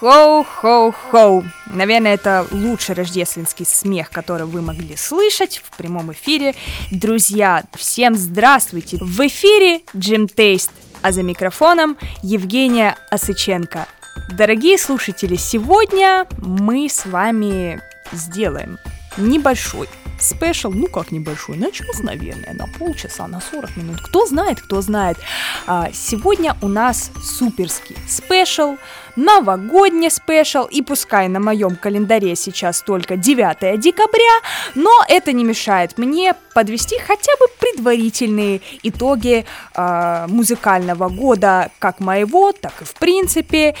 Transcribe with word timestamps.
Йо-хоу-хоу-хоу! 0.00 1.44
Наверное, 1.66 2.14
это 2.14 2.46
лучший 2.50 2.94
рождественский 2.94 3.66
смех, 3.66 4.10
который 4.10 4.46
вы 4.46 4.62
могли 4.62 4.96
слышать 4.96 5.62
в 5.64 5.76
прямом 5.76 6.12
эфире. 6.12 6.54
Друзья, 6.90 7.64
всем 7.74 8.14
здравствуйте! 8.14 8.96
В 9.00 9.26
эфире 9.26 9.82
Jam 9.94 10.26
Taste, 10.26 10.70
а 11.02 11.12
за 11.12 11.22
микрофоном 11.22 11.98
Евгения 12.22 12.96
Осыченко. 13.10 13.86
Дорогие 14.32 14.78
слушатели, 14.78 15.36
сегодня 15.36 16.26
мы 16.38 16.88
с 16.88 17.04
вами 17.04 17.80
сделаем 18.12 18.78
небольшой 19.18 19.88
special, 20.20 20.70
ну 20.70 20.86
как 20.86 21.10
небольшой, 21.10 21.56
на 21.56 21.70
час, 21.70 22.00
наверное, 22.02 22.54
на 22.54 22.66
полчаса, 22.66 23.26
на 23.26 23.40
40 23.40 23.76
минут. 23.76 24.00
Кто 24.00 24.26
знает, 24.26 24.60
кто 24.60 24.80
знает. 24.80 25.18
А, 25.66 25.90
сегодня 25.92 26.56
у 26.62 26.68
нас 26.68 27.10
суперский 27.22 27.96
special, 28.08 28.76
новогодний 29.16 30.10
спешл, 30.10 30.64
и 30.64 30.82
пускай 30.82 31.28
на 31.28 31.40
моем 31.40 31.76
календаре 31.76 32.36
сейчас 32.36 32.82
только 32.82 33.16
9 33.16 33.78
декабря, 33.80 34.40
но 34.74 34.90
это 35.08 35.32
не 35.32 35.44
мешает 35.44 35.98
мне 35.98 36.34
подвести 36.54 36.98
хотя 36.98 37.32
бы 37.38 37.46
предварительные 37.58 38.60
итоги 38.82 39.44
э, 39.74 40.26
музыкального 40.28 41.08
года, 41.08 41.70
как 41.78 42.00
моего, 42.00 42.52
так 42.52 42.82
и 42.82 42.84
в 42.84 42.94
принципе. 42.94 43.74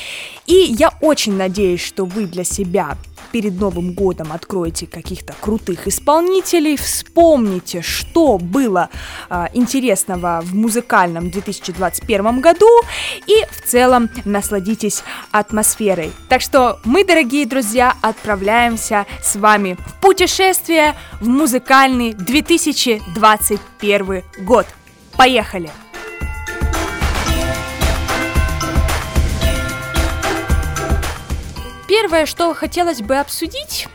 И 0.46 0.54
я 0.54 0.92
очень 1.00 1.36
надеюсь, 1.36 1.84
что 1.84 2.04
вы 2.04 2.24
для 2.26 2.44
себя 2.44 2.96
перед 3.30 3.58
Новым 3.58 3.92
годом 3.92 4.32
откроете 4.32 4.86
каких-то 4.86 5.34
крутых 5.40 5.86
исполнителей, 5.86 6.76
вспомните, 6.76 7.82
что 7.82 8.38
было 8.38 8.88
э, 9.28 9.46
интересного 9.54 10.40
в 10.42 10.54
музыкальном 10.54 11.30
2021 11.30 12.40
году 12.40 12.68
и 13.26 13.44
в 13.50 13.62
целом 13.66 14.08
насладитесь 14.24 15.02
атмосферой. 15.30 16.10
Так 16.28 16.40
что 16.40 16.80
мы, 16.84 17.04
дорогие 17.04 17.46
друзья, 17.46 17.94
отправляемся 18.02 19.06
с 19.22 19.36
вами 19.36 19.76
в 19.86 20.00
путешествие 20.00 20.96
в 21.20 21.28
музыкальный 21.28 22.14
2021 22.14 24.24
год. 24.44 24.66
Поехали! 25.16 25.70
Первое, 31.90 32.24
что 32.24 32.54
хотелось 32.54 33.02
бы 33.02 33.16
обсудить, 33.16 33.88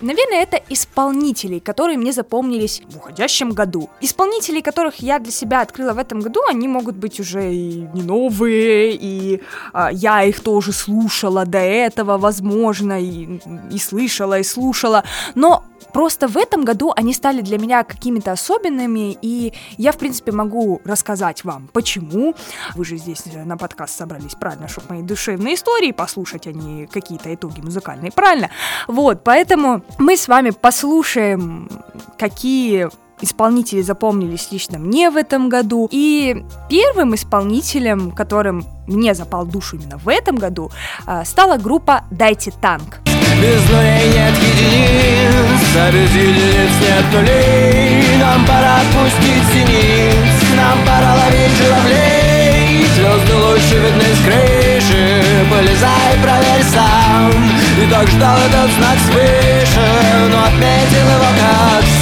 Наверное, 0.00 0.42
это 0.42 0.60
исполнителей, 0.68 1.60
которые 1.60 1.96
мне 1.96 2.12
запомнились 2.12 2.82
в 2.88 2.96
уходящем 2.96 3.52
году. 3.52 3.88
Исполнителей, 4.00 4.60
которых 4.60 4.96
я 4.96 5.20
для 5.20 5.30
себя 5.30 5.60
открыла 5.60 5.92
в 5.92 5.98
этом 5.98 6.18
году, 6.18 6.40
они 6.48 6.66
могут 6.66 6.96
быть 6.96 7.20
уже 7.20 7.54
и 7.54 7.86
не 7.94 8.02
новые, 8.02 8.98
и 9.00 9.40
а, 9.72 9.92
я 9.92 10.24
их 10.24 10.40
тоже 10.40 10.72
слушала 10.72 11.46
до 11.46 11.58
этого, 11.58 12.18
возможно, 12.18 13.00
и, 13.00 13.38
и 13.70 13.78
слышала, 13.78 14.40
и 14.40 14.42
слушала. 14.42 15.04
Но 15.36 15.64
Просто 15.92 16.28
в 16.28 16.36
этом 16.36 16.64
году 16.64 16.92
они 16.96 17.12
стали 17.12 17.40
для 17.40 17.58
меня 17.58 17.84
какими-то 17.84 18.32
особенными, 18.32 19.16
и 19.22 19.52
я, 19.76 19.92
в 19.92 19.98
принципе, 19.98 20.32
могу 20.32 20.80
рассказать 20.84 21.44
вам, 21.44 21.68
почему. 21.72 22.34
Вы 22.74 22.84
же 22.84 22.96
здесь 22.96 23.22
на 23.26 23.56
подкаст 23.56 23.96
собрались, 23.96 24.34
правильно, 24.34 24.68
чтобы 24.68 24.86
мои 24.90 25.02
душевные 25.02 25.54
истории 25.54 25.92
послушать, 25.92 26.46
а 26.46 26.52
не 26.52 26.86
какие-то 26.86 27.34
итоги 27.34 27.60
музыкальные, 27.60 28.12
правильно? 28.12 28.50
Вот, 28.88 29.24
поэтому 29.24 29.82
мы 29.98 30.16
с 30.16 30.28
вами 30.28 30.50
послушаем, 30.50 31.68
какие 32.18 32.88
исполнители 33.22 33.82
запомнились 33.82 34.50
лично 34.50 34.78
мне 34.78 35.10
в 35.10 35.16
этом 35.16 35.48
году. 35.48 35.88
И 35.90 36.44
первым 36.68 37.14
исполнителем, 37.14 38.10
которым 38.10 38.64
мне 38.86 39.14
запал 39.14 39.46
душу 39.46 39.76
именно 39.76 39.98
в 39.98 40.08
этом 40.08 40.36
году, 40.36 40.70
а, 41.06 41.24
стала 41.24 41.56
группа 41.56 42.04
«Дайте 42.10 42.50
танк». 42.50 43.11
Без 43.42 43.68
нулей 43.68 44.06
нет 44.14 44.38
единиц, 44.38 45.62
а 45.74 45.90
без 45.90 46.10
единиц 46.14 46.74
нет 46.80 47.12
нулей. 47.12 48.16
Нам 48.20 48.46
пора 48.46 48.76
отпустить 48.76 49.42
зениц, 49.52 50.36
нам 50.56 50.78
пора 50.86 51.16
ловить 51.16 51.56
журавлей. 51.58 52.86
Звезды 52.94 53.34
лучше 53.34 53.78
видны 53.82 54.14
с 54.14 54.20
крыши, 54.24 55.24
полезай, 55.50 56.12
проверь 56.22 56.64
сам. 56.72 57.32
И 57.82 57.90
так 57.90 58.06
ждал 58.06 58.38
этот 58.46 58.70
знак 58.76 58.98
свыше, 59.10 59.88
но 60.30 60.44
отметил 60.44 61.06
его 61.10 61.30
как 61.40 62.01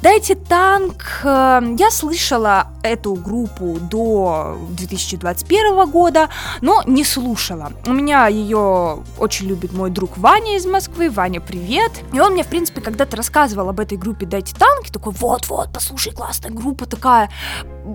Дайте 0.00 0.36
танк. 0.36 1.02
Эм, 1.24 1.74
я 1.74 1.90
слышала 1.90 2.68
эту 2.84 3.14
группу 3.14 3.78
до 3.80 4.56
2021 4.70 5.90
года, 5.90 6.28
но 6.60 6.84
не 6.86 7.02
слушала. 7.02 7.72
У 7.84 7.92
меня 7.92 8.28
ее 8.28 9.02
очень 9.18 9.48
любит 9.48 9.72
мой 9.72 9.90
друг 9.90 10.16
Ваня 10.16 10.56
из 10.56 10.66
Москвы. 10.66 11.10
Ваня, 11.10 11.40
привет. 11.40 11.90
И 12.12 12.20
он 12.20 12.34
мне, 12.34 12.44
в 12.44 12.46
принципе, 12.46 12.80
когда-то 12.80 13.16
рассказывал 13.16 13.70
об 13.70 13.80
этой 13.80 13.98
группе 13.98 14.24
Дайте 14.24 14.54
танк. 14.54 14.88
И 14.88 14.92
такой, 14.92 15.12
вот-вот, 15.14 15.70
послушай, 15.72 16.12
классная 16.12 16.52
группа 16.52 16.86
такая. 16.86 17.28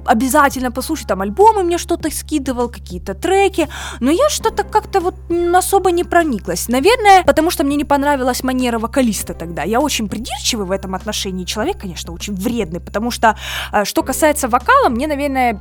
Обязательно 0.05 0.71
послушай, 0.71 1.05
там 1.05 1.21
альбомы 1.21 1.63
мне 1.63 1.77
что-то 1.77 2.11
скидывал, 2.11 2.67
какие-то 2.67 3.13
треки. 3.13 3.69
Но 4.01 4.11
я 4.11 4.27
что-то 4.27 4.65
как-то 4.65 4.99
вот 4.99 5.15
особо 5.55 5.91
не 5.91 6.03
прониклась. 6.03 6.67
Наверное, 6.67 7.23
потому 7.23 7.49
что 7.49 7.63
мне 7.63 7.77
не 7.77 7.85
понравилась 7.85 8.43
манера 8.43 8.77
вокалиста 8.77 9.33
тогда. 9.33 9.63
Я 9.63 9.79
очень 9.79 10.09
придирчивый 10.09 10.65
в 10.65 10.71
этом 10.71 10.95
отношении 10.95 11.45
человек, 11.45 11.79
конечно 11.79 11.92
конечно, 11.93 12.13
очень 12.13 12.35
вредный, 12.35 12.79
потому 12.79 13.11
что, 13.11 13.35
э, 13.71 13.85
что 13.85 14.03
касается 14.03 14.47
вокала, 14.47 14.89
мне, 14.89 15.07
наверное, 15.07 15.53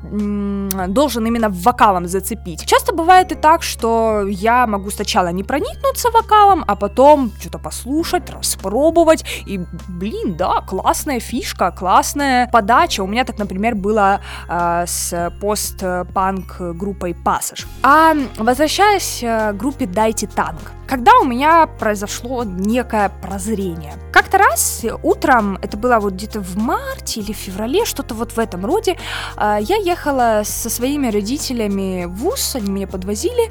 должен 0.89 1.27
именно 1.27 1.49
вокалом 1.49 2.09
зацепить. 2.09 2.67
Часто 2.67 2.95
бывает 2.95 3.33
и 3.33 3.35
так, 3.35 3.63
что 3.63 4.23
я 4.29 4.67
могу 4.67 4.91
сначала 4.91 5.33
не 5.33 5.45
проникнуться 5.45 6.11
вокалом, 6.11 6.65
а 6.67 6.75
потом 6.75 7.31
что-то 7.41 7.59
послушать, 7.59 8.31
распробовать, 8.31 9.25
и, 9.47 9.61
блин, 9.89 10.37
да, 10.37 10.63
классная 10.67 11.21
фишка, 11.21 11.71
классная 11.71 12.49
подача. 12.53 13.03
У 13.03 13.07
меня 13.07 13.25
так, 13.25 13.39
например, 13.39 13.75
было 13.75 14.21
э, 14.49 14.85
с 14.87 15.33
пост-панк 15.41 16.61
группой 16.79 17.13
Passage. 17.13 17.67
А 17.83 18.15
возвращаясь 18.39 19.23
э, 19.23 19.53
к 19.53 19.57
группе 19.57 19.87
Дайте 19.87 20.27
Танк, 20.27 20.73
когда 20.87 21.19
у 21.21 21.25
меня 21.25 21.67
произошло 21.67 22.45
некое 22.45 23.11
прозрение. 23.23 23.95
Как-то 24.13 24.39
раз 24.39 24.85
утром, 25.03 25.59
это 25.63 25.77
было 25.77 25.99
вот 25.99 26.15
где-то 26.15 26.41
в 26.41 26.57
марте 26.57 27.21
или 27.21 27.33
феврале, 27.33 27.85
что-то 27.85 28.15
вот 28.15 28.33
в 28.33 28.39
этом 28.39 28.67
роде, 28.67 28.99
а, 29.37 29.59
я 29.59 29.77
ехала 29.77 30.43
со 30.45 30.71
своими 30.71 31.09
родителями 31.09 32.05
в 32.05 32.17
ВУЗ, 32.17 32.57
они 32.57 32.71
меня 32.71 32.87
подвозили, 32.87 33.51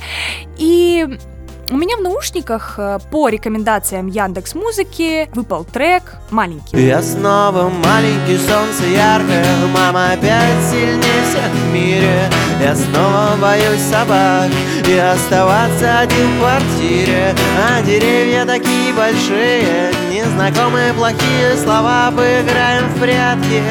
и 0.57 1.19
у 1.69 1.77
меня 1.77 1.97
в 1.97 2.01
наушниках 2.01 2.75
э, 2.77 2.99
по 3.11 3.29
рекомендациям 3.29 4.07
Яндекс 4.07 4.55
Музыки 4.55 5.29
выпал 5.33 5.63
трек 5.63 6.17
«Маленький». 6.29 6.85
Я 6.85 7.01
снова 7.01 7.69
маленький, 7.69 8.37
солнце 8.37 8.83
яркое, 8.93 9.45
мама 9.73 10.11
опять 10.13 10.63
сильнее 10.69 11.23
всех 11.29 11.51
в 11.51 11.73
мире. 11.73 12.29
Я 12.61 12.75
снова 12.75 13.37
боюсь 13.41 13.81
собак 13.81 14.49
и 14.87 14.97
оставаться 14.97 15.99
один 15.99 16.35
в 16.35 16.39
квартире. 16.39 17.35
А 17.57 17.81
деревья 17.81 18.45
такие 18.45 18.93
большие, 18.93 19.91
незнакомые 20.11 20.93
плохие 20.93 21.55
слова, 21.57 22.11
поиграем 22.11 22.87
в 22.89 22.99
прятки. 22.99 23.63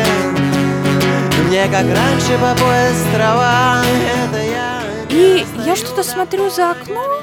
Мне 1.46 1.64
как 1.64 1.84
раньше 1.84 2.38
по 2.40 2.54
пояс 2.62 3.04
трава, 3.12 3.82
это 3.82 4.42
я. 4.42 4.80
И 5.10 5.44
я 5.66 5.74
что-то 5.74 6.04
смотрю 6.04 6.48
за 6.48 6.70
окно, 6.70 7.22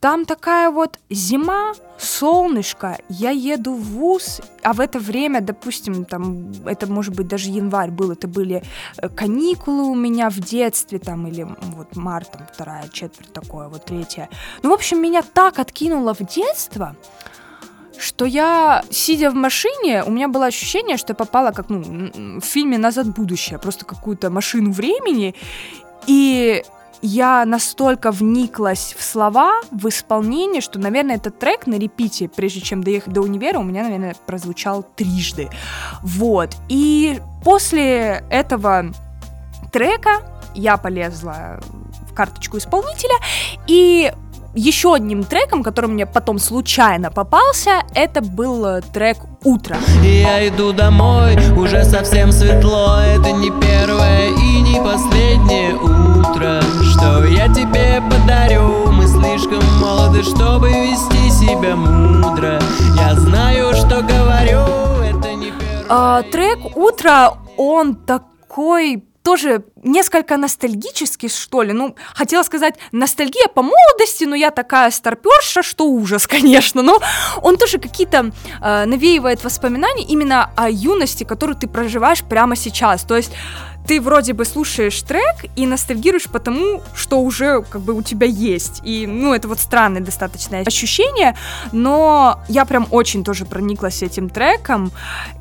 там 0.00 0.24
такая 0.24 0.70
вот 0.70 0.98
зима, 1.10 1.72
солнышко, 1.98 2.98
я 3.08 3.30
еду 3.30 3.74
в 3.74 3.82
ВУЗ, 3.82 4.40
а 4.62 4.72
в 4.72 4.80
это 4.80 5.00
время, 5.00 5.40
допустим, 5.40 6.04
там, 6.04 6.52
это 6.66 6.86
может 6.86 7.16
быть 7.16 7.26
даже 7.26 7.50
январь 7.50 7.90
был, 7.90 8.12
это 8.12 8.28
были 8.28 8.62
э, 8.96 9.08
каникулы 9.08 9.84
у 9.84 9.94
меня 9.96 10.30
в 10.30 10.38
детстве, 10.38 11.00
там, 11.00 11.26
или 11.26 11.46
вот 11.76 11.96
март, 11.96 12.30
там, 12.30 12.46
вторая 12.52 12.88
четверть 12.88 13.32
такое, 13.32 13.68
вот 13.68 13.86
третья. 13.86 14.28
Ну, 14.62 14.70
в 14.70 14.72
общем, 14.72 15.02
меня 15.02 15.22
так 15.22 15.58
откинуло 15.58 16.14
в 16.14 16.20
детство, 16.20 16.94
что 17.98 18.24
я, 18.24 18.84
сидя 18.90 19.30
в 19.30 19.34
машине, 19.34 20.04
у 20.04 20.10
меня 20.12 20.28
было 20.28 20.46
ощущение, 20.46 20.96
что 20.96 21.12
я 21.12 21.16
попала 21.16 21.50
как, 21.50 21.68
ну, 21.68 22.40
в 22.40 22.44
фильме 22.44 22.78
«Назад 22.78 23.06
в 23.06 23.14
будущее», 23.14 23.58
просто 23.58 23.84
какую-то 23.84 24.30
машину 24.30 24.70
времени, 24.70 25.34
и 26.06 26.62
я 27.02 27.44
настолько 27.44 28.10
вниклась 28.10 28.94
в 28.98 29.02
слова, 29.02 29.60
в 29.70 29.88
исполнение, 29.88 30.60
что, 30.60 30.78
наверное, 30.78 31.16
этот 31.16 31.38
трек 31.38 31.66
на 31.66 31.74
репите, 31.74 32.28
прежде 32.28 32.60
чем 32.60 32.82
доехать 32.82 33.12
до 33.12 33.20
универа, 33.22 33.58
у 33.58 33.62
меня, 33.62 33.84
наверное, 33.84 34.16
прозвучал 34.26 34.84
трижды. 34.96 35.48
Вот. 36.02 36.56
И 36.68 37.20
после 37.44 38.24
этого 38.30 38.86
трека 39.72 40.22
я 40.54 40.76
полезла 40.76 41.60
в 42.10 42.14
карточку 42.14 42.58
исполнителя, 42.58 43.14
и 43.66 44.12
еще 44.54 44.94
одним 44.94 45.24
треком, 45.24 45.62
который 45.62 45.86
мне 45.86 46.06
потом 46.06 46.38
случайно 46.38 47.10
попался, 47.10 47.82
это 47.94 48.20
был 48.20 48.64
э, 48.66 48.80
трек 48.92 49.18
«Утро». 49.44 49.76
Я 50.02 50.48
иду 50.48 50.72
домой, 50.72 51.36
уже 51.56 51.84
совсем 51.84 52.32
светло, 52.32 52.98
это 53.00 53.30
не 53.32 53.50
первое 53.50 54.28
и 54.28 54.60
не 54.62 54.80
последнее 54.80 55.74
утро, 55.74 56.07
что 56.82 57.24
я 57.24 57.48
тебе 57.48 58.02
подарю. 58.10 58.90
Мы 58.92 59.06
слишком 59.06 59.64
молоды, 59.80 60.22
чтобы 60.22 60.70
вести 60.70 61.30
себя 61.30 61.76
мудро. 61.76 62.60
Я 62.96 63.14
знаю, 63.14 63.74
что 63.74 64.02
говорю, 64.02 64.62
это 65.02 65.34
не 65.34 65.50
первое. 65.50 65.86
А, 65.88 66.22
трек 66.22 66.76
«Утро», 66.76 67.38
он 67.56 67.94
такой 67.94 69.04
тоже 69.22 69.62
несколько 69.82 70.36
ностальгический, 70.38 71.28
что 71.28 71.62
ли. 71.62 71.72
Ну, 71.72 71.94
хотела 72.14 72.42
сказать, 72.42 72.76
ностальгия 72.92 73.46
по 73.54 73.62
молодости, 73.62 74.24
но 74.24 74.34
я 74.34 74.50
такая 74.50 74.90
старперша, 74.90 75.62
что 75.62 75.84
ужас, 75.84 76.26
конечно. 76.28 76.82
Но 76.82 76.98
он 77.42 77.56
тоже 77.56 77.78
какие-то 77.78 78.32
э, 78.62 78.84
навеивает 78.86 79.44
воспоминания 79.44 80.04
именно 80.04 80.50
о 80.56 80.70
юности, 80.70 81.24
которую 81.24 81.56
ты 81.56 81.68
проживаешь 81.68 82.22
прямо 82.22 82.56
сейчас. 82.56 83.02
То 83.02 83.16
есть 83.16 83.32
ты 83.88 84.02
вроде 84.02 84.34
бы 84.34 84.44
слушаешь 84.44 85.02
трек 85.02 85.46
и 85.56 85.66
ностальгируешь 85.66 86.28
по 86.28 86.38
тому, 86.38 86.82
что 86.94 87.20
уже 87.20 87.62
как 87.62 87.80
бы 87.80 87.94
у 87.94 88.02
тебя 88.02 88.26
есть. 88.26 88.82
И, 88.84 89.06
ну, 89.06 89.32
это 89.32 89.48
вот 89.48 89.58
странное 89.58 90.02
достаточно 90.02 90.58
ощущение, 90.58 91.34
но 91.72 92.38
я 92.48 92.66
прям 92.66 92.86
очень 92.90 93.24
тоже 93.24 93.46
прониклась 93.46 94.02
этим 94.02 94.28
треком, 94.28 94.92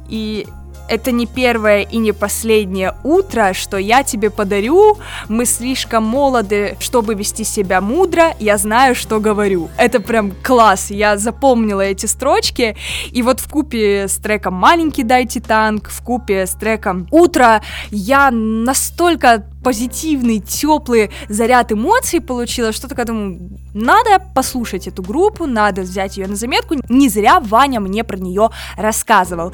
и 0.07 0.47
это 0.87 1.11
не 1.11 1.25
первое 1.25 1.81
и 1.81 1.97
не 1.97 2.11
последнее 2.11 2.95
утро, 3.03 3.53
что 3.53 3.77
я 3.77 4.03
тебе 4.03 4.29
подарю. 4.29 4.97
Мы 5.29 5.45
слишком 5.45 6.03
молоды, 6.03 6.77
чтобы 6.79 7.15
вести 7.15 7.43
себя 7.43 7.81
мудро. 7.81 8.33
Я 8.39 8.57
знаю, 8.57 8.95
что 8.95 9.19
говорю. 9.19 9.69
Это 9.77 9.99
прям 9.99 10.31
класс. 10.43 10.91
Я 10.91 11.17
запомнила 11.17 11.81
эти 11.81 12.05
строчки. 12.05 12.75
И 13.11 13.21
вот 13.21 13.39
в 13.39 13.49
купе 13.49 14.07
с 14.07 14.17
треком 14.17 14.53
«Маленький 14.53 15.03
дайте 15.03 15.39
танк», 15.39 15.89
в 15.89 16.01
купе 16.03 16.45
с 16.45 16.51
треком 16.51 17.07
«Утро» 17.11 17.61
я 17.91 18.31
настолько 18.31 19.45
позитивный, 19.67 20.39
теплый 20.39 21.11
заряд 21.27 21.73
эмоций 21.73 22.21
получила, 22.21 22.71
что 22.71 22.87
такая 22.87 23.05
думаю, 23.05 23.49
надо 23.73 24.23
послушать 24.33 24.87
эту 24.87 25.03
группу, 25.03 25.45
надо 25.45 25.81
взять 25.81 26.15
ее 26.15 26.27
на 26.27 26.37
заметку. 26.37 26.75
Не 26.87 27.09
зря 27.09 27.41
Ваня 27.41 27.81
мне 27.81 28.05
про 28.05 28.15
нее 28.15 28.49
рассказывал. 28.77 29.51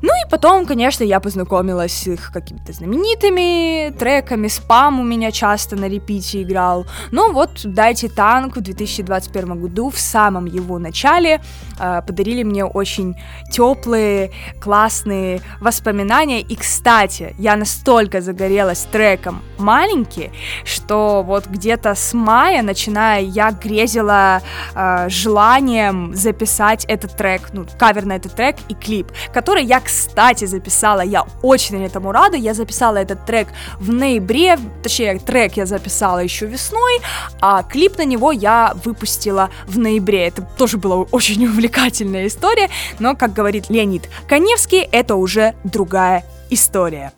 Ну 0.00 0.08
и 0.08 0.30
потом, 0.30 0.64
конечно, 0.64 1.04
я 1.04 1.20
познакомилась 1.20 1.92
с 1.92 2.06
их 2.06 2.32
какими-то 2.32 2.72
знаменитыми 2.72 3.90
треками. 3.98 4.48
Спам 4.48 4.98
у 4.98 5.02
меня 5.02 5.30
часто 5.30 5.76
на 5.76 5.88
репите 5.88 6.42
играл. 6.42 6.86
Ну 7.10 7.30
вот, 7.34 7.50
Дайте 7.64 8.08
танк 8.08 8.56
в 8.56 8.62
2021 8.62 9.60
году, 9.60 9.90
в 9.90 9.98
самом 9.98 10.46
его 10.46 10.78
начале, 10.78 11.42
э, 11.78 12.00
подарили 12.06 12.44
мне 12.44 12.64
очень 12.64 13.14
теплые, 13.52 14.30
классные 14.58 15.42
воспоминания. 15.60 16.40
И, 16.40 16.56
кстати, 16.56 17.34
я 17.38 17.56
настолько 17.56 18.22
загорелась 18.22 18.86
треком 18.90 19.42
маленький, 19.58 20.30
что 20.64 21.22
вот 21.22 21.46
где-то 21.46 21.94
с 21.94 22.12
мая, 22.14 22.62
начиная, 22.62 23.20
я 23.20 23.50
грезила 23.50 24.42
э, 24.74 25.08
желанием 25.08 26.14
записать 26.14 26.84
этот 26.86 27.16
трек, 27.16 27.50
ну, 27.52 27.66
кавер 27.78 28.04
на 28.04 28.14
этот 28.16 28.34
трек 28.34 28.56
и 28.68 28.74
клип, 28.74 29.08
который 29.32 29.64
я, 29.64 29.80
кстати, 29.80 30.44
записала, 30.44 31.00
я 31.00 31.24
очень 31.42 31.84
этому 31.84 32.12
рада, 32.12 32.36
я 32.36 32.54
записала 32.54 32.96
этот 32.96 33.24
трек 33.26 33.48
в 33.78 33.92
ноябре, 33.92 34.58
точнее, 34.82 35.18
трек 35.18 35.56
я 35.56 35.66
записала 35.66 36.18
еще 36.18 36.46
весной, 36.46 37.00
а 37.40 37.62
клип 37.62 37.98
на 37.98 38.04
него 38.04 38.32
я 38.32 38.74
выпустила 38.84 39.50
в 39.66 39.78
ноябре, 39.78 40.28
это 40.28 40.42
тоже 40.42 40.76
была 40.78 40.96
очень 41.10 41.46
увлекательная 41.48 42.26
история, 42.26 42.68
но, 42.98 43.14
как 43.16 43.32
говорит 43.32 43.70
Леонид 43.70 44.08
Коневский, 44.28 44.80
это 44.80 45.16
уже 45.16 45.54
другая 45.64 46.24
история. 46.50 47.12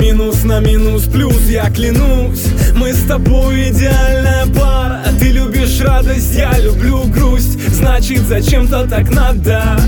Минус 0.00 0.44
на 0.44 0.60
минус 0.60 1.04
плюс, 1.04 1.42
я 1.48 1.70
клянусь. 1.70 2.46
Мы 2.74 2.94
с 2.94 3.06
тобой 3.06 3.68
идеальная 3.68 4.46
пара. 4.46 5.04
Ты 5.18 5.26
любишь 5.26 5.80
радость, 5.82 6.34
я 6.34 6.58
люблю 6.58 7.04
грусть. 7.04 7.60
Значит, 7.68 8.20
зачем-то 8.20 8.88
так 8.88 9.10
надо. 9.10 9.78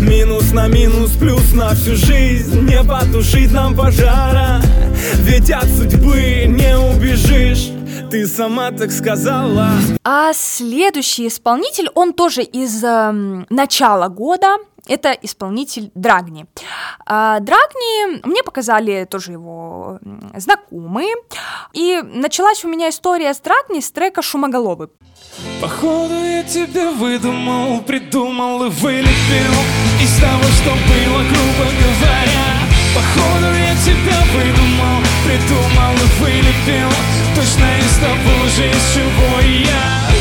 Минус 0.00 0.52
на 0.52 0.68
минус 0.68 1.12
плюс 1.12 1.54
на 1.54 1.70
всю 1.70 1.96
жизнь. 1.96 2.60
Не 2.60 2.84
потушить 2.84 3.52
нам 3.52 3.74
пожара. 3.74 4.60
Ведь 5.20 5.50
от 5.50 5.66
судьбы 5.66 6.44
не 6.46 6.76
убежишь. 6.76 7.70
Ты 8.10 8.26
сама 8.26 8.70
так 8.70 8.92
сказала. 8.92 9.70
А 10.04 10.32
следующий 10.34 11.28
исполнитель, 11.28 11.88
он 11.94 12.12
тоже 12.12 12.42
из 12.42 12.84
э, 12.84 13.44
начала 13.48 14.08
года, 14.08 14.58
это 14.86 15.12
исполнитель 15.12 15.90
Драгни. 15.94 16.46
А, 17.06 17.40
Драгни, 17.40 18.26
мне 18.26 18.42
показали 18.42 19.04
тоже 19.04 19.32
его 19.32 19.98
знакомые, 20.34 21.14
и 21.72 22.00
началась 22.02 22.64
у 22.64 22.68
меня 22.68 22.88
история 22.88 23.32
с 23.32 23.40
Драгни 23.40 23.80
с 23.80 23.90
трека 23.90 24.22
«Шумоголовый». 24.22 24.88
Походу 25.60 26.14
я 26.14 26.42
тебя 26.44 26.90
выдумал, 26.92 27.80
придумал 27.82 28.64
и 28.64 28.70
вылепил 28.70 29.54
Из 30.00 30.20
того, 30.20 30.44
что 30.44 30.70
было, 30.70 31.22
грубо 31.22 31.70
говоря 31.80 32.54
Походу 32.94 33.52
я 33.52 33.74
тебя 33.84 34.20
выдумал, 34.32 35.02
придумал 35.24 35.94
и 35.94 36.20
вылепил 36.20 36.90
Точно 37.34 37.78
из 37.78 37.98
того 37.98 38.48
же, 38.48 38.70
из 38.70 38.94
чего 38.94 39.40
я 39.40 40.13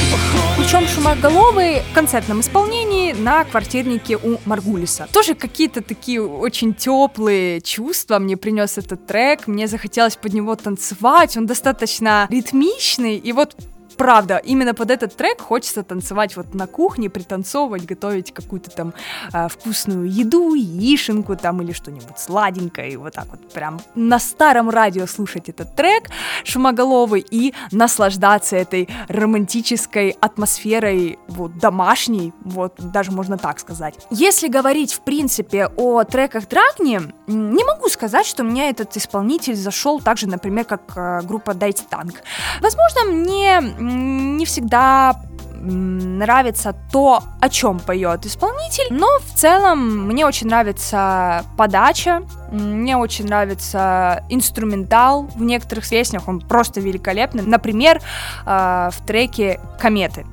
причем 0.57 0.87
шумоголовый 0.87 1.81
в 1.91 1.93
концертном 1.93 2.41
исполнении 2.41 3.13
на 3.13 3.43
квартирнике 3.43 4.17
у 4.17 4.37
Маргулиса. 4.45 5.07
Тоже 5.11 5.35
какие-то 5.35 5.81
такие 5.81 6.25
очень 6.25 6.73
теплые 6.73 7.61
чувства 7.61 8.19
мне 8.19 8.37
принес 8.37 8.77
этот 8.77 9.05
трек. 9.05 9.47
Мне 9.47 9.67
захотелось 9.67 10.15
под 10.15 10.33
него 10.33 10.55
танцевать. 10.55 11.37
Он 11.37 11.45
достаточно 11.45 12.27
ритмичный. 12.29 13.17
И 13.17 13.31
вот 13.33 13.55
правда, 13.97 14.37
именно 14.37 14.73
под 14.73 14.91
этот 14.91 15.15
трек 15.15 15.41
хочется 15.41 15.83
танцевать 15.83 16.35
вот 16.35 16.53
на 16.53 16.67
кухне, 16.67 17.09
пританцовывать, 17.09 17.85
готовить 17.85 18.33
какую-то 18.33 18.69
там 18.71 18.93
э, 19.33 19.47
вкусную 19.47 20.09
еду, 20.11 20.53
яишенку 20.53 21.35
там 21.35 21.61
или 21.61 21.71
что-нибудь 21.71 22.17
сладенькое, 22.17 22.91
и 22.91 22.97
вот 22.97 23.13
так 23.13 23.27
вот 23.29 23.51
прям 23.53 23.79
на 23.95 24.19
старом 24.19 24.69
радио 24.69 25.05
слушать 25.07 25.49
этот 25.49 25.75
трек 25.75 26.09
шумоголовый 26.43 27.25
и 27.29 27.53
наслаждаться 27.71 28.55
этой 28.55 28.89
романтической 29.07 30.11
атмосферой 30.21 31.19
вот 31.27 31.57
домашней, 31.57 32.33
вот 32.43 32.75
даже 32.77 33.11
можно 33.11 33.37
так 33.37 33.59
сказать. 33.59 33.95
Если 34.09 34.47
говорить 34.47 34.93
в 34.93 35.01
принципе 35.01 35.67
о 35.75 36.03
треках 36.03 36.47
Драгни, 36.47 37.01
не 37.27 37.63
могу 37.63 37.89
сказать, 37.89 38.25
что 38.25 38.43
мне 38.43 38.69
этот 38.69 38.95
исполнитель 38.97 39.55
зашел 39.55 39.99
так 40.01 40.17
же, 40.17 40.27
например, 40.27 40.65
как 40.65 40.81
э, 40.95 41.21
группа 41.23 41.53
Дайте 41.53 41.83
Танк. 41.89 42.15
Возможно, 42.61 43.05
мне 43.05 43.61
не 43.83 44.45
всегда 44.45 45.15
нравится 45.63 46.75
то, 46.91 47.23
о 47.39 47.49
чем 47.49 47.79
поет 47.79 48.25
исполнитель, 48.25 48.87
но 48.89 49.07
в 49.19 49.37
целом 49.37 50.07
мне 50.07 50.25
очень 50.25 50.47
нравится 50.47 51.45
подача, 51.57 52.23
мне 52.51 52.97
очень 52.97 53.25
нравится 53.25 54.25
инструментал 54.29 55.23
в 55.35 55.41
некоторых 55.41 55.89
песнях, 55.89 56.27
он 56.27 56.41
просто 56.41 56.81
великолепный. 56.81 57.43
Например, 57.43 58.01
э, 58.45 58.89
в 58.91 59.05
треке 59.05 59.59
«Кометы». 59.79 60.25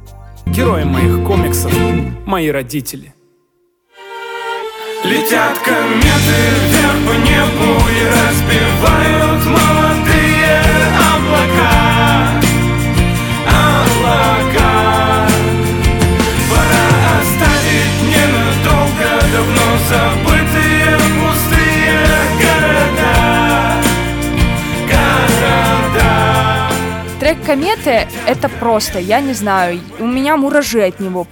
Герои 0.46 0.84
моих 0.84 1.24
комиксов— 1.24 1.72
мои 2.26 2.48
родители. 2.48 3.14
Летят 5.04 5.58
кометы 5.60 6.36
вверх 6.66 6.92
по 7.06 7.12
небу 7.12 7.80
и 7.88 8.04
разбивают 8.06 9.46
молодые 9.46 9.99
«Кометы»— 27.50 28.06
это 28.28 28.48
просто, 28.48 29.00
я 29.00 29.20
не 29.20 29.32
знаю, 29.32 29.80
у 29.98 30.06
меня 30.06 30.36
муражи 30.36 30.82
от 30.82 31.00
него 31.00 31.26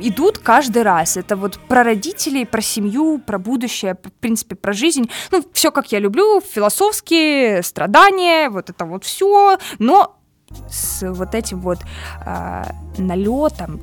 идут 0.00 0.38
каждый 0.38 0.82
раз. 0.82 1.16
Это 1.16 1.36
вот 1.36 1.60
про 1.68 1.84
родителей, 1.84 2.44
про 2.44 2.60
семью, 2.60 3.20
про 3.24 3.38
будущее, 3.38 3.94
в 3.94 4.10
принципе, 4.14 4.56
про 4.56 4.72
жизнь. 4.72 5.08
Ну, 5.30 5.44
все 5.52 5.70
как 5.70 5.92
я 5.92 6.00
люблю, 6.00 6.40
философские, 6.40 7.62
страдания, 7.62 8.50
вот 8.50 8.68
это 8.68 8.84
вот 8.84 9.04
все. 9.04 9.56
Но 9.78 10.16
с 10.68 11.08
вот 11.08 11.36
этим 11.36 11.60
вот 11.60 11.78
э, 12.26 12.62
налетом 12.98 13.80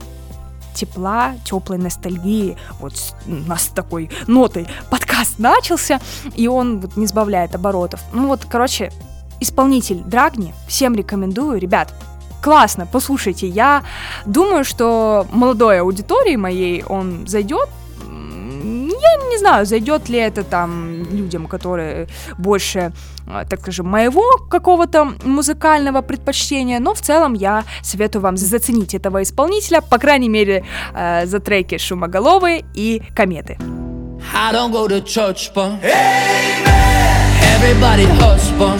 тепла, 0.75 1.35
теплой 1.45 1.77
ностальгии. 1.77 2.57
Вот 2.81 2.95
у 3.27 3.49
нас 3.49 3.67
такой 3.67 4.09
нотой 4.27 4.67
подкаст 4.89 5.39
начался, 5.39 6.01
и 6.35 6.49
он 6.49 6.81
вот 6.81 6.97
не 6.97 7.07
сбавляет 7.07 7.55
оборотов. 7.55 8.01
Ну 8.11 8.27
вот, 8.27 8.43
короче, 8.43 8.91
исполнитель 9.41 10.01
Драгни, 10.05 10.53
всем 10.67 10.95
рекомендую, 10.95 11.59
ребят, 11.59 11.93
классно, 12.41 12.87
послушайте, 12.91 13.47
я 13.47 13.83
думаю, 14.25 14.63
что 14.63 15.27
молодой 15.31 15.81
аудитории 15.81 16.37
моей 16.37 16.83
он 16.83 17.27
зайдет, 17.27 17.69
я 19.01 19.29
не 19.29 19.37
знаю, 19.37 19.65
зайдет 19.65 20.09
ли 20.09 20.19
это 20.19 20.43
там 20.43 21.03
людям, 21.11 21.47
которые 21.47 22.07
больше, 22.37 22.91
а, 23.27 23.45
так 23.45 23.61
скажем, 23.61 23.87
моего 23.87 24.23
какого-то 24.49 25.13
музыкального 25.23 26.01
предпочтения, 26.01 26.79
но 26.79 26.93
в 26.93 27.01
целом 27.01 27.33
я 27.33 27.63
советую 27.81 28.21
вам 28.21 28.37
заценить 28.37 28.93
этого 28.93 29.23
исполнителя, 29.23 29.81
по 29.81 29.97
крайней 29.97 30.29
мере, 30.29 30.63
э, 30.93 31.25
за 31.25 31.39
треки 31.39 31.77
«Шумоголовые» 31.77 32.63
и 32.75 33.01
«Кометы». 33.15 33.57
I 34.33 34.53
don't 34.53 34.71
go 34.71 34.87
to 34.87 35.03
church, 35.03 35.51
but 35.53 35.79
everybody 37.61 38.05
hush, 38.05 38.49
but 38.57 38.77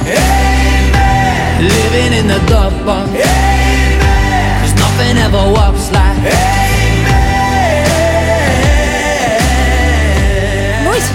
living 1.62 2.14
in 2.20 2.28
the 2.28 2.40
dark, 2.50 2.74
but 2.84 3.06
cause 4.60 4.74
nothing 4.76 5.18
ever 5.18 5.44
walks 5.54 5.92
like 5.92 6.62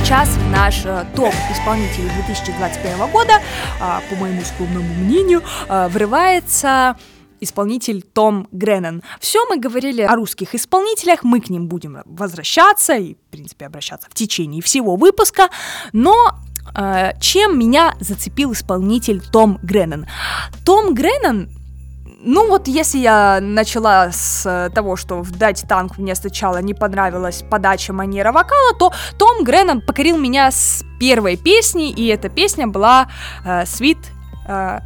сейчас 0.02 0.36
наш 0.52 0.84
э, 0.84 1.04
топ 1.16 1.34
исполнителей 1.50 2.08
2021 2.26 3.10
года, 3.10 3.40
а, 3.80 4.00
по 4.08 4.14
моему 4.14 4.40
скромному 4.42 4.94
мнению, 4.94 5.42
э, 5.68 5.88
врывается 5.88 6.96
исполнитель 7.40 8.02
Том 8.02 8.46
Греннон. 8.52 9.02
Все 9.20 9.44
мы 9.46 9.58
говорили 9.58 10.02
о 10.02 10.14
русских 10.14 10.54
исполнителях, 10.54 11.24
мы 11.24 11.40
к 11.40 11.50
ним 11.50 11.66
будем 11.66 12.02
возвращаться 12.04 12.94
и, 12.94 13.14
в 13.14 13.30
принципе, 13.30 13.66
обращаться 13.66 14.08
в 14.08 14.14
течение 14.14 14.62
всего 14.62 14.96
выпуска, 14.96 15.48
но 15.92 16.14
чем 17.20 17.58
меня 17.58 17.94
зацепил 18.00 18.52
исполнитель 18.52 19.20
Том 19.20 19.58
Греннон? 19.62 20.06
Том 20.64 20.94
Греннон 20.94 21.48
ну 22.28 22.48
вот 22.48 22.66
если 22.66 22.98
я 22.98 23.38
начала 23.40 24.10
с 24.10 24.44
э, 24.44 24.70
того, 24.74 24.96
что 24.96 25.22
в 25.22 25.30
«Дать 25.30 25.64
танк» 25.68 25.96
мне 25.96 26.14
сначала 26.16 26.60
не 26.60 26.74
понравилась 26.74 27.44
подача 27.48 27.92
манера 27.92 28.32
вокала, 28.32 28.74
то 28.76 28.92
Том 29.16 29.44
Греннон 29.44 29.80
покорил 29.80 30.18
меня 30.18 30.50
с 30.50 30.84
первой 30.98 31.36
песни, 31.36 31.90
и 31.90 32.08
эта 32.08 32.28
песня 32.28 32.66
была 32.66 33.06
э, 33.44 33.62
«Sweet 33.62 33.98
э, 34.48 34.80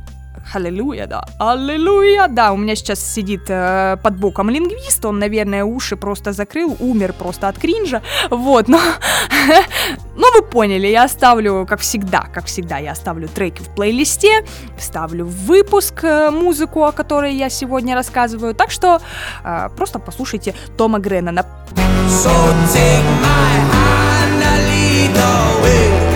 Аллилуйя, 0.53 1.07
да. 1.07 1.25
Аллилуйя, 1.39 2.27
да. 2.29 2.53
У 2.53 2.57
меня 2.57 2.75
сейчас 2.75 3.01
сидит 3.01 3.43
э, 3.49 3.97
под 4.03 4.17
боком 4.17 4.51
лингвист, 4.51 5.05
он, 5.05 5.19
наверное, 5.19 5.65
уши 5.65 5.97
просто 5.97 6.33
закрыл, 6.33 6.77
умер 6.81 7.13
просто 7.13 7.49
от 7.49 7.59
кринжа. 7.59 8.03
Вот, 8.31 8.69
но... 8.69 8.81
ну, 10.17 10.35
вы 10.35 10.43
поняли, 10.43 10.89
я 10.89 11.05
оставлю, 11.05 11.67
как 11.69 11.81
всегда, 11.81 12.27
как 12.35 12.47
всегда, 12.47 12.79
я 12.79 12.93
оставлю 12.93 13.29
треки 13.29 13.63
в 13.63 13.69
плейлисте, 13.75 14.45
вставлю 14.77 15.25
в 15.25 15.47
выпуск 15.47 16.03
э, 16.03 16.31
музыку, 16.31 16.85
о 16.85 16.93
которой 16.93 17.35
я 17.35 17.49
сегодня 17.49 17.95
рассказываю. 17.95 18.55
Так 18.55 18.73
что 18.73 19.01
э, 19.45 19.69
просто 19.77 20.01
послушайте 20.01 20.55
Тома 20.77 20.99
Греннона. 20.99 21.47
So 22.09 22.33
take 22.73 23.05
my 23.23 23.53
hand 23.71 24.43
and 24.43 24.63
lead 24.69 25.15
the 25.15 25.63
way. 25.63 26.10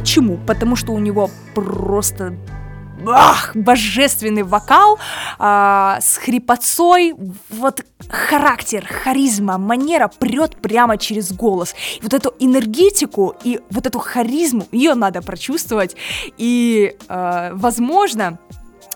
Почему? 0.00 0.38
Потому 0.46 0.76
что 0.76 0.92
у 0.92 0.98
него 0.98 1.30
просто 1.54 2.34
ах, 3.06 3.50
божественный 3.54 4.44
вокал 4.44 4.98
а, 5.38 5.98
с 6.00 6.16
хрипотцой, 6.16 7.14
вот 7.50 7.84
характер, 8.08 8.86
харизма, 8.86 9.58
манера 9.58 10.08
прет 10.08 10.56
прямо 10.56 10.96
через 10.96 11.32
голос. 11.32 11.74
И 11.98 12.02
вот 12.02 12.14
эту 12.14 12.34
энергетику 12.38 13.34
и 13.44 13.60
вот 13.70 13.86
эту 13.86 13.98
харизму, 13.98 14.66
ее 14.72 14.94
надо 14.94 15.20
прочувствовать. 15.20 15.96
И, 16.38 16.96
а, 17.08 17.50
возможно, 17.52 18.38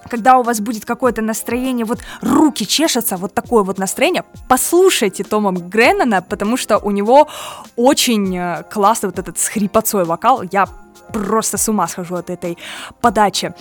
когда 0.08 0.38
у 0.38 0.42
вас 0.42 0.60
будет 0.60 0.86
какое-то 0.86 1.20
настроение, 1.20 1.84
вот 1.84 2.00
руки 2.22 2.66
чешутся, 2.66 3.18
вот 3.18 3.34
такое 3.34 3.62
вот 3.62 3.76
настроение, 3.78 4.24
послушайте 4.48 5.22
Тома 5.22 5.52
Греннона, 5.52 6.22
потому 6.22 6.56
что 6.56 6.78
у 6.78 6.90
него 6.90 7.28
очень 7.76 8.36
э, 8.36 8.64
классный 8.70 9.08
вот 9.08 9.18
этот 9.18 9.38
с 9.38 9.48
хрипотцой 9.48 10.04
вокал. 10.04 10.42
Я 10.52 10.66
просто 11.12 11.56
с 11.58 11.68
ума 11.68 11.86
схожу 11.88 12.16
от 12.16 12.30
этой 12.30 12.58
подачи. 13.00 13.54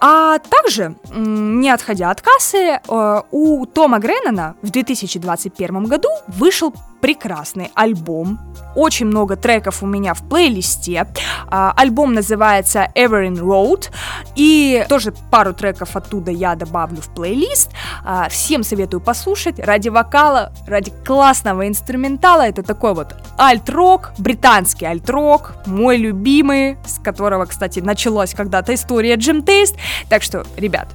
А 0.00 0.38
также, 0.38 0.94
не 1.14 1.70
отходя 1.70 2.10
от 2.10 2.20
кассы, 2.20 2.78
э, 2.86 3.22
у 3.30 3.66
Тома 3.66 3.98
Греннона 3.98 4.54
в 4.60 4.70
2021 4.70 5.84
году 5.84 6.08
вышел 6.28 6.74
прекрасный 7.04 7.70
альбом. 7.74 8.40
Очень 8.74 9.08
много 9.08 9.36
треков 9.36 9.82
у 9.82 9.86
меня 9.86 10.14
в 10.14 10.26
плейлисте. 10.26 11.06
А, 11.48 11.70
альбом 11.76 12.14
называется 12.14 12.88
Everin 12.94 13.34
Road. 13.34 13.90
И 14.36 14.86
тоже 14.88 15.12
пару 15.30 15.52
треков 15.52 15.96
оттуда 15.96 16.30
я 16.30 16.54
добавлю 16.54 17.02
в 17.02 17.14
плейлист. 17.14 17.72
А, 18.04 18.30
всем 18.30 18.62
советую 18.64 19.02
послушать. 19.02 19.58
Ради 19.58 19.90
вокала, 19.90 20.50
ради 20.66 20.92
классного 21.04 21.68
инструментала. 21.68 22.48
Это 22.48 22.62
такой 22.62 22.94
вот 22.94 23.14
альт-рок, 23.38 24.12
британский 24.16 24.86
альт-рок, 24.86 25.56
мой 25.66 25.98
любимый, 25.98 26.78
с 26.86 26.98
которого, 26.98 27.44
кстати, 27.44 27.80
началась 27.80 28.32
когда-то 28.32 28.72
история 28.72 29.16
Джим 29.16 29.42
Тейст. 29.42 29.76
Так 30.08 30.22
что, 30.22 30.46
ребят, 30.56 30.88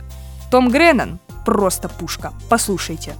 Том 0.49 0.71
Греннон 0.71 1.19
просто 1.45 1.87
пушка. 1.87 2.33
Послушайте. 2.49 3.13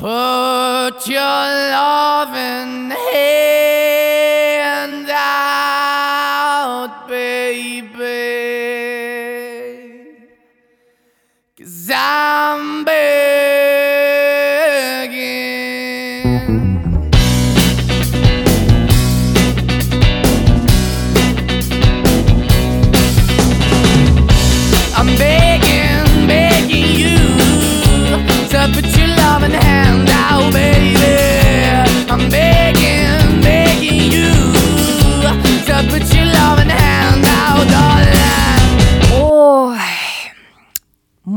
Put 0.00 1.06
your 1.08 1.20
loving 1.20 2.90
hand 3.12 5.10
out, 5.10 6.19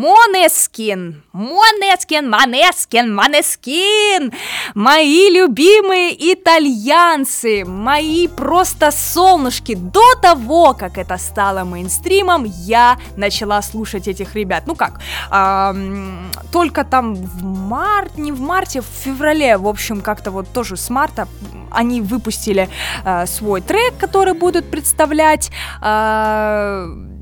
Монескин, 0.03 1.23
Монескин, 1.31 2.29
Монескин, 2.29 3.15
Монескин, 3.15 4.33
мои 4.75 5.29
любимые 5.29 6.11
итальянцы, 6.33 7.63
мои 7.63 8.27
просто 8.27 8.91
солнышки. 8.91 9.75
До 9.75 10.15
того, 10.21 10.73
как 10.73 10.97
это 10.97 11.17
стало 11.17 11.63
мейнстримом, 11.63 12.43
я 12.43 12.97
начала 13.15 13.61
слушать 13.61 14.09
этих 14.09 14.35
ребят. 14.35 14.63
Ну 14.67 14.75
как, 14.75 14.99
эм, 15.31 16.29
только 16.51 16.83
там 16.83 17.15
в 17.15 17.43
март, 17.45 18.17
не 18.17 18.33
в 18.33 18.41
марте, 18.41 18.81
в 18.81 19.05
феврале, 19.05 19.55
в 19.57 19.67
общем, 19.69 20.01
как-то 20.01 20.31
вот 20.31 20.51
тоже 20.51 20.75
с 20.75 20.89
марта 20.89 21.29
они 21.71 22.01
выпустили 22.01 22.67
э, 23.05 23.25
свой 23.25 23.61
трек, 23.61 23.97
который 23.97 24.33
будут 24.33 24.69
представлять. 24.69 25.49
Э, 25.81 27.12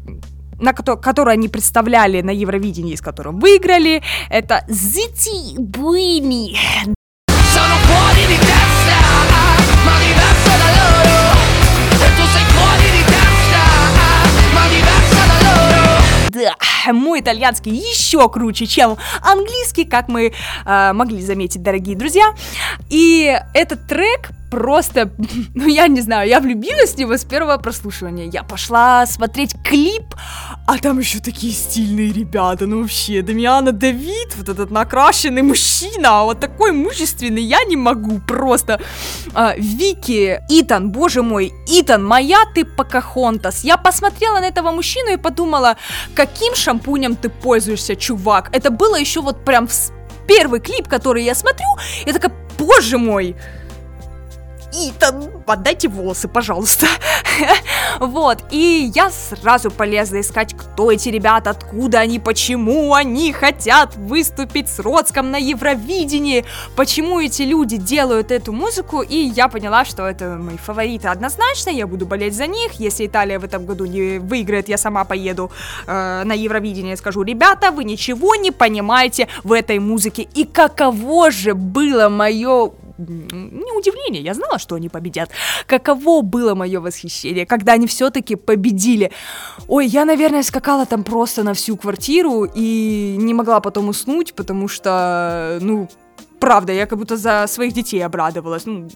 на 0.62 0.74
ко- 0.74 0.96
который 0.96 1.34
они 1.34 1.50
представляли 1.50 2.22
на 2.22 2.32
Евровидении, 2.32 2.96
с 2.96 3.01
которым 3.01 3.39
выиграли, 3.39 4.01
это 4.30 4.63
Ziti 4.70 5.58
Buimi. 5.58 6.56
Да, 16.30 16.94
мой 16.94 17.20
итальянский 17.20 17.72
еще 17.74 18.30
круче, 18.30 18.65
чем 18.65 18.98
английский, 19.22 19.84
как 19.86 20.08
мы 20.08 20.32
э, 20.65 20.94
могли 20.94 21.22
заметить, 21.22 21.62
дорогие 21.62 21.98
друзья. 21.98 22.34
И 22.89 23.38
этот 23.53 23.86
трек 23.88 24.32
просто, 24.50 25.12
ну 25.56 25.68
я 25.68 25.88
не 25.88 26.01
знаю, 26.01 26.30
я 26.30 26.39
влюбилась 26.39 26.94
в 26.94 26.98
него 26.98 27.18
с 27.18 27.25
первого 27.25 27.58
прослушивания. 27.58 28.25
Я 28.25 28.44
пошла 28.44 29.06
смотреть 29.08 29.56
клип, 29.63 30.15
а 30.72 30.78
там 30.78 31.00
еще 31.00 31.20
такие 31.20 31.51
стильные 31.51 32.13
ребята, 32.13 32.66
ну 32.66 32.82
вообще, 32.82 33.22
Дамиана 33.22 33.74
Давид, 33.74 34.38
вот 34.38 34.48
этот 34.48 34.72
накрашенный 34.72 35.42
мужчина, 35.42 36.24
вот 36.24 36.40
такой 36.40 36.72
мужественный, 36.72 37.42
я 37.42 37.66
не 37.66 37.75
могу 37.75 38.20
просто. 38.20 38.80
А, 39.34 39.54
Вики, 39.58 40.40
Итан, 40.48 40.92
боже 40.92 41.24
мой, 41.24 41.51
Итан, 41.68 42.06
моя 42.06 42.38
ты 42.56 42.63
Покахонтас. 42.63 43.66
Я 43.66 43.75
посмотрела 43.75 44.40
на 44.40 44.48
этого 44.48 44.72
мужчину 44.72 45.12
и 45.12 45.18
подумала, 45.18 45.75
каким 46.16 46.56
шампунем 46.56 47.18
ты 47.18 47.28
пользуешься, 47.28 47.98
чувак. 47.98 48.50
Это 48.54 48.70
было 48.72 48.96
еще 48.96 49.20
вот 49.20 49.44
прям 49.44 49.68
в 49.68 49.74
первый 50.25 50.62
клип, 50.62 50.88
который 50.88 51.25
я 51.25 51.36
смотрю, 51.36 51.68
я 52.06 52.13
такая, 52.13 52.32
боже 52.58 52.98
мой, 52.98 53.36
Итан, 54.74 55.44
подайте 55.46 55.90
волосы, 55.90 56.30
пожалуйста. 56.30 56.88
вот, 58.00 58.40
и 58.51 58.90
я 58.96 59.10
сразу 59.10 59.70
полезла 59.70 60.22
искать, 60.22 60.56
кто 60.56 60.92
эти 60.92 61.10
ребята, 61.10 61.50
откуда 61.50 62.00
они, 62.00 62.20
почему 62.20 62.94
они 62.94 63.34
хотят 63.34 63.96
выступить 63.98 64.70
с 64.70 64.80
Родском 64.80 65.30
на 65.30 65.38
Евровидении, 65.38 66.46
почему 66.78 67.20
эти 67.20 67.42
люди 67.42 67.75
делают 67.75 68.32
эту 68.32 68.54
музыку, 68.54 69.01
и 69.01 69.16
я 69.16 69.50
поняла, 69.50 69.84
что 69.84 70.08
это 70.08 70.38
мои 70.38 70.58
фавориты. 70.58 71.10
Однозначно, 71.10 71.70
я 71.70 71.86
буду 71.86 72.06
болеть 72.06 72.36
за 72.36 72.48
них, 72.48 72.74
если 72.74 73.08
Италия 73.08 73.40
в 73.40 73.44
этом 73.44 73.66
году 73.66 73.86
не 73.86 74.20
выиграет, 74.20 74.70
я 74.70 74.78
сама 74.78 75.04
поеду 75.04 75.51
э, 75.86 76.24
на 76.24 76.34
Евровидение. 76.34 76.94
И 76.94 76.98
скажу, 76.98 77.24
ребята, 77.24 77.72
вы 77.72 77.84
ничего 77.84 78.36
не 78.36 78.51
понимаете 78.51 79.28
в 79.44 79.51
этой 79.51 79.80
музыке, 79.80 80.28
и 80.34 80.46
каково 80.46 81.30
же 81.32 81.56
было 81.56 82.08
мое 82.08 82.72
не 83.08 83.77
удивление, 83.77 84.22
я 84.22 84.34
знала, 84.34 84.60
что 84.60 84.75
они 84.75 84.89
победят. 84.89 85.29
Каково 85.67 86.22
было 86.22 86.55
мое 86.55 86.79
восхищение, 86.79 87.46
когда 87.46 87.74
они 87.74 87.88
все-таки 87.88 88.36
победили. 88.36 89.12
Ой, 89.67 89.88
я, 89.88 90.05
наверное, 90.05 90.43
скакала 90.43 90.86
там 90.86 91.03
просто 91.03 91.43
на 91.43 91.53
всю 91.53 91.77
квартиру 91.77 92.46
и 92.46 93.15
не 93.20 93.34
могла 93.34 93.60
потом 93.60 93.89
уснуть, 93.89 94.34
потому 94.34 94.67
что, 94.67 95.58
ну, 95.62 95.89
правда, 96.39 96.74
я 96.74 96.86
как 96.86 96.98
будто 96.98 97.17
за 97.17 97.46
своих 97.48 97.74
детей 97.74 98.05
обрадовалась. 98.05 98.65
Ну, 98.65 98.89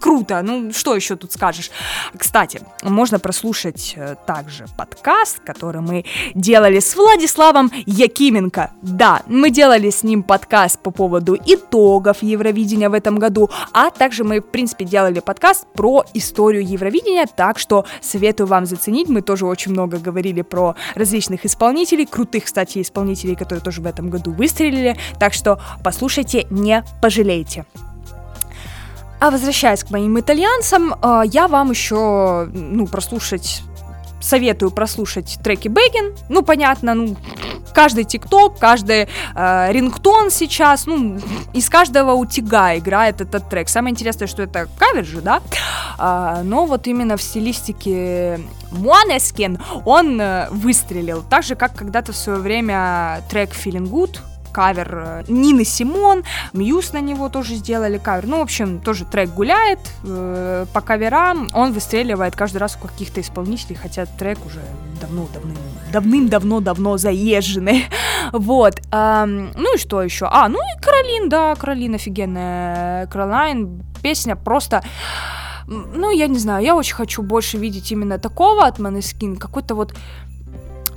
круто, 0.00 0.42
ну 0.42 0.72
что 0.72 0.94
еще 0.94 1.16
тут 1.16 1.32
скажешь? 1.32 1.70
Кстати, 2.16 2.60
можно 2.82 3.18
прослушать 3.18 3.94
э, 3.96 4.16
также 4.26 4.66
подкаст, 4.76 5.40
который 5.40 5.80
мы 5.80 6.04
делали 6.34 6.80
с 6.80 6.94
Владиславом 6.94 7.70
Якименко. 7.86 8.70
Да, 8.82 9.22
мы 9.26 9.50
делали 9.50 9.90
с 9.90 10.02
ним 10.02 10.22
подкаст 10.22 10.78
по 10.80 10.90
поводу 10.90 11.36
итогов 11.46 12.22
Евровидения 12.22 12.90
в 12.90 12.94
этом 12.94 13.18
году, 13.18 13.50
а 13.72 13.90
также 13.90 14.24
мы, 14.24 14.40
в 14.40 14.46
принципе, 14.46 14.84
делали 14.84 15.20
подкаст 15.20 15.66
про 15.74 16.04
историю 16.14 16.66
Евровидения, 16.66 17.26
так 17.26 17.58
что 17.58 17.84
советую 18.00 18.46
вам 18.46 18.66
заценить. 18.66 19.08
Мы 19.08 19.22
тоже 19.22 19.46
очень 19.46 19.72
много 19.72 19.98
говорили 19.98 20.42
про 20.42 20.74
различных 20.94 21.44
исполнителей, 21.44 22.06
крутых, 22.06 22.44
кстати, 22.44 22.80
исполнителей, 22.80 23.36
которые 23.36 23.62
тоже 23.62 23.80
в 23.80 23.86
этом 23.86 24.10
году 24.10 24.32
выстрелили, 24.32 24.96
так 25.18 25.32
что 25.32 25.60
послушайте, 25.82 26.46
не 26.50 26.84
пожалеете. 27.00 27.64
А 29.20 29.30
возвращаясь 29.30 29.82
к 29.82 29.90
моим 29.90 30.18
итальянцам, 30.18 30.94
э, 30.94 31.22
я 31.26 31.48
вам 31.48 31.70
еще, 31.70 32.48
ну, 32.52 32.86
прослушать 32.86 33.62
советую 34.20 34.70
прослушать 34.70 35.38
треки 35.42 35.68
Бэггин. 35.68 36.14
Ну, 36.28 36.42
понятно, 36.42 36.94
ну, 36.94 37.16
каждый 37.72 38.04
тикток, 38.04 38.58
каждый 38.58 39.08
э, 39.34 39.72
рингтон 39.72 40.30
сейчас, 40.30 40.86
ну, 40.86 41.18
из 41.52 41.68
каждого 41.68 42.12
утяга 42.12 42.76
играет 42.76 43.20
этот 43.20 43.48
трек. 43.48 43.68
Самое 43.68 43.92
интересное, 43.92 44.26
что 44.26 44.42
это 44.42 44.68
кавер 44.78 45.04
же, 45.04 45.20
да? 45.20 45.40
А, 45.98 46.42
но 46.42 46.66
вот 46.66 46.86
именно 46.86 47.16
в 47.16 47.22
стилистике 47.22 48.40
Måneskin 48.72 49.60
он 49.84 50.20
э, 50.20 50.48
выстрелил. 50.50 51.22
Так 51.28 51.42
же, 51.42 51.54
как 51.54 51.74
когда-то 51.74 52.12
в 52.12 52.16
свое 52.16 52.38
время 52.38 53.22
трек 53.30 53.50
Feeling 53.50 53.88
Good 53.88 54.18
кавер 54.58 54.88
э, 54.92 55.24
Нины 55.28 55.64
Симон, 55.64 56.24
Мьюз 56.52 56.92
на 56.92 57.00
него 57.00 57.28
тоже 57.28 57.54
сделали 57.54 57.96
кавер. 57.98 58.26
Ну, 58.26 58.38
в 58.38 58.42
общем, 58.42 58.80
тоже 58.80 59.04
трек 59.04 59.30
гуляет 59.30 59.78
э, 60.02 60.66
по 60.72 60.80
каверам, 60.80 61.48
он 61.54 61.72
выстреливает 61.72 62.34
каждый 62.34 62.58
раз 62.58 62.76
у 62.82 62.88
каких-то 62.88 63.20
исполнителей, 63.20 63.76
хотя 63.76 64.04
трек 64.06 64.44
уже 64.44 64.60
давно, 65.00 65.28
давным, 65.32 65.56
давным-давно-давно 65.92 66.98
заезженный. 66.98 67.84
вот. 68.32 68.80
А, 68.90 69.26
ну 69.26 69.76
и 69.76 69.78
что 69.78 70.02
еще? 70.02 70.26
А, 70.28 70.48
ну 70.48 70.58
и 70.58 70.82
Каролин, 70.82 71.28
да, 71.28 71.54
Каролин 71.54 71.94
офигенная. 71.94 73.06
Каролайн, 73.06 73.80
песня 74.02 74.34
просто 74.34 74.82
ну, 75.68 76.10
я 76.10 76.28
не 76.28 76.38
знаю, 76.38 76.64
я 76.64 76.74
очень 76.74 76.94
хочу 76.94 77.22
больше 77.22 77.58
видеть 77.58 77.92
именно 77.92 78.18
такого 78.18 78.66
от 78.66 78.78
Манескин, 78.78 79.36
какой-то 79.36 79.74
вот 79.74 79.94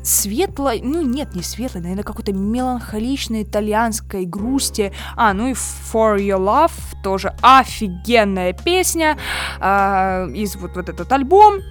светлой, 0.03 0.81
ну 0.83 1.01
нет, 1.01 1.35
не 1.35 1.43
светлой, 1.43 1.81
наверное, 1.81 2.03
какой-то 2.03 2.33
меланхоличной 2.33 3.43
итальянской 3.43 4.25
грусти. 4.25 4.91
А, 5.15 5.33
ну 5.33 5.47
и 5.47 5.53
For 5.53 6.17
Your 6.17 6.39
Love 6.39 6.71
тоже 7.03 7.33
офигенная 7.41 8.53
песня 8.53 9.17
э, 9.59 10.27
из 10.33 10.55
вот, 10.55 10.75
вот 10.75 10.89
этот 10.89 11.11
альбом. 11.11 11.61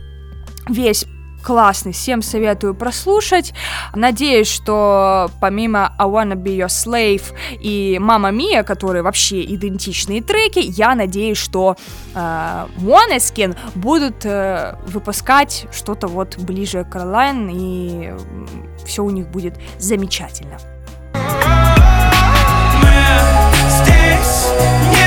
Весь 0.69 1.07
классный, 1.43 1.93
всем 1.93 2.23
советую 2.23 2.75
прослушать. 2.75 3.53
Надеюсь, 3.95 4.49
что 4.49 5.31
помимо 5.41 5.93
I 5.99 6.07
Wanna 6.07 6.35
Be 6.35 6.57
Your 6.57 6.69
Slave 6.69 7.35
и 7.61 7.99
Мама 8.01 8.31
Мия, 8.31 8.63
которые 8.63 9.03
вообще 9.03 9.45
идентичные 9.45 10.23
треки, 10.23 10.61
я 10.61 10.95
надеюсь, 10.95 11.39
что 11.39 11.77
э, 12.15 12.67
Måneskin 12.79 13.57
будут 13.75 14.25
э, 14.25 14.77
выпускать 14.87 15.67
что-то 15.73 16.07
вот 16.07 16.39
ближе 16.39 16.85
к 16.85 16.97
Caroline, 16.97 17.51
и 17.53 18.15
все 18.85 19.03
у 19.05 19.11
них 19.11 19.29
будет 19.29 19.55
замечательно. 19.79 20.59
Мы 22.83 22.91
здесь 23.69 25.00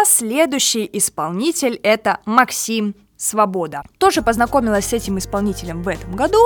А 0.00 0.04
следующий 0.06 0.88
исполнитель 0.94 1.78
это 1.82 2.20
Максим 2.24 2.94
Свобода. 3.18 3.82
Тоже 3.98 4.22
познакомилась 4.22 4.86
с 4.86 4.92
этим 4.94 5.18
исполнителем 5.18 5.82
в 5.82 5.88
этом 5.88 6.16
году. 6.16 6.38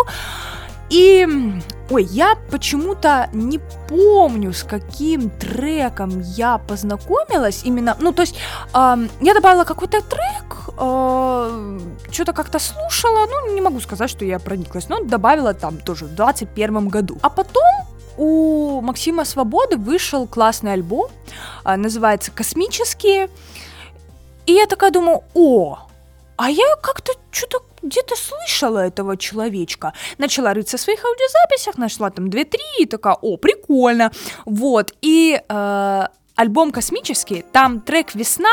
И, 0.90 1.24
ой, 1.88 2.04
я 2.04 2.34
почему-то 2.50 3.30
не 3.32 3.60
помню, 3.88 4.52
с 4.52 4.64
каким 4.64 5.30
треком 5.30 6.20
я 6.20 6.58
познакомилась 6.58 7.62
именно, 7.64 7.96
ну, 8.00 8.12
то 8.12 8.22
есть, 8.22 8.34
э, 8.74 9.08
я 9.20 9.34
добавила 9.34 9.64
какой-то 9.64 10.00
трек, 10.00 10.74
э, 10.76 11.80
что-то 12.10 12.32
как-то 12.32 12.58
слушала, 12.58 13.26
ну, 13.26 13.54
не 13.54 13.60
могу 13.60 13.78
сказать, 13.78 14.10
что 14.10 14.24
я 14.24 14.40
прониклась, 14.40 14.88
но 14.88 15.04
добавила 15.04 15.54
там 15.54 15.78
тоже 15.78 16.06
в 16.06 16.14
21 16.16 16.88
году. 16.88 17.18
А 17.22 17.30
потом 17.30 17.62
у 18.18 18.80
Максима 18.80 19.24
Свободы 19.24 19.76
вышел 19.76 20.26
классный 20.26 20.72
альбом, 20.72 21.10
а, 21.64 21.76
называется 21.76 22.30
«Космические». 22.30 23.28
И 24.46 24.52
я 24.52 24.66
такая 24.66 24.90
думаю, 24.90 25.22
о, 25.34 25.78
а 26.36 26.50
я 26.50 26.76
как-то 26.82 27.12
что-то 27.30 27.60
где-то 27.82 28.16
слышала 28.16 28.78
этого 28.78 29.16
человечка. 29.16 29.92
Начала 30.18 30.54
рыться 30.54 30.76
в 30.76 30.80
своих 30.80 31.04
аудиозаписях, 31.04 31.78
нашла 31.78 32.10
там 32.10 32.26
2-3 32.26 32.56
и 32.80 32.86
такая, 32.86 33.14
о, 33.20 33.36
прикольно. 33.36 34.10
Вот, 34.44 34.92
и 35.02 35.40
э, 35.46 36.02
альбом 36.34 36.72
«Космический», 36.72 37.44
там 37.52 37.80
трек 37.80 38.14
«Весна», 38.14 38.52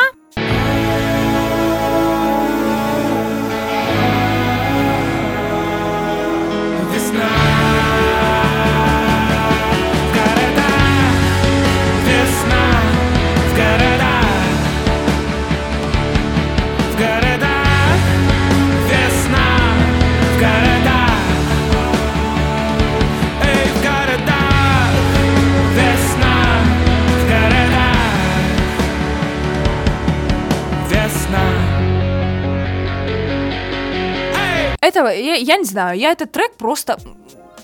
я, 35.21 35.35
я 35.35 35.57
не 35.57 35.65
знаю, 35.65 35.97
я 35.97 36.11
этот 36.11 36.31
трек 36.31 36.55
просто 36.57 36.97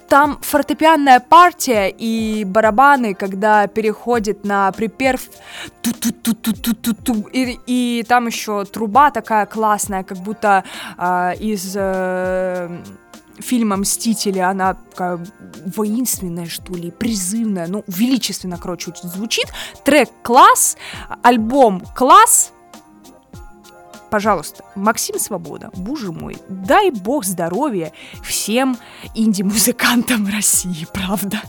там 0.08 0.40
фортепианная 0.42 1.20
партия 1.20 1.90
и 1.90 2.44
барабаны, 2.46 3.14
когда 3.14 3.68
переходит 3.68 4.46
на 4.46 4.72
припев 4.72 5.30
и, 7.34 7.60
и 7.66 8.06
там 8.08 8.28
еще 8.28 8.66
труба 8.66 9.12
такая 9.12 9.46
классная, 9.46 10.04
как 10.04 10.18
будто 10.20 10.64
э, 10.98 11.34
из 11.40 11.74
э, 11.76 12.84
фильма 13.40 13.78
«Мстители», 13.78 14.40
она 14.40 14.74
такая 14.74 15.20
воинственная, 15.76 16.48
что 16.48 16.74
ли, 16.74 16.92
призывная, 16.92 17.68
ну, 17.68 17.84
величественно, 17.88 18.58
короче, 18.58 18.92
звучит. 19.04 19.48
Трек 19.84 20.10
«Класс», 20.24 20.78
альбом 21.22 21.82
«Класс», 21.96 22.54
Пожалуйста, 24.10 24.64
Максим 24.76 25.20
Свобода, 25.20 25.70
боже 25.76 26.12
мой, 26.12 26.38
дай 26.48 26.92
бог 26.92 27.26
здоровья 27.26 27.92
всем 28.24 28.78
инди-музыкантам 29.16 30.28
России, 30.28 30.88
правда. 30.94 31.42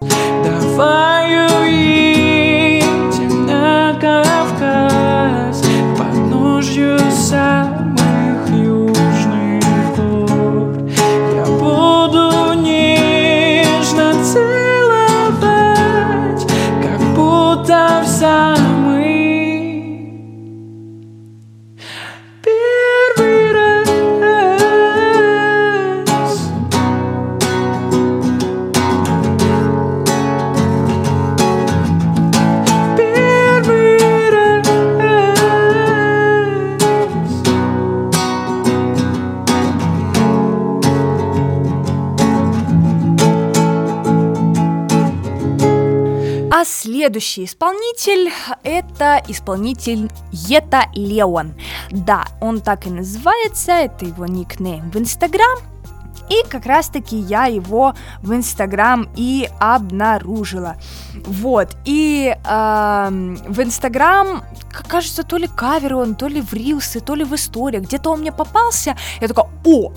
Давай 0.00 1.46
уедем 1.62 3.46
на 3.46 3.98
Кавказ, 4.00 5.62
подножью 5.96 6.98
самых 7.10 7.97
Следующий 46.88 47.44
исполнитель— 47.44 48.32
это 48.62 49.22
исполнитель 49.28 50.10
Ета 50.48 50.86
Леон. 50.94 51.52
Да, 51.90 52.24
он 52.40 52.62
так 52.62 52.86
и 52.86 52.90
называется, 52.90 53.72
это 53.72 54.06
его 54.06 54.24
никнейм 54.24 54.90
в 54.90 54.96
Инстаграм. 54.96 55.58
И 56.30 56.48
как 56.48 56.64
раз-таки 56.64 57.14
я 57.14 57.44
его 57.44 57.94
в 58.22 58.32
Инстаграм 58.32 59.06
и 59.16 59.50
обнаружила. 59.60 60.76
Вот, 61.26 61.76
и 61.84 62.34
э, 62.34 63.08
в 63.10 63.60
Инстаграм, 63.60 64.42
кажется, 64.88 65.24
то 65.24 65.36
ли 65.36 65.46
кавер 65.46 65.94
он, 65.94 66.14
то 66.14 66.26
ли 66.26 66.40
в 66.40 66.54
рилсы, 66.54 67.00
то 67.00 67.14
ли 67.14 67.24
в 67.24 67.34
истории, 67.34 67.80
где-то 67.80 68.12
он 68.12 68.20
мне 68.20 68.32
попался. 68.32 68.96
Я 69.20 69.28
такая, 69.28 69.50
о, 69.66 69.92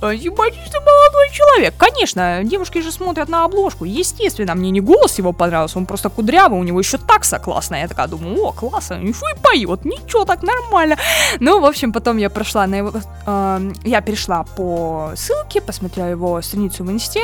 Симпатичный 0.00 0.80
молодой 0.80 1.30
человек. 1.32 1.74
Конечно, 1.76 2.40
девушки 2.42 2.80
же 2.80 2.90
смотрят 2.90 3.28
на 3.28 3.44
обложку. 3.44 3.84
Естественно, 3.84 4.54
мне 4.54 4.70
не 4.70 4.80
голос 4.80 5.18
его 5.18 5.32
понравился, 5.32 5.78
он 5.78 5.86
просто 5.86 6.08
кудрявый, 6.08 6.58
у 6.58 6.62
него 6.62 6.78
еще 6.78 6.96
такса 6.96 7.38
классная. 7.38 7.82
Я 7.82 7.88
такая 7.88 8.08
думаю, 8.08 8.42
о, 8.42 8.52
классно, 8.52 8.94
еще 8.94 9.26
и 9.34 9.38
поет, 9.42 9.84
ничего, 9.84 10.24
так 10.24 10.42
нормально. 10.42 10.96
Ну, 11.40 11.60
в 11.60 11.66
общем, 11.66 11.92
потом 11.92 12.16
я 12.16 12.30
прошла 12.30 12.66
на 12.66 12.76
его... 12.76 12.92
Э, 13.26 13.72
я 13.84 14.00
перешла 14.00 14.44
по 14.44 15.12
ссылке, 15.16 15.60
посмотрела 15.60 16.06
его 16.06 16.40
страницу 16.40 16.82
в 16.84 16.90
инсте, 16.90 17.22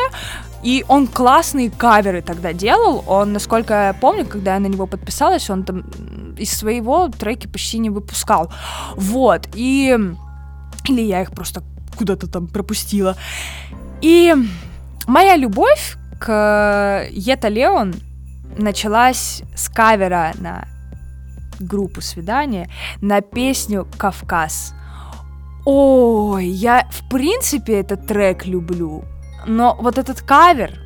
и 0.63 0.85
он 0.89 1.07
классные 1.07 1.71
каверы 1.71 2.21
тогда 2.21 2.53
делал. 2.53 3.05
Он, 3.07 3.33
насколько 3.33 3.73
я 3.73 3.95
помню, 3.95 4.27
когда 4.27 4.55
я 4.55 4.61
на 4.61 4.67
него 4.67 4.87
подписалась, 4.87 5.49
он 5.49 5.65
там 5.65 5.85
из 6.37 6.53
своего 6.53 7.09
треки 7.09 7.47
почти 7.47 7.79
не 7.79 7.91
выпускал. 7.91 8.53
Вот, 8.97 9.49
и... 9.55 9.99
Или 10.89 11.01
я 11.01 11.23
их 11.23 11.33
просто 11.33 11.63
куда-то 11.97 12.27
там 12.27 12.47
пропустила. 12.47 13.17
И 14.01 14.35
моя 15.07 15.37
любовь 15.37 15.97
к 16.19 17.09
Ета 17.11 17.49
Леон 17.49 17.95
началась 18.59 19.43
с 19.55 19.69
кавера 19.69 20.33
на 20.39 20.67
группу 21.61 22.01
свидания 22.01 22.69
на 23.01 23.21
песню 23.21 23.87
«Кавказ». 23.99 24.75
Ой, 25.65 26.47
я 26.47 26.87
в 26.91 27.09
принципе 27.09 27.81
этот 27.81 28.07
трек 28.07 28.47
люблю, 28.47 29.05
но 29.47 29.77
вот 29.81 29.99
этот 29.99 30.23
кавер, 30.23 30.79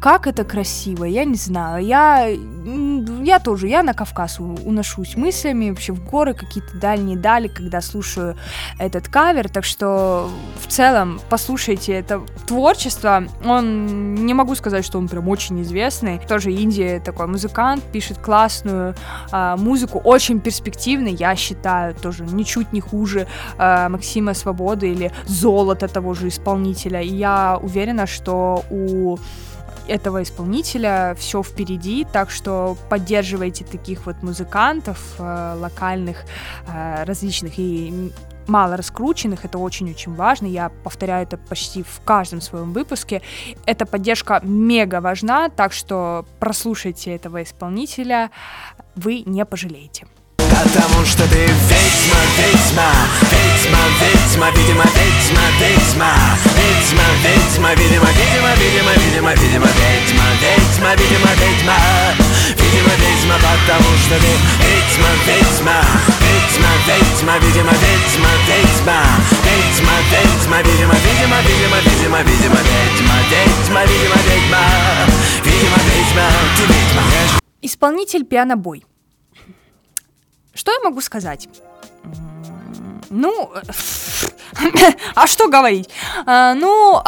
как 0.00 0.26
это 0.26 0.44
красиво, 0.44 1.04
я 1.04 1.24
не 1.24 1.34
знаю. 1.34 1.84
Я, 1.84 2.26
я 2.26 3.38
тоже, 3.38 3.68
я 3.68 3.82
на 3.82 3.92
Кавказ 3.92 4.40
уношусь 4.40 5.14
мыслями, 5.14 5.68
вообще 5.68 5.92
в 5.92 6.02
горы 6.08 6.32
какие-то 6.32 6.78
дальние 6.78 7.18
дали, 7.18 7.48
когда 7.48 7.82
слушаю 7.82 8.36
этот 8.78 9.08
кавер. 9.08 9.50
Так 9.50 9.64
что 9.64 10.30
в 10.58 10.66
целом 10.68 11.20
послушайте 11.28 11.92
это 11.92 12.22
творчество. 12.46 13.24
Он, 13.44 14.14
не 14.14 14.32
могу 14.32 14.54
сказать, 14.54 14.86
что 14.86 14.98
он 14.98 15.06
прям 15.06 15.28
очень 15.28 15.60
известный. 15.60 16.18
Тоже 16.18 16.50
Индия 16.50 16.98
такой 17.00 17.26
музыкант, 17.26 17.84
пишет 17.92 18.18
классную 18.18 18.94
э, 19.30 19.56
музыку, 19.58 19.98
очень 19.98 20.40
перспективный, 20.40 21.12
я 21.12 21.36
считаю, 21.36 21.94
тоже 21.94 22.24
ничуть 22.24 22.72
не 22.72 22.80
хуже 22.80 23.26
э, 23.58 23.88
Максима 23.88 24.32
Свободы 24.32 24.92
или 24.92 25.12
Золота 25.26 25.88
того 25.88 26.14
же 26.14 26.28
исполнителя. 26.28 27.02
И 27.02 27.08
я 27.08 27.58
уверена, 27.60 28.06
что 28.06 28.64
у 28.70 29.18
этого 29.88 30.22
исполнителя 30.22 31.14
все 31.18 31.42
впереди, 31.42 32.06
так 32.12 32.30
что 32.30 32.76
поддерживайте 32.88 33.64
таких 33.64 34.06
вот 34.06 34.22
музыкантов 34.22 34.98
э, 35.18 35.54
локальных, 35.58 36.24
э, 36.66 37.04
различных 37.04 37.58
и 37.58 38.12
мало 38.46 38.76
раскрученных, 38.76 39.44
это 39.44 39.58
очень-очень 39.58 40.14
важно, 40.14 40.46
я 40.46 40.70
повторяю 40.84 41.22
это 41.22 41.36
почти 41.36 41.82
в 41.82 42.00
каждом 42.04 42.40
своем 42.40 42.72
выпуске. 42.72 43.22
Эта 43.64 43.86
поддержка 43.86 44.40
мега 44.42 45.00
важна, 45.00 45.48
так 45.48 45.72
что 45.72 46.24
прослушайте 46.40 47.14
этого 47.14 47.42
исполнителя, 47.42 48.30
вы 48.96 49.22
не 49.24 49.44
пожалеете. 49.44 50.06
Потому 50.62 51.06
что 51.06 51.22
ты 51.26 51.40
ведьма, 51.40 52.20
ведьма, 52.36 52.92
ведьма, 53.32 53.80
ведьма, 53.96 54.50
видимо, 54.50 54.84
ведьма, 54.92 55.40
ведьма, 55.58 56.12
ведьма, 56.52 57.06
ведьма, 57.24 57.72
видимо, 57.74 58.08
видимо, 58.12 58.52
видимо, 58.60 58.92
видимо, 59.00 59.32
видимо, 59.40 59.68
ведьма, 59.80 60.28
ведьма, 60.36 60.90
видимо, 61.00 61.32
ведьма, 61.40 61.76
видимо, 62.60 62.92
ведьма, 63.00 63.36
потому 63.40 63.90
что 64.04 64.20
ты 64.20 64.32
ведьма, 64.60 65.10
ведьма, 65.24 65.80
ведьма, 66.20 66.72
ведьма, 66.86 67.38
видимо, 67.40 67.72
ведьма, 67.80 68.32
ведьма, 68.44 69.00
ведьма, 69.40 69.96
ведьма, 70.12 70.60
видимо, 70.60 70.94
видимо, 71.00 71.40
видимо, 71.40 71.80
видимо, 71.88 72.20
видимо, 72.20 72.60
ведьма, 72.68 73.16
ведьма, 73.32 73.82
видимо, 73.88 74.18
ведьма, 74.28 74.64
видимо, 75.42 75.78
ведьма, 75.88 76.26
ты 76.56 76.62
ведьма. 76.68 77.02
Исполнитель 77.62 78.24
пианобой. 78.24 78.84
Что 80.54 80.72
я 80.72 80.80
могу 80.80 81.00
сказать? 81.00 81.48
Ну, 83.10 83.50
а 85.14 85.26
что 85.26 85.48
говорить? 85.48 85.90
А, 86.26 86.54
ну, 86.54 87.02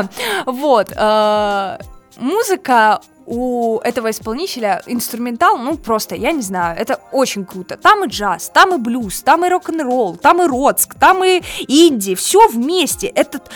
вот, 0.46 0.92
а, 0.96 1.78
музыка 2.16 3.00
у 3.28 3.78
этого 3.80 4.10
исполнителя 4.10 4.82
инструментал, 4.86 5.58
ну 5.58 5.76
просто, 5.76 6.14
я 6.14 6.32
не 6.32 6.40
знаю, 6.40 6.78
это 6.78 6.98
очень 7.12 7.44
круто. 7.44 7.76
Там 7.76 8.04
и 8.04 8.08
джаз, 8.08 8.50
там 8.54 8.74
и 8.74 8.78
блюз, 8.78 9.22
там 9.22 9.44
и 9.44 9.50
рок-н-ролл, 9.50 10.16
там 10.16 10.42
и 10.42 10.46
родск, 10.46 10.94
там 10.94 11.22
и 11.22 11.42
инди, 11.68 12.14
все 12.14 12.48
вместе. 12.48 13.06
Этот 13.08 13.50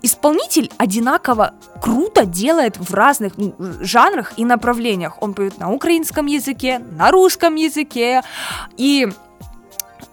исполнитель 0.00 0.70
одинаково 0.78 1.52
круто 1.82 2.24
делает 2.24 2.78
в 2.78 2.94
разных 2.94 3.36
ну, 3.36 3.54
жанрах 3.80 4.32
и 4.38 4.46
направлениях. 4.46 5.20
Он 5.20 5.34
поет 5.34 5.58
на 5.58 5.70
украинском 5.70 6.24
языке, 6.24 6.78
на 6.78 7.10
русском 7.10 7.54
языке, 7.54 8.22
и 8.78 9.08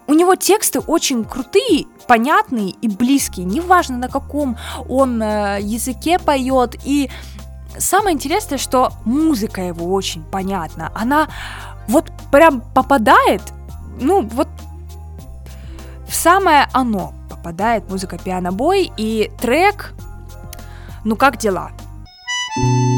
у 0.06 0.12
него 0.12 0.34
тексты 0.34 0.80
очень 0.80 1.24
крутые, 1.24 1.86
понятные 2.06 2.74
и 2.82 2.88
близкие, 2.88 3.46
неважно 3.46 3.96
на 3.96 4.08
каком 4.08 4.58
он 4.88 5.22
э, 5.22 5.58
языке 5.62 6.18
поет, 6.18 6.76
и 6.84 7.10
самое 7.78 8.14
интересное, 8.14 8.58
что 8.58 8.92
музыка 9.04 9.60
его 9.60 9.92
очень 9.92 10.22
понятна. 10.24 10.90
Она 10.94 11.28
вот 11.88 12.10
прям 12.30 12.60
попадает, 12.74 13.42
ну, 14.00 14.22
вот 14.22 14.48
в 16.08 16.14
самое 16.14 16.68
оно 16.72 17.12
попадает 17.28 17.88
музыка 17.88 18.18
пианобой 18.18 18.92
и 18.96 19.30
трек 19.40 19.94
«Ну 21.04 21.16
как 21.16 21.36
дела?». 21.36 21.70
Я 22.56 22.62
когда 22.62 22.95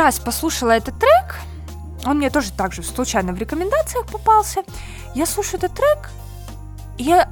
раз 0.00 0.18
послушала 0.18 0.70
этот 0.70 0.98
трек, 0.98 1.36
он 2.06 2.16
мне 2.16 2.30
тоже 2.30 2.52
так 2.52 2.72
же 2.72 2.82
случайно 2.82 3.32
в 3.32 3.38
рекомендациях 3.38 4.06
попался. 4.06 4.62
Я 5.14 5.26
слушаю 5.26 5.58
этот 5.58 5.74
трек, 5.74 6.10
я 6.96 7.30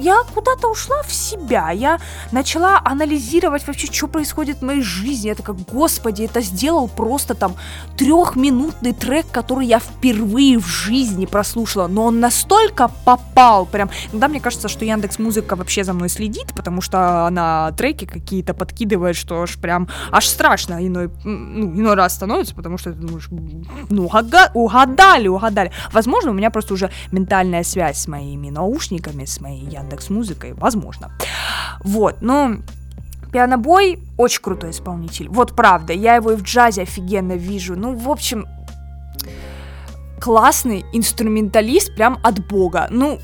я 0.00 0.22
куда-то 0.34 0.68
ушла 0.68 1.02
в 1.02 1.12
себя, 1.12 1.70
я 1.70 2.00
начала 2.32 2.80
анализировать 2.84 3.66
вообще, 3.66 3.86
что 3.86 4.08
происходит 4.08 4.58
в 4.58 4.62
моей 4.62 4.82
жизни. 4.82 5.28
Я 5.28 5.34
такая, 5.34 5.56
господи, 5.70 6.22
это 6.22 6.40
сделал 6.40 6.88
просто 6.88 7.34
там 7.34 7.54
трехминутный 7.96 8.92
трек, 8.92 9.26
который 9.30 9.66
я 9.66 9.78
впервые 9.78 10.58
в 10.58 10.66
жизни 10.66 11.26
прослушала, 11.26 11.86
но 11.86 12.06
он 12.06 12.20
настолько 12.20 12.90
попал, 13.04 13.66
прям, 13.66 13.90
иногда 14.12 14.28
мне 14.28 14.40
кажется, 14.40 14.68
что 14.68 14.84
Яндекс 14.84 15.18
Музыка 15.18 15.56
вообще 15.56 15.84
за 15.84 15.92
мной 15.92 16.08
следит, 16.08 16.54
потому 16.54 16.80
что 16.80 17.26
она 17.26 17.72
треки 17.76 18.06
какие-то 18.06 18.54
подкидывает, 18.54 19.16
что 19.16 19.42
аж 19.42 19.56
прям, 19.56 19.88
аж 20.10 20.26
страшно 20.26 20.86
иной, 20.86 21.10
ну, 21.24 21.66
иной 21.78 21.94
раз 21.94 22.14
становится, 22.14 22.54
потому 22.54 22.78
что 22.78 22.92
ты 22.92 22.98
думаешь, 22.98 23.28
ну, 23.90 24.06
угадали, 24.54 25.28
угадали. 25.28 25.72
Возможно, 25.92 26.30
у 26.30 26.34
меня 26.34 26.50
просто 26.50 26.74
уже 26.74 26.90
ментальная 27.12 27.62
связь 27.62 27.98
с 27.98 28.08
моими 28.08 28.50
наушниками, 28.50 29.24
с 29.24 29.40
моей 29.40 29.66
Яндекс 29.66 29.89
Музыкой, 30.10 30.52
возможно. 30.54 31.10
Вот, 31.82 32.22
но 32.22 32.56
Пианобой 33.32 34.00
очень 34.16 34.42
крутой 34.42 34.70
исполнитель. 34.70 35.28
Вот 35.28 35.54
правда, 35.54 35.92
я 35.92 36.16
его 36.16 36.32
и 36.32 36.36
в 36.36 36.42
джазе 36.42 36.82
офигенно 36.82 37.32
вижу. 37.32 37.76
Ну, 37.76 37.94
в 37.94 38.10
общем, 38.10 38.46
классный 40.20 40.84
инструменталист 40.92 41.94
прям 41.94 42.18
от 42.22 42.46
бога. 42.46 42.88
Ну, 42.90 43.18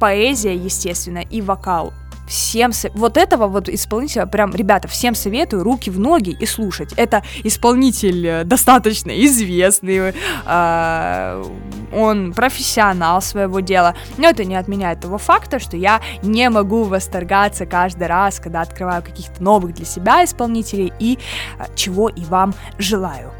поэзия, 0.00 0.54
естественно, 0.54 1.18
и 1.18 1.40
вокал 1.40 1.92
всем, 2.26 2.72
вот 2.94 3.16
этого 3.16 3.46
вот 3.46 3.68
исполнителя, 3.68 4.26
прям, 4.26 4.54
ребята, 4.54 4.88
всем 4.88 5.14
советую 5.14 5.62
руки 5.62 5.90
в 5.90 5.98
ноги 5.98 6.36
и 6.38 6.46
слушать. 6.46 6.92
Это 6.96 7.22
исполнитель 7.42 8.26
э, 8.26 8.44
достаточно 8.44 9.10
известный, 9.24 10.14
э, 10.46 11.44
он 11.92 12.32
профессионал 12.32 13.22
своего 13.22 13.60
дела, 13.60 13.94
но 14.18 14.28
это 14.28 14.44
не 14.44 14.56
отменяет 14.56 15.00
того 15.00 15.18
факта, 15.18 15.58
что 15.58 15.76
я 15.76 16.00
не 16.22 16.48
могу 16.50 16.84
восторгаться 16.84 17.66
каждый 17.66 18.06
раз, 18.06 18.40
когда 18.40 18.62
открываю 18.62 19.02
каких-то 19.02 19.42
новых 19.42 19.74
для 19.74 19.84
себя 19.84 20.24
исполнителей 20.24 20.92
и 20.98 21.18
э, 21.58 21.64
чего 21.74 22.08
и 22.08 22.24
вам 22.24 22.54
желаю. 22.78 23.32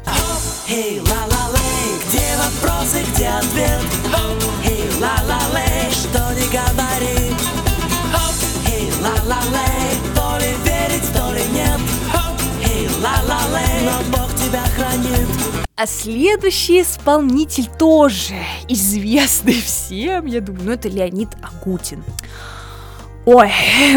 Что 5.91 6.33
не 6.33 6.47
говори? 6.47 7.54
Ла-ла-лей 9.05 9.97
То 10.15 10.37
ли 10.39 10.51
верить, 10.65 11.13
то 11.13 11.33
ли 11.33 11.43
нет 11.53 11.79
Эй, 12.63 12.87
ла-ла-лей 13.01 13.85
Но 13.85 14.17
Бог 14.17 14.33
тебя 14.35 14.63
хранит 14.75 15.27
а 15.77 15.87
следующий 15.87 16.83
исполнитель 16.83 17.67
тоже 17.77 18.33
известный 18.69 19.59
всем, 19.59 20.25
я 20.25 20.39
думаю, 20.39 20.63
ну 20.63 20.71
это 20.71 20.87
Леонид 20.87 21.27
Агутин. 21.43 22.01
Ой, 23.25 23.51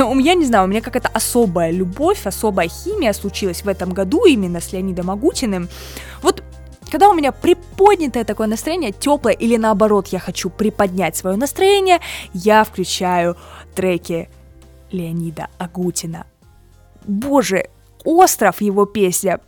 у 0.04 0.12
меня, 0.12 0.34
не 0.34 0.44
знаю, 0.44 0.64
у 0.64 0.66
меня 0.66 0.80
какая-то 0.80 1.08
особая 1.08 1.70
любовь, 1.70 2.26
особая 2.26 2.68
химия 2.68 3.12
случилась 3.12 3.62
в 3.62 3.68
этом 3.68 3.90
году 3.90 4.24
именно 4.24 4.60
с 4.60 4.72
Леонидом 4.72 5.08
Агутиным. 5.08 5.68
Вот 6.20 6.42
когда 6.90 7.08
у 7.10 7.14
меня 7.14 7.30
приподнятое 7.30 8.24
такое 8.24 8.48
настроение, 8.48 8.90
теплое 8.90 9.34
или 9.34 9.56
наоборот, 9.56 10.08
я 10.08 10.18
хочу 10.18 10.50
приподнять 10.50 11.16
свое 11.16 11.36
настроение, 11.36 12.00
я 12.32 12.64
включаю 12.64 13.36
треки 13.76 14.28
Леонида 14.90 15.48
Агутина. 15.58 16.26
Боже, 17.06 17.68
остров 18.04 18.60
его 18.60 18.84
песня. 18.86 19.40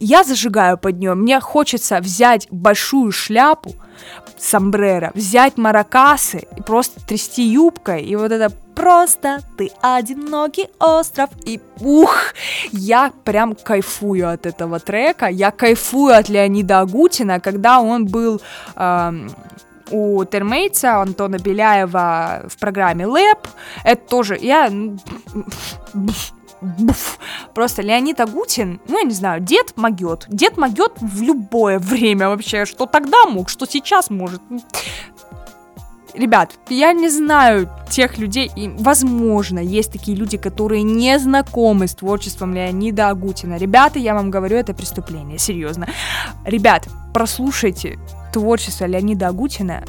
Я 0.00 0.24
зажигаю 0.24 0.76
под 0.76 0.98
нее. 0.98 1.14
Мне 1.14 1.40
хочется 1.40 2.00
взять 2.00 2.48
большую 2.50 3.12
шляпу, 3.12 3.74
сомбреро, 4.36 5.12
взять 5.14 5.56
маракасы 5.56 6.46
и 6.56 6.62
просто 6.62 7.04
трясти 7.06 7.42
юбкой. 7.42 8.04
И 8.04 8.16
вот 8.16 8.32
это 8.32 8.52
просто 8.74 9.40
ты 9.56 9.70
одинокий 9.80 10.68
остров. 10.78 11.30
И 11.44 11.60
ух, 11.80 12.34
я 12.72 13.12
прям 13.24 13.54
кайфую 13.54 14.30
от 14.30 14.46
этого 14.46 14.80
трека. 14.80 15.26
Я 15.26 15.50
кайфую 15.50 16.16
от 16.16 16.28
Леонида 16.28 16.80
Агутина, 16.80 17.40
когда 17.40 17.80
он 17.80 18.06
был... 18.06 18.40
Эм, 18.76 19.30
у 19.90 20.24
термейтса 20.24 21.00
Антона 21.00 21.38
Беляева 21.38 22.44
в 22.48 22.58
программе 22.58 23.06
Лэп. 23.06 23.46
Это 23.84 24.08
тоже 24.08 24.38
я... 24.40 24.70
Буф. 26.60 27.18
Просто 27.54 27.82
Леонид 27.82 28.18
Агутин, 28.18 28.80
ну, 28.88 28.98
я 28.98 29.04
не 29.04 29.14
знаю, 29.14 29.40
дед 29.40 29.76
могет. 29.76 30.26
Дед 30.28 30.56
могет 30.56 30.92
в 31.00 31.22
любое 31.22 31.78
время 31.78 32.28
вообще. 32.28 32.64
Что 32.64 32.86
тогда 32.86 33.26
мог, 33.26 33.48
что 33.48 33.64
сейчас 33.64 34.10
может. 34.10 34.42
Ребят, 36.14 36.50
я 36.68 36.92
не 36.92 37.08
знаю 37.10 37.70
тех 37.90 38.18
людей, 38.18 38.50
и, 38.56 38.68
возможно, 38.68 39.60
есть 39.60 39.92
такие 39.92 40.16
люди, 40.16 40.36
которые 40.36 40.82
не 40.82 41.16
знакомы 41.20 41.86
с 41.86 41.94
творчеством 41.94 42.54
Леонида 42.54 43.10
Агутина. 43.10 43.56
Ребята, 43.56 44.00
я 44.00 44.14
вам 44.14 44.30
говорю, 44.30 44.56
это 44.56 44.74
преступление, 44.74 45.38
серьезно. 45.38 45.86
Ребят, 46.44 46.88
прослушайте 47.14 48.00
творчество 48.32 48.86
Леонида 48.86 49.28
Агутина, 49.28 49.84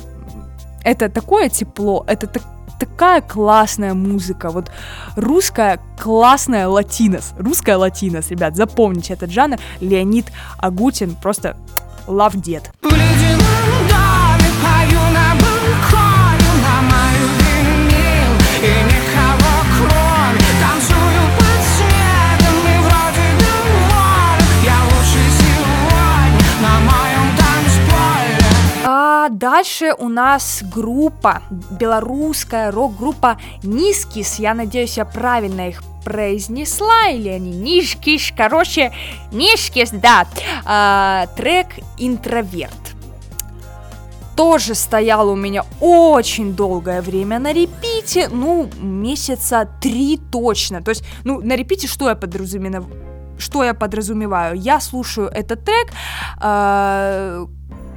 это 0.83 1.09
такое 1.09 1.49
тепло, 1.49 2.03
это 2.07 2.27
так, 2.27 2.43
такая 2.79 3.21
классная 3.21 3.93
музыка, 3.93 4.49
вот 4.49 4.71
русская 5.15 5.79
классная 5.99 6.67
латинос, 6.67 7.33
русская 7.37 7.75
латинос, 7.75 8.29
ребят, 8.31 8.55
запомните 8.55 9.13
этот 9.13 9.31
жанр, 9.31 9.57
Леонид 9.81 10.27
Агутин, 10.57 11.15
просто 11.15 11.57
love 12.07 12.37
дед. 12.37 12.71
Дальше 29.59 29.93
у 29.97 30.07
нас 30.07 30.63
группа, 30.71 31.41
белорусская 31.49 32.71
рок-группа 32.71 33.37
Нискис. 33.61 34.39
Я 34.39 34.53
надеюсь, 34.53 34.95
я 34.95 35.03
правильно 35.03 35.67
их 35.67 35.83
произнесла, 36.05 37.09
или 37.09 37.27
они 37.27 37.51
Нишкиш, 37.51 38.33
короче, 38.37 38.93
Нишкис, 39.33 39.89
да. 39.91 40.27
А, 40.63 41.25
трек 41.35 41.67
«Интроверт» 41.97 42.71
тоже 44.37 44.75
стоял 44.75 45.27
у 45.29 45.35
меня 45.35 45.65
очень 45.81 46.55
долгое 46.55 47.01
время 47.01 47.39
на 47.39 47.51
репите, 47.51 48.29
ну, 48.29 48.69
месяца 48.79 49.67
три 49.81 50.21
точно. 50.31 50.81
То 50.81 50.91
есть, 50.91 51.03
ну, 51.25 51.41
на 51.41 51.57
репите 51.57 51.87
что 51.87 52.07
я 52.07 52.15
подразумеваю? 52.15 52.87
Что 53.37 53.65
я 53.65 53.73
подразумеваю? 53.73 54.55
Я 54.55 54.79
слушаю 54.79 55.27
этот 55.27 55.65
трек, 55.65 55.91
э, 56.41 57.45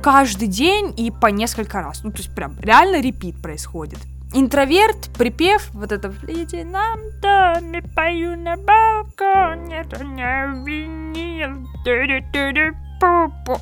каждый 0.02 0.48
день 0.48 0.92
и 0.96 1.10
по 1.10 1.28
несколько 1.28 1.80
раз. 1.80 2.02
Ну, 2.02 2.10
то 2.10 2.18
есть 2.18 2.34
прям 2.34 2.56
реально 2.60 3.00
репит 3.00 3.40
происходит. 3.40 3.98
Интроверт, 4.34 5.10
припев, 5.18 5.68
вот 5.74 5.92
это 5.92 6.10
в 6.10 6.24
ледяном 6.24 7.00
доме 7.20 7.82
пою 7.94 8.34
на 8.36 8.56
балконе, 8.56 9.84
не 10.00 10.64
винил, 10.64 11.68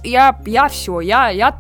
я, 0.05 0.39
я 0.47 0.69
все, 0.69 1.01
я, 1.01 1.31
я, 1.31 1.59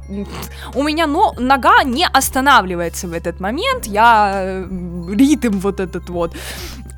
у 0.74 0.82
меня 0.82 1.06
но, 1.06 1.34
нога 1.38 1.82
не 1.82 2.06
останавливается 2.06 3.08
в 3.08 3.12
этот 3.12 3.40
момент, 3.40 3.86
я 3.86 4.32
э, 4.34 4.66
ритм 5.12 5.58
вот 5.58 5.80
этот 5.80 6.08
вот 6.10 6.36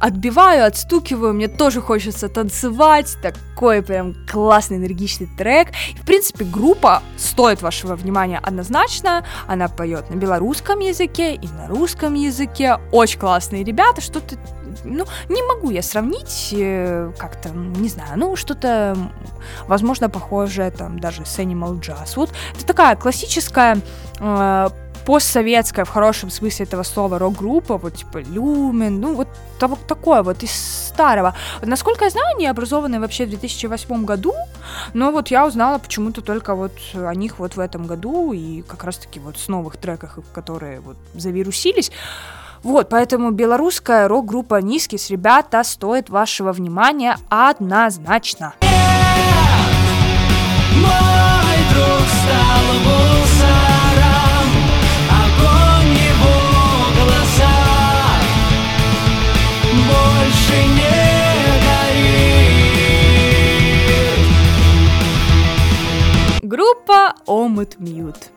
отбиваю, 0.03 0.67
отстукиваю, 0.67 1.33
мне 1.33 1.47
тоже 1.47 1.81
хочется 1.81 2.29
танцевать, 2.29 3.17
такой 3.23 3.83
прям 3.83 4.15
классный 4.29 4.79
энергичный 4.79 5.29
трек. 5.39 5.69
В 6.01 6.05
принципе, 6.05 6.45
группа 6.45 7.03
стоит 7.17 7.63
вашего 7.63 7.95
внимания 7.95 8.41
однозначно, 8.43 9.25
она 9.47 9.69
поет 9.69 10.11
на 10.11 10.17
белорусском 10.17 10.81
языке 10.81 11.37
и 11.37 11.47
на 11.47 11.69
русском 11.69 12.15
языке, 12.15 12.79
очень 12.91 13.21
классные 13.21 13.63
ребята, 13.63 14.01
что-то 14.01 14.37
ну, 14.85 15.05
не 15.29 15.43
могу 15.43 15.71
я 15.71 15.83
сравнить 15.83 16.49
э, 16.53 17.13
как-то, 17.17 17.51
не 17.51 17.89
знаю, 17.89 18.19
ну, 18.19 18.35
что-то, 18.35 18.97
возможно, 19.69 20.09
похожее 20.09 20.73
там 20.73 20.99
даже 20.99 21.25
с 21.25 21.39
Animal 21.39 21.79
Jazz. 21.81 22.15
Вот 22.17 22.31
это 22.57 22.67
такая 22.67 22.97
классическая 22.97 23.79
э, 24.19 24.69
постсоветская, 25.07 25.85
в 25.85 25.89
хорошем 25.89 26.31
смысле 26.31 26.67
этого 26.67 26.83
слова, 26.83 27.19
рок-группа, 27.19 27.79
вот 27.79 27.95
типа 27.95 28.19
Люмен, 28.19 29.01
ну 29.01 29.15
вот 29.15 29.29
такое 29.87 30.23
вот 30.23 30.43
из 30.43 30.53
старого. 30.53 31.35
Насколько 31.63 32.05
я 32.05 32.11
знаю, 32.11 32.27
они 32.35 32.47
образованы 32.47 33.01
вообще 33.01 33.27
в 33.27 33.31
2008 33.31 34.05
году, 34.05 34.35
но 34.95 35.11
вот 35.11 35.29
я 35.29 35.47
узнала 35.47 35.79
почему-то 35.79 36.21
только 36.21 36.55
вот 36.55 36.73
о 36.95 37.15
них 37.15 37.39
вот 37.39 37.57
в 37.57 37.61
этом 37.61 37.87
году 37.87 38.33
и 38.33 38.63
как 38.63 38.85
раз-таки 38.85 39.21
вот 39.21 39.39
с 39.39 39.49
новых 39.49 39.77
треках, 39.77 40.19
которые 40.33 40.81
вот 40.81 40.97
завирусились. 41.15 41.93
Вот, 42.63 42.89
поэтому 42.89 43.33
белорусская 43.33 44.07
рок-группа 44.07 44.61
Низкис, 44.61 45.11
ребята, 45.11 45.65
стоит 45.65 46.11
вашего 46.11 46.53
внимания 46.53 47.17
однозначно. 47.29 48.55
Мой 50.77 51.59
друг 51.75 52.03
больше 52.85 52.92
Группа 67.13 67.31
Омут 67.31 67.79
Мьют. 67.79 68.31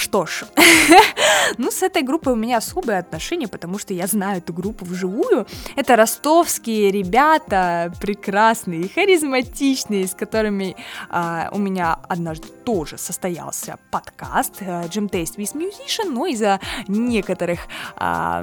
Что 0.00 0.24
ж, 0.24 0.44
ну 1.58 1.70
с 1.70 1.82
этой 1.82 2.00
группой 2.00 2.32
у 2.32 2.36
меня 2.36 2.56
особые 2.56 3.00
отношения, 3.00 3.48
потому 3.48 3.78
что 3.78 3.92
я 3.92 4.06
знаю 4.06 4.38
эту 4.38 4.54
группу 4.54 4.86
вживую. 4.86 5.46
Это 5.76 5.94
ростовские 5.94 6.90
ребята, 6.90 7.92
прекрасные, 8.00 8.88
харизматичные, 8.88 10.06
с 10.06 10.14
которыми 10.14 10.74
а, 11.10 11.50
у 11.52 11.58
меня 11.58 11.98
однажды 12.08 12.48
тоже 12.48 12.96
состоялся 12.96 13.76
подкаст 13.90 14.62
а, 14.62 14.84
Jam 14.86 15.10
Taste 15.10 15.36
with 15.36 15.54
Musician, 15.54 16.08
но 16.08 16.26
из-за 16.28 16.60
некоторых 16.88 17.60
а, 17.96 18.42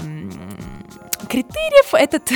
критериев 1.28 1.96
этот 1.96 2.30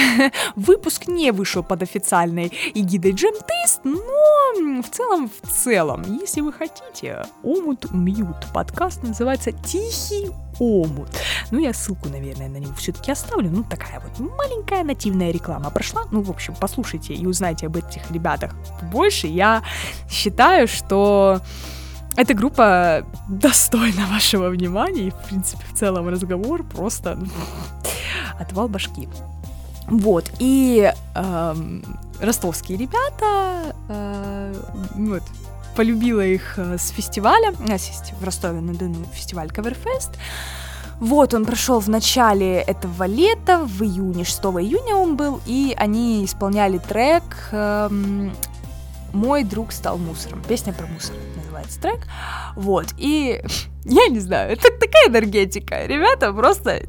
выпуск 0.56 1.08
не 1.08 1.30
вышел 1.32 1.62
под 1.62 1.84
официальной 1.84 2.52
эгидой 2.74 3.12
Jam 3.12 3.36
Taste, 3.36 3.82
но 3.84 4.82
в 4.82 4.90
целом, 4.90 5.30
в 5.30 5.48
целом, 5.48 6.04
если 6.20 6.42
вы 6.42 6.52
хотите, 6.52 7.26
Омут 7.44 7.92
Мьют 7.92 8.48
подкаст 8.54 9.04
называется 9.12 9.52
«Тихий 9.52 10.32
омут». 10.60 11.10
Ну, 11.52 11.60
я 11.60 11.74
ссылку, 11.74 12.10
наверное, 12.10 12.50
на 12.50 12.58
него 12.58 12.74
все-таки 12.76 13.12
оставлю. 13.12 13.50
Ну, 13.50 13.64
такая 13.64 14.00
вот 14.00 14.20
маленькая 14.20 14.84
нативная 14.84 15.32
реклама 15.32 15.70
прошла. 15.70 16.04
Ну, 16.12 16.22
в 16.22 16.30
общем, 16.30 16.56
послушайте 16.60 17.14
и 17.14 17.26
узнайте 17.26 17.68
об 17.68 17.78
этих 17.78 18.10
ребятах 18.12 18.56
больше. 18.92 19.28
Я 19.28 19.64
считаю, 20.10 20.68
что 20.68 21.42
эта 22.16 22.34
группа 22.34 23.06
достойна 23.30 24.06
вашего 24.08 24.50
внимания, 24.50 25.08
и, 25.08 25.12
в 25.12 25.24
принципе, 25.28 25.64
в 25.74 25.78
целом 25.78 26.08
разговор 26.10 26.64
просто 26.64 27.16
ну, 27.16 27.28
отвал 28.40 28.68
башки. 28.68 29.08
Вот, 29.88 30.32
и 30.40 30.94
эм, 31.16 31.84
ростовские 32.22 32.78
ребята, 32.78 33.76
э, 33.90 34.54
вот, 34.96 35.24
полюбила 35.76 36.26
их 36.26 36.58
э, 36.58 36.78
с 36.78 36.90
фестиваля, 36.90 37.54
а, 37.68 37.74
есть 37.74 38.14
в 38.20 38.24
Ростове-на-Дону 38.24 39.06
фестиваль 39.14 39.48
Coverfest. 39.48 40.18
Вот, 41.00 41.34
он 41.34 41.46
прошел 41.46 41.80
в 41.80 41.90
начале 41.90 42.60
этого 42.60 43.06
лета, 43.06 43.66
в 43.66 43.82
июне, 43.82 44.24
6 44.24 44.40
июня 44.40 44.96
он 44.96 45.18
был, 45.18 45.42
и 45.48 45.74
они 45.76 46.24
исполняли 46.24 46.78
трек 46.78 47.24
эм, 47.52 48.32
«Мой 49.12 49.44
друг 49.44 49.72
стал 49.72 49.98
мусором». 49.98 50.44
Песня 50.48 50.74
про 50.74 50.86
мусор 50.86 51.16
называется 51.36 51.82
трек. 51.82 52.08
Вот, 52.56 52.86
и 52.98 53.42
я 53.86 54.08
не 54.10 54.20
знаю, 54.20 54.52
это 54.52 54.70
такая 54.80 55.08
энергетика. 55.08 55.86
Ребята 55.88 56.32
просто 56.34 56.84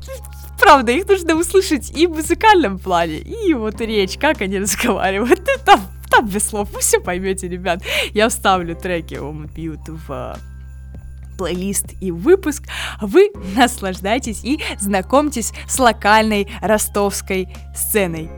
правда, 0.63 0.93
их 0.93 1.09
нужно 1.09 1.35
услышать 1.35 1.91
и 1.97 2.07
в 2.07 2.11
музыкальном 2.11 2.79
плане, 2.79 3.19
и 3.19 3.53
вот 3.53 3.81
речь, 3.81 4.17
как 4.17 4.41
они 4.41 4.59
разговаривают. 4.59 5.41
Это 5.41 5.81
там 6.11 6.27
без 6.27 6.49
слов, 6.49 6.71
вы 6.73 6.81
все 6.81 7.01
поймете, 7.01 7.49
ребят. 7.49 7.83
Я 8.13 8.29
вставлю 8.29 8.77
треки 8.77 9.17
Омут 9.17 9.53
Бьют 9.53 9.81
в 9.87 10.39
плейлист 11.37 11.87
и 12.01 12.13
выпуск, 12.13 12.65
вы 13.01 13.31
наслаждайтесь 13.57 14.45
и 14.45 14.61
знакомьтесь 14.79 15.53
с 15.67 15.79
локальной 15.79 16.49
ростовской 16.61 17.49
сценой. 17.75 18.31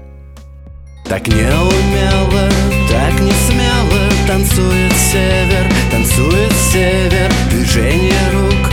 Так 1.04 1.28
неумело, 1.28 2.48
так 2.88 3.20
не 3.20 3.30
смело 3.32 4.08
Танцует 4.26 4.92
север, 4.92 5.70
танцует 5.90 6.52
север 6.52 7.30
Движение 7.50 8.30
рук, 8.32 8.70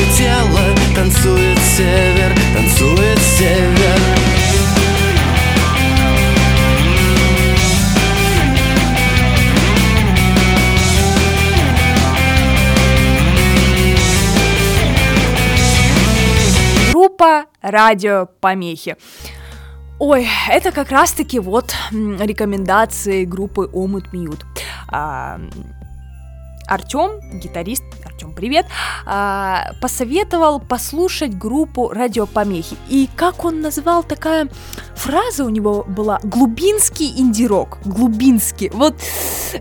гримасы 0.00 0.16
тела 0.16 0.60
Танцует 0.94 1.58
север, 1.58 2.34
танцует 2.54 3.18
север 3.18 3.98
группа 16.92 17.46
радиопомехи. 17.62 18.96
Ой, 19.98 20.26
это 20.50 20.72
как 20.72 20.90
раз-таки 20.90 21.38
вот 21.38 21.74
рекомендации 21.90 23.24
группы 23.24 23.68
Омут 23.72 24.12
Мьют. 24.12 24.44
А, 24.88 25.40
Артем, 26.70 27.20
гитарист, 27.32 27.82
Артем, 28.04 28.32
привет, 28.32 28.64
а, 29.04 29.72
посоветовал 29.80 30.60
послушать 30.60 31.36
группу 31.36 31.88
Радиопомехи. 31.88 32.76
И 32.88 33.08
как 33.16 33.44
он 33.44 33.60
назвал, 33.60 34.04
такая 34.04 34.48
фраза 34.94 35.44
у 35.44 35.48
него 35.48 35.82
была 35.82 36.20
«глубинский 36.22 37.12
инди-рок». 37.18 37.78
Глубинский. 37.84 38.70
Вот 38.72 38.94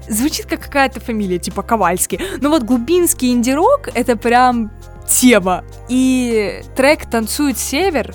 звучит 0.08 0.46
как 0.46 0.62
какая-то 0.62 1.00
фамилия, 1.00 1.40
типа 1.40 1.64
Ковальский. 1.64 2.20
Но 2.42 2.50
вот 2.50 2.62
глубинский 2.62 3.32
инди-рок 3.32 3.90
это 3.96 4.16
прям 4.16 4.72
тема. 5.08 5.64
И 5.90 6.62
трек 6.76 7.10
«Танцует 7.10 7.58
север» 7.58 8.14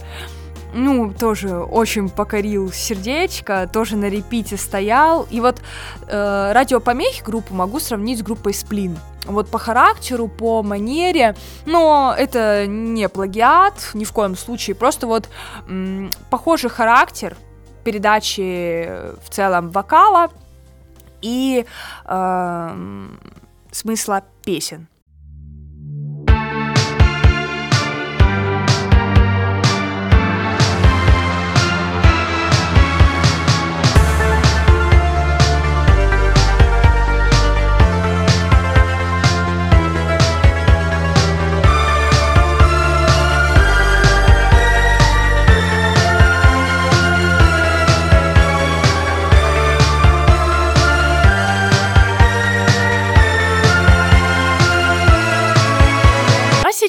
ну, 0.74 1.12
тоже 1.12 1.56
очень 1.56 2.10
покорил 2.10 2.72
сердечко, 2.72 3.68
тоже 3.72 3.96
на 3.96 4.08
репите 4.08 4.56
стоял. 4.56 5.26
И 5.30 5.40
вот 5.40 5.62
э, 6.06 6.52
радиопомехи 6.52 7.22
группу 7.22 7.54
могу 7.54 7.78
сравнить 7.80 8.18
с 8.18 8.22
группой 8.22 8.52
Сплин. 8.52 8.98
Вот 9.26 9.48
по 9.48 9.58
характеру, 9.58 10.28
по 10.28 10.62
манере, 10.62 11.34
но 11.64 12.14
это 12.16 12.66
не 12.66 13.08
плагиат 13.08 13.90
ни 13.94 14.04
в 14.04 14.12
коем 14.12 14.36
случае, 14.36 14.76
просто 14.76 15.06
вот 15.06 15.30
м, 15.66 16.10
похожий 16.28 16.68
характер 16.68 17.34
передачи 17.84 18.86
в 19.24 19.30
целом 19.30 19.70
вокала 19.70 20.28
и 21.22 21.64
э, 22.04 23.06
смысла 23.70 24.24
песен. 24.44 24.88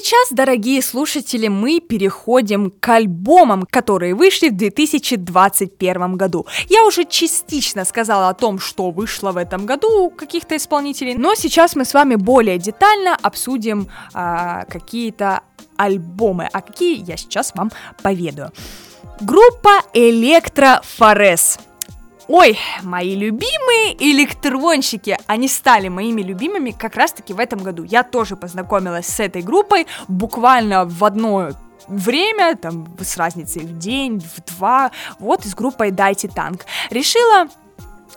Сейчас, 0.06 0.28
дорогие 0.30 0.82
слушатели, 0.82 1.48
мы 1.48 1.80
переходим 1.80 2.70
к 2.70 2.88
альбомам, 2.88 3.66
которые 3.68 4.14
вышли 4.14 4.50
в 4.50 4.56
2021 4.56 6.16
году. 6.16 6.46
Я 6.68 6.84
уже 6.84 7.04
частично 7.04 7.84
сказала 7.84 8.28
о 8.28 8.34
том, 8.34 8.60
что 8.60 8.92
вышло 8.92 9.32
в 9.32 9.36
этом 9.36 9.66
году 9.66 10.04
у 10.04 10.10
каких-то 10.10 10.56
исполнителей, 10.56 11.14
но 11.14 11.34
сейчас 11.34 11.74
мы 11.74 11.84
с 11.84 11.92
вами 11.92 12.14
более 12.14 12.58
детально 12.58 13.16
обсудим 13.20 13.88
а, 14.14 14.64
какие-то 14.66 15.40
альбомы, 15.76 16.48
а 16.52 16.60
какие 16.60 17.04
я 17.04 17.16
сейчас 17.16 17.52
вам 17.56 17.72
поведаю. 18.02 18.52
Группа 19.20 19.82
Электрофорес. 19.92 21.58
Ой, 22.28 22.58
мои 22.82 23.14
любимые 23.14 23.96
электронщики, 24.00 25.16
они 25.26 25.46
стали 25.46 25.86
моими 25.88 26.22
любимыми 26.22 26.72
как 26.72 26.96
раз-таки 26.96 27.32
в 27.32 27.38
этом 27.38 27.60
году. 27.60 27.84
Я 27.84 28.02
тоже 28.02 28.34
познакомилась 28.34 29.06
с 29.06 29.20
этой 29.20 29.42
группой 29.42 29.86
буквально 30.08 30.84
в 30.86 31.04
одно 31.04 31.50
время, 31.86 32.56
там, 32.56 32.88
с 33.00 33.16
разницей 33.16 33.62
в 33.62 33.78
день, 33.78 34.20
в 34.20 34.56
два, 34.56 34.90
вот, 35.20 35.44
с 35.44 35.54
группой 35.54 35.92
«Дайте 35.92 36.26
танк». 36.26 36.66
Решила 36.90 37.48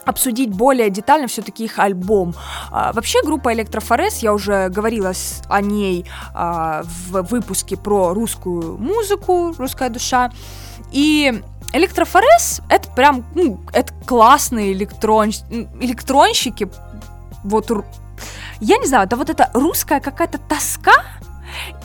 обсудить 0.09 0.49
более 0.49 0.89
детально 0.89 1.27
все-таки 1.27 1.65
их 1.65 1.79
альбом. 1.79 2.35
А, 2.71 2.91
вообще 2.93 3.21
группа 3.23 3.53
Электрофорес, 3.53 4.19
я 4.19 4.33
уже 4.33 4.69
говорила 4.69 5.13
с, 5.13 5.41
о 5.49 5.61
ней 5.61 6.05
а, 6.33 6.83
в 6.83 7.21
выпуске 7.23 7.77
про 7.77 8.13
русскую 8.13 8.77
музыку, 8.77 9.53
русская 9.57 9.89
душа, 9.89 10.31
и 10.91 11.41
Электрофорез— 11.71 12.61
это 12.69 12.89
прям, 12.91 13.23
ну, 13.35 13.59
это 13.73 13.93
классные 14.05 14.73
электрон... 14.73 15.29
электронщики, 15.79 16.69
вот, 17.43 17.71
я 18.59 18.77
не 18.77 18.87
знаю, 18.87 19.05
это 19.05 19.15
вот 19.15 19.29
эта 19.29 19.51
русская 19.53 19.99
какая-то 19.99 20.39
тоска 20.39 20.93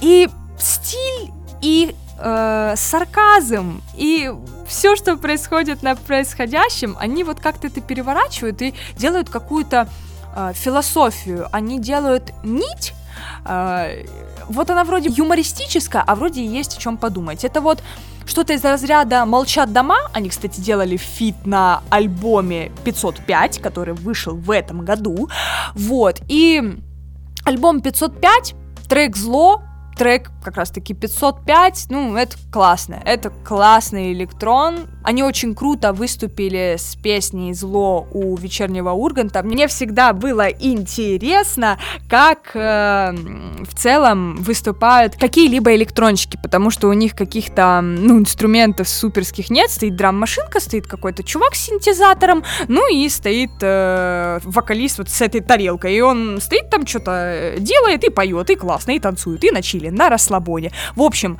и 0.00 0.28
стиль, 0.58 1.32
и 1.60 1.94
э, 2.24 2.74
сарказм, 2.76 3.82
и 3.94 4.32
все, 4.66 4.96
что 4.96 5.16
происходит 5.16 5.82
на 5.82 5.94
происходящем, 5.94 6.96
они 6.98 7.22
вот 7.22 7.40
как-то 7.40 7.66
это 7.66 7.80
переворачивают 7.80 8.62
и 8.62 8.74
делают 8.96 9.28
какую-то 9.28 9.88
э, 10.34 10.52
философию. 10.54 11.48
Они 11.52 11.78
делают 11.78 12.32
нить, 12.42 12.94
э, 13.44 14.06
вот 14.48 14.70
она 14.70 14.84
вроде 14.84 15.10
юмористическая, 15.10 16.02
а 16.06 16.14
вроде 16.14 16.40
и 16.40 16.46
есть 16.46 16.78
о 16.78 16.80
чем 16.80 16.96
подумать. 16.96 17.44
Это 17.44 17.60
вот 17.60 17.82
что-то 18.26 18.54
из 18.54 18.64
разряда 18.64 19.26
«Молчат 19.26 19.72
дома». 19.72 19.98
Они, 20.14 20.30
кстати, 20.30 20.60
делали 20.60 20.96
фит 20.96 21.44
на 21.44 21.82
альбоме 21.90 22.72
505, 22.84 23.60
который 23.60 23.92
вышел 23.92 24.34
в 24.34 24.50
этом 24.50 24.82
году. 24.82 25.28
Вот. 25.74 26.20
И 26.28 26.62
альбом 27.44 27.82
505, 27.82 28.54
трек 28.88 29.16
«Зло», 29.16 29.62
трек 29.94 30.30
как 30.44 30.56
раз-таки 30.56 30.94
505, 30.94 31.86
ну, 31.88 32.16
это 32.16 32.36
классно, 32.52 33.00
это 33.04 33.30
классный 33.30 34.12
электрон. 34.12 34.86
Они 35.02 35.22
очень 35.22 35.54
круто 35.54 35.92
выступили 35.92 36.76
с 36.78 36.96
песней 36.96 37.54
«Зло» 37.54 38.06
у 38.12 38.36
вечернего 38.36 38.90
Урганта. 38.90 39.42
Мне 39.42 39.66
всегда 39.68 40.12
было 40.12 40.48
интересно, 40.48 41.78
как 42.08 42.50
э, 42.54 43.12
в 43.12 43.74
целом 43.74 44.36
выступают 44.36 45.16
какие-либо 45.16 45.74
электронщики, 45.74 46.38
потому 46.42 46.70
что 46.70 46.88
у 46.88 46.92
них 46.92 47.14
каких-то, 47.14 47.80
ну, 47.82 48.18
инструментов 48.18 48.88
суперских 48.88 49.50
нет, 49.50 49.70
стоит 49.70 49.96
драм-машинка, 49.96 50.60
стоит 50.60 50.86
какой-то 50.86 51.22
чувак 51.22 51.54
с 51.54 51.66
синтезатором, 51.66 52.44
ну, 52.68 52.90
и 52.92 53.08
стоит 53.08 53.52
э, 53.60 54.40
вокалист 54.44 54.98
вот 54.98 55.08
с 55.08 55.20
этой 55.20 55.40
тарелкой, 55.40 55.96
и 55.96 56.00
он 56.00 56.40
стоит 56.40 56.70
там 56.70 56.86
что-то 56.86 57.54
делает 57.58 58.04
и 58.04 58.10
поет, 58.10 58.50
и 58.50 58.56
классно, 58.56 58.92
и 58.92 58.98
танцует, 58.98 59.44
и 59.44 59.50
на 59.50 59.62
чили, 59.84 59.90
на 59.90 60.08
расслабоне. 60.08 60.72
В 60.96 61.02
общем, 61.02 61.38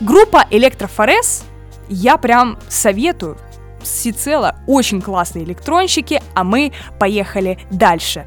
группа 0.00 0.46
Электрофорез 0.50 1.44
я 1.88 2.16
прям 2.16 2.58
советую 2.68 3.36
всецело 3.82 4.56
очень 4.66 5.00
классные 5.00 5.44
электронщики, 5.44 6.20
а 6.34 6.44
мы 6.44 6.72
поехали 6.98 7.58
дальше. 7.70 8.26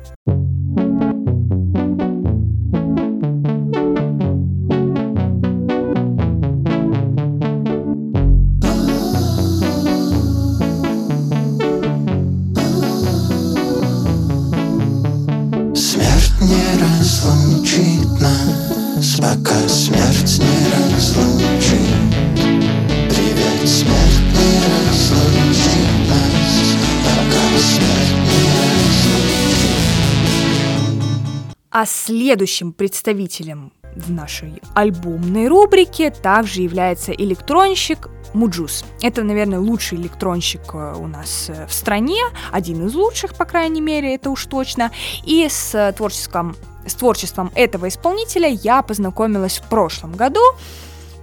А 31.69 31.85
следующим 31.85 32.73
представителем 32.73 33.71
в 33.95 34.11
нашей 34.11 34.61
альбомной 34.73 35.47
рубрике 35.47 36.09
также 36.09 36.61
является 36.61 37.11
электронщик 37.11 38.09
Mujuice. 38.33 38.85
Это, 39.01 39.23
наверное, 39.23 39.59
лучший 39.59 39.97
электронщик 39.97 40.61
э, 40.73 40.95
у 40.97 41.07
нас 41.07 41.49
э, 41.49 41.67
в 41.67 41.73
стране, 41.73 42.21
один 42.51 42.87
из 42.87 42.95
лучших, 42.95 43.35
по 43.35 43.45
крайней 43.45 43.81
мере, 43.81 44.15
это 44.15 44.29
уж 44.29 44.45
точно. 44.45 44.91
И 45.25 45.47
с 45.49 45.93
творческим, 45.95 46.55
с 46.85 46.93
творчеством 46.95 47.51
этого 47.55 47.87
исполнителя 47.87 48.49
я 48.49 48.81
познакомилась 48.81 49.59
в 49.59 49.69
прошлом 49.69 50.13
году. 50.13 50.41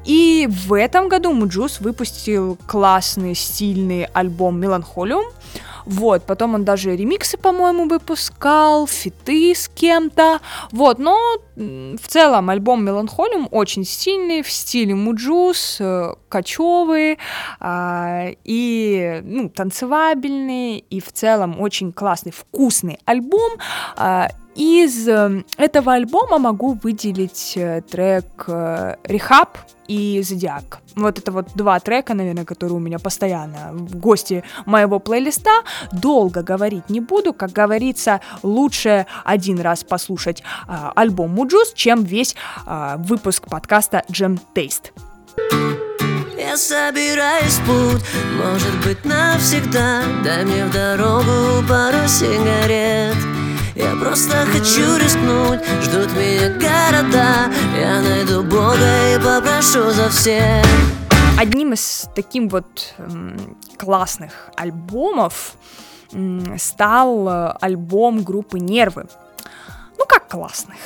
И 0.04 0.48
в 0.48 0.72
этом 0.72 1.08
году 1.08 1.32
Mujuice 1.32 1.80
выпустил 1.80 2.56
классный, 2.66 3.34
стильный 3.34 4.04
альбом 4.04 4.58
«Меланхолиум», 4.58 5.26
вот, 5.88 6.24
потом 6.24 6.54
он 6.54 6.64
даже 6.64 6.94
ремиксы, 6.94 7.38
по-моему, 7.38 7.88
выпускал, 7.88 8.86
фиты 8.86 9.54
с 9.54 9.68
кем-то. 9.68 10.40
Вот, 10.70 10.98
но 10.98 11.16
в 11.56 12.06
целом 12.06 12.50
альбом 12.50 12.84
Меланхолиум 12.84 13.48
очень 13.50 13.86
стильный, 13.86 14.42
в 14.42 14.50
стиле 14.50 14.94
Mujuice, 14.94 15.78
э, 15.80 16.12
качёвый 16.28 17.18
э, 17.60 18.34
и 18.44 19.20
ну, 19.24 19.48
танцевабельный, 19.48 20.78
и 20.78 21.00
в 21.00 21.10
целом 21.10 21.58
очень 21.58 21.94
классный, 21.94 22.32
вкусный 22.32 22.98
альбом. 23.06 23.52
Э, 24.58 24.62
из 24.62 25.08
э, 25.08 25.44
этого 25.56 25.94
альбома 25.94 26.38
могу 26.38 26.74
выделить 26.82 27.54
э, 27.56 27.82
трек 27.82 28.24
«Rehab» 29.04 29.58
и 29.86 30.20
«Зодиак». 30.22 30.80
Вот 30.96 31.18
это 31.18 31.32
вот 31.32 31.48
два 31.54 31.78
трека, 31.80 32.14
наверное, 32.14 32.44
которые 32.44 32.76
у 32.76 32.80
меня 32.80 32.98
постоянно 32.98 33.70
в 33.72 33.96
гости 33.96 34.44
моего 34.66 34.98
плейлиста. 34.98 35.50
Долго 35.92 36.42
говорить 36.42 36.90
не 36.90 37.00
буду, 37.00 37.32
как 37.32 37.52
говорится, 37.52 38.20
лучше 38.42 39.06
один 39.24 39.60
раз 39.60 39.84
послушать 39.84 40.42
э, 40.68 40.72
альбом 40.94 41.30
Mujuice, 41.30 41.72
чем 41.74 42.04
весь 42.04 42.34
э, 42.66 42.96
выпуск 42.98 43.48
подкаста 43.48 44.02
Jam 44.10 44.38
Taste. 44.54 44.92
Я 46.36 46.56
собираюсь 46.56 47.60
путь, 47.66 48.02
может 48.42 48.74
быть 48.84 49.04
навсегда 49.04 50.02
Дай 50.24 50.44
мне 50.44 50.64
в 50.64 50.72
дорогу 50.72 51.66
пару 51.68 52.08
сигарет 52.08 53.47
я 53.78 53.94
просто 53.94 54.44
хочу 54.52 54.96
рискнуть. 54.98 55.60
Ждут 55.82 56.12
меня 56.16 56.50
города. 56.54 57.50
Я 57.78 58.02
найду 58.02 58.42
Бога 58.42 59.14
и 59.14 59.16
попрошу 59.16 59.90
за 59.90 60.08
всех. 60.10 60.66
Одним 61.38 61.72
из 61.72 62.08
таким 62.14 62.48
вот 62.48 62.94
м, 62.98 63.56
классных 63.78 64.50
альбомов 64.56 65.54
стал 66.56 67.28
э, 67.28 67.52
альбом 67.60 68.24
группы 68.24 68.58
Нервы. 68.58 69.06
Ну 69.98 70.04
как 70.06 70.28
классных? 70.28 70.76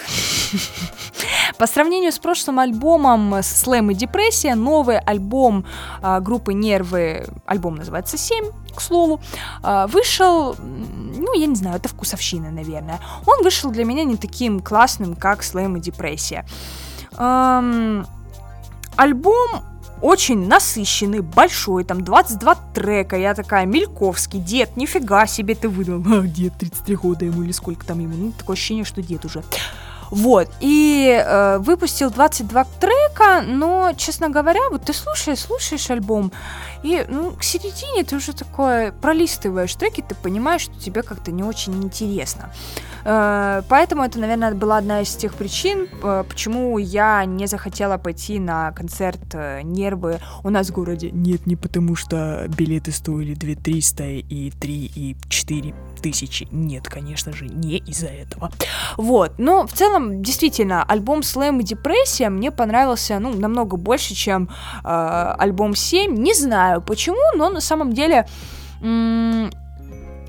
По 1.58 1.66
сравнению 1.66 2.12
с 2.12 2.18
прошлым 2.18 2.58
альбомом 2.58 3.42
«Слэм 3.42 3.90
и 3.90 3.94
депрессия», 3.94 4.54
новый 4.54 4.98
альбом 4.98 5.64
а, 6.00 6.20
группы 6.20 6.54
«Нервы», 6.54 7.26
альбом 7.46 7.76
называется 7.76 8.16
«7», 8.16 8.52
к 8.74 8.80
слову, 8.80 9.20
а, 9.62 9.86
вышел, 9.86 10.56
ну, 10.58 11.34
я 11.34 11.46
не 11.46 11.54
знаю, 11.54 11.76
это 11.76 11.88
вкусовщина, 11.88 12.50
наверное. 12.50 12.98
Он 13.26 13.42
вышел 13.42 13.70
для 13.70 13.84
меня 13.84 14.04
не 14.04 14.16
таким 14.16 14.60
классным, 14.60 15.14
как 15.14 15.42
«Слэм 15.42 15.76
и 15.76 15.80
депрессия». 15.80 16.46
Альбом 18.96 19.64
очень 20.02 20.48
насыщенный, 20.48 21.20
большой, 21.20 21.84
там 21.84 22.02
22 22.02 22.54
трека, 22.74 23.16
я 23.16 23.34
такая, 23.34 23.64
Мельковский, 23.66 24.40
дед, 24.40 24.76
нифига 24.76 25.26
себе 25.26 25.54
ты 25.54 25.68
выдал, 25.68 26.02
а, 26.12 26.26
дед, 26.26 26.54
33 26.58 26.96
года 26.96 27.24
ему 27.24 27.42
или 27.44 27.52
сколько 27.52 27.86
там 27.86 28.00
ему, 28.00 28.14
ну, 28.16 28.32
такое 28.32 28.54
ощущение, 28.54 28.84
что 28.84 29.00
дед 29.00 29.24
уже. 29.24 29.42
Вот, 30.10 30.50
и 30.60 31.08
э, 31.08 31.56
выпустил 31.58 32.10
22 32.10 32.64
трека, 32.78 33.42
но, 33.46 33.92
честно 33.96 34.28
говоря, 34.28 34.60
вот 34.70 34.82
ты 34.82 34.92
слушаешь, 34.92 35.38
слушаешь 35.38 35.88
альбом, 35.88 36.32
и, 36.82 37.04
ну, 37.08 37.32
к 37.32 37.42
середине 37.42 38.04
ты 38.04 38.16
уже 38.16 38.32
такое 38.32 38.92
пролистываешь 38.92 39.74
треки, 39.74 40.04
ты 40.06 40.14
понимаешь, 40.14 40.62
что 40.62 40.78
тебе 40.78 41.02
как-то 41.02 41.30
не 41.32 41.42
очень 41.42 41.82
интересно. 41.82 42.50
Э, 43.04 43.62
поэтому 43.68 44.04
это, 44.04 44.18
наверное, 44.18 44.54
была 44.54 44.78
одна 44.78 45.00
из 45.00 45.14
тех 45.14 45.34
причин, 45.34 45.88
э, 46.02 46.24
почему 46.28 46.78
я 46.78 47.24
не 47.24 47.46
захотела 47.46 47.98
пойти 47.98 48.38
на 48.38 48.72
концерт 48.72 49.20
э, 49.32 49.62
«Нервы» 49.62 50.18
у 50.44 50.50
нас 50.50 50.68
в 50.68 50.72
городе. 50.72 51.10
Нет, 51.10 51.46
не 51.46 51.56
потому 51.56 51.96
что 51.96 52.46
билеты 52.48 52.92
стоили 52.92 53.34
2 53.34 53.62
300 53.62 54.04
и 54.04 54.50
3 54.50 54.92
и 54.94 55.16
4 55.28 55.74
тысячи. 56.02 56.48
Нет, 56.50 56.88
конечно 56.88 57.32
же, 57.32 57.46
не 57.46 57.78
из-за 57.78 58.08
этого. 58.08 58.50
Вот, 58.96 59.38
но 59.38 59.66
в 59.66 59.72
целом, 59.72 60.22
действительно, 60.22 60.82
альбом 60.82 61.22
«Слэм 61.22 61.60
и 61.60 61.64
депрессия» 61.64 62.28
мне 62.28 62.50
понравился, 62.50 63.18
ну, 63.18 63.32
намного 63.32 63.76
больше, 63.76 64.14
чем 64.14 64.48
э, 64.84 65.34
альбом 65.38 65.72
«7». 65.72 66.08
Не 66.08 66.34
знаю 66.34 66.71
почему, 66.80 67.36
но 67.36 67.50
на 67.50 67.60
самом 67.60 67.92
деле... 67.92 68.26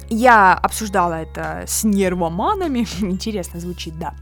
Я 0.09 0.53
обсуждала 0.53 1.13
это 1.13 1.63
с 1.65 1.83
нервоманами, 1.83 2.85
интересно 3.01 3.59
звучит, 3.59 3.97
да, 3.97 4.13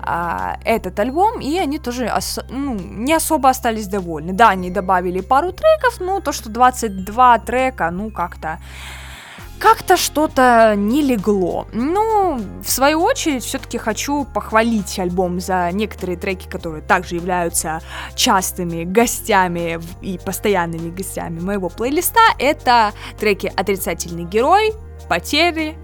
а, 0.00 0.58
этот 0.64 0.98
альбом, 1.00 1.40
и 1.40 1.58
они 1.58 1.78
тоже 1.78 2.12
ос- 2.14 2.40
ну, 2.50 2.74
не 2.74 3.14
особо 3.14 3.48
остались 3.48 3.86
довольны. 3.86 4.32
Да, 4.32 4.50
они 4.50 4.70
добавили 4.70 5.20
пару 5.20 5.52
треков, 5.52 6.00
но 6.00 6.20
то, 6.20 6.32
что 6.32 6.50
22 6.50 7.38
трека, 7.38 7.90
ну, 7.90 8.10
как-то 8.10 8.58
как-то 9.58 9.96
что-то 9.96 10.74
не 10.76 11.02
легло. 11.02 11.66
Ну, 11.72 12.40
в 12.62 12.70
свою 12.70 13.02
очередь, 13.02 13.44
все-таки 13.44 13.78
хочу 13.78 14.24
похвалить 14.24 14.98
альбом 14.98 15.40
за 15.40 15.70
некоторые 15.72 16.16
треки, 16.16 16.48
которые 16.48 16.82
также 16.82 17.16
являются 17.16 17.80
частыми 18.14 18.84
гостями 18.84 19.80
и 20.00 20.18
постоянными 20.18 20.90
гостями 20.90 21.40
моего 21.40 21.68
плейлиста. 21.68 22.20
Это 22.38 22.92
треки 23.18 23.52
«Отрицательный 23.54 24.24
герой», 24.24 24.72
«Потери», 25.08 25.76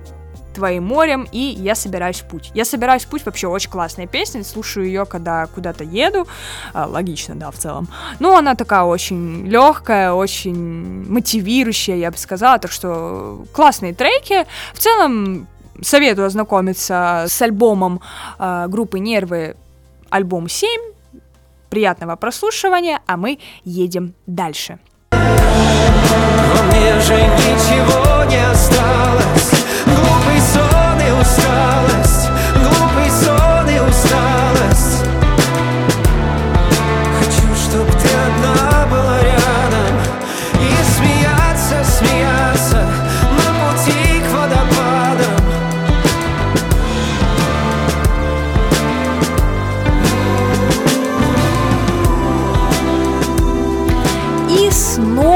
твоим 0.55 0.85
морем 0.85 1.27
и 1.33 1.39
я 1.39 1.75
собираюсь 1.75 2.21
в 2.21 2.25
путь. 2.25 2.51
Я 2.55 2.65
собираюсь 2.65 3.05
в 3.05 3.09
путь 3.09 3.25
вообще 3.27 3.47
очень 3.49 3.71
классная 3.71 4.07
песня, 4.07 4.45
слушаю 4.45 4.87
ее, 4.87 5.05
когда 5.05 5.47
куда-то 5.47 5.85
еду, 5.85 6.27
а, 6.73 6.87
логично, 6.87 7.35
да, 7.35 7.51
в 7.51 7.57
целом. 7.57 7.89
Но 8.21 8.37
она 8.37 8.55
такая 8.55 8.83
очень 8.83 9.47
легкая, 9.47 10.13
очень 10.13 11.05
мотивирующая, 11.09 11.97
я 11.97 12.11
бы 12.11 12.17
сказала, 12.17 12.59
так 12.59 12.71
что 12.71 13.45
классные 13.53 13.95
треки. 13.95 14.47
В 14.73 14.79
целом 14.79 15.47
советую 15.83 16.27
ознакомиться 16.27 17.25
с 17.29 17.43
альбомом 17.43 18.01
э, 18.39 18.67
группы 18.69 18.99
Нервы, 18.99 19.57
альбом 20.11 20.49
7, 20.49 20.69
приятного 21.71 22.17
прослушивания, 22.17 23.01
а 23.07 23.17
мы 23.17 23.39
едем 23.65 24.15
дальше. 24.27 24.79
Во 25.11 26.63
мне 26.63 27.01
же 27.01 27.15
ничего 27.15 28.25
не 28.31 28.51
осталось 28.51 29.64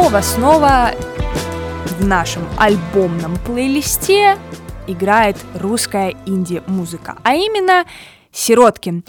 снова, 0.09 0.23
снова 0.23 0.91
в 1.99 2.07
нашем 2.07 2.43
альбомном 2.57 3.37
плейлисте 3.45 4.39
играет 4.87 5.37
русская 5.55 6.15
инди-музыка, 6.25 7.19
а 7.25 7.35
именно 7.35 7.85
Сироткин. 8.33 9.05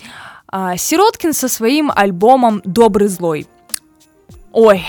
А, 0.48 0.76
Сироткин 0.76 1.32
со 1.32 1.48
своим 1.48 1.90
альбомом 1.96 2.62
«Добрый 2.66 3.08
злой». 3.08 3.48
Ой, 4.52 4.84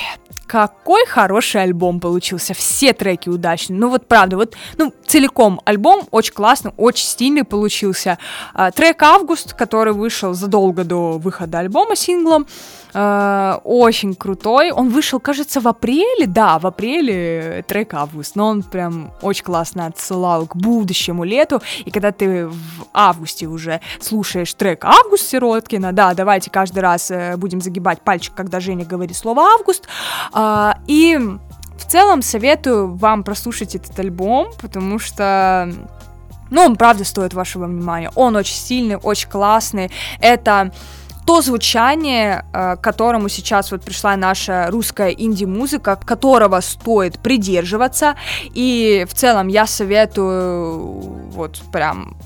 какой 0.49 1.07
хороший 1.07 1.63
альбом 1.63 2.01
получился, 2.01 2.55
все 2.55 2.93
треки 2.93 3.29
удачные, 3.29 3.79
ну 3.79 3.89
вот 3.89 4.09
правда, 4.09 4.37
вот, 4.37 4.57
ну, 4.79 4.93
целиком 5.07 5.61
альбом 5.65 6.09
очень 6.11 6.33
классный, 6.33 6.73
очень 6.77 7.07
стильный 7.07 7.45
получился. 7.45 8.19
А, 8.53 8.73
трек 8.73 9.01
«Август», 9.01 9.55
который 9.55 9.93
вышел 9.93 10.35
задолго 10.35 10.83
до 10.83 11.19
выхода 11.19 11.61
альбома 11.61 11.95
синглом, 11.95 12.49
а, 12.93 13.61
очень 13.65 14.15
крутой, 14.15 14.73
он 14.73 14.89
вышел, 14.89 15.21
кажется, 15.21 15.61
в 15.61 15.69
апреле, 15.69 16.27
да, 16.27 16.59
в 16.59 16.67
апреле 16.67 17.65
трек 17.67 17.95
«Август», 17.95 18.37
но 18.37 18.49
он 18.49 18.63
прям 18.63 19.13
очень 19.23 19.45
классно 19.45 19.87
отсылал 19.87 20.47
к 20.47 20.57
будущему 20.57 21.25
лету, 21.25 21.61
и 21.85 21.91
когда 21.91 22.13
ты 22.13 22.47
в 22.47 22.87
августе 22.93 23.47
уже 23.47 23.81
слушаешь 24.01 24.53
трек 24.55 24.85
«Август» 24.85 25.29
Сироткина, 25.29 25.93
да, 25.93 26.15
давайте 26.15 26.51
каждый 26.51 26.81
раз 26.81 27.11
э, 27.11 27.37
будем 27.37 27.61
загибать 27.61 28.01
пальчик, 28.03 28.35
когда 28.35 28.61
Женя 28.61 28.85
говорит 28.85 29.17
слово 29.17 29.43
«Август», 29.43 29.87
а, 30.33 30.79
и 30.87 31.19
в 31.81 31.91
целом 31.91 32.23
советую 32.23 32.95
вам 32.95 33.25
прослушать 33.25 33.75
этот 33.75 33.99
альбом, 33.99 34.51
потому 34.61 34.99
что 34.99 35.73
ну, 36.51 36.63
он 36.63 36.77
правда 36.77 37.05
стоит 37.05 37.33
вашего 37.33 37.67
внимания. 37.67 38.11
Он 38.17 38.37
очень 38.37 38.57
сильный, 38.57 38.97
очень 38.97 39.29
классный. 39.29 39.91
Это 40.21 40.73
то 41.31 41.43
звучание, 41.43 42.45
э, 42.53 42.77
к 42.77 42.81
которому 42.81 43.29
сейчас 43.29 43.71
вот 43.71 43.85
пришла 43.85 44.17
наша 44.17 44.67
русская 44.69 45.11
инди-музыка, 45.11 45.95
которого 45.95 46.61
стоит 46.61 47.21
придерживаться. 47.21 48.17
И 48.57 49.07
в 49.09 49.15
целом 49.15 49.47
я 49.47 49.67
советую 49.67 50.79
вот 51.31 51.63
прям 51.73 52.17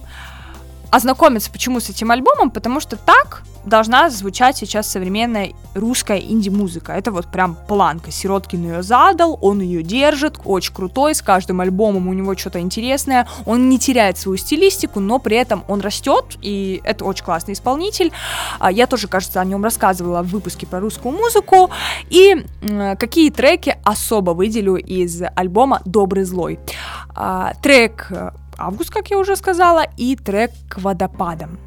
ознакомиться 0.91 1.51
почему 1.51 1.81
с 1.81 1.91
этим 1.91 2.13
альбомом, 2.13 2.51
потому 2.51 2.81
что 2.81 2.97
так 2.97 3.43
должна 3.67 4.11
звучать 4.11 4.57
сейчас 4.57 4.87
современная 4.87 5.53
русская 5.75 6.19
инди-музыка. 6.19 6.93
Это 6.93 7.11
вот 7.11 7.27
прям 7.27 7.57
планка. 7.69 8.11
Сироткин 8.11 8.65
ее 8.65 8.83
задал, 8.83 9.39
он 9.41 9.61
ее 9.61 9.83
держит, 9.83 10.39
очень 10.45 10.75
крутой, 10.75 11.15
с 11.15 11.23
каждым 11.23 11.61
альбомом 11.61 12.09
у 12.09 12.13
него 12.13 12.37
что-то 12.37 12.61
интересное. 12.61 13.27
Он 13.47 13.69
не 13.69 13.79
теряет 13.79 14.19
свою 14.19 14.37
стилистику, 14.37 15.01
но 15.01 15.19
при 15.19 15.37
этом 15.37 15.65
он 15.69 15.81
растет, 15.81 16.37
и 16.43 16.81
это 16.85 17.05
очень 17.05 17.25
классный 17.25 17.55
исполнитель. 17.55 18.13
А, 18.59 18.71
Я 18.71 18.87
тоже, 18.87 19.09
кажется, 19.09 19.41
о 19.41 19.45
нем 19.45 19.65
рассказывала 19.65 20.23
в 20.23 20.29
выпуске 20.29 20.67
про 20.67 20.81
русскую 20.81 21.15
музыку. 21.15 21.71
И 22.11 22.45
какие 22.99 23.31
треки 23.31 23.77
особо 23.85 24.33
выделю 24.33 24.77
из 24.77 25.23
альбома 25.35 25.81
«Добрый 25.85 26.25
злой». 26.25 26.59
А, 27.15 27.53
Трек 27.63 28.09
э, 28.11 28.31
«Август», 28.59 28.91
как 28.91 29.11
я 29.11 29.19
уже 29.19 29.37
сказала, 29.37 29.85
и 29.97 30.17
трек 30.17 30.51
«К 30.69 30.79
водопадам». 30.79 31.64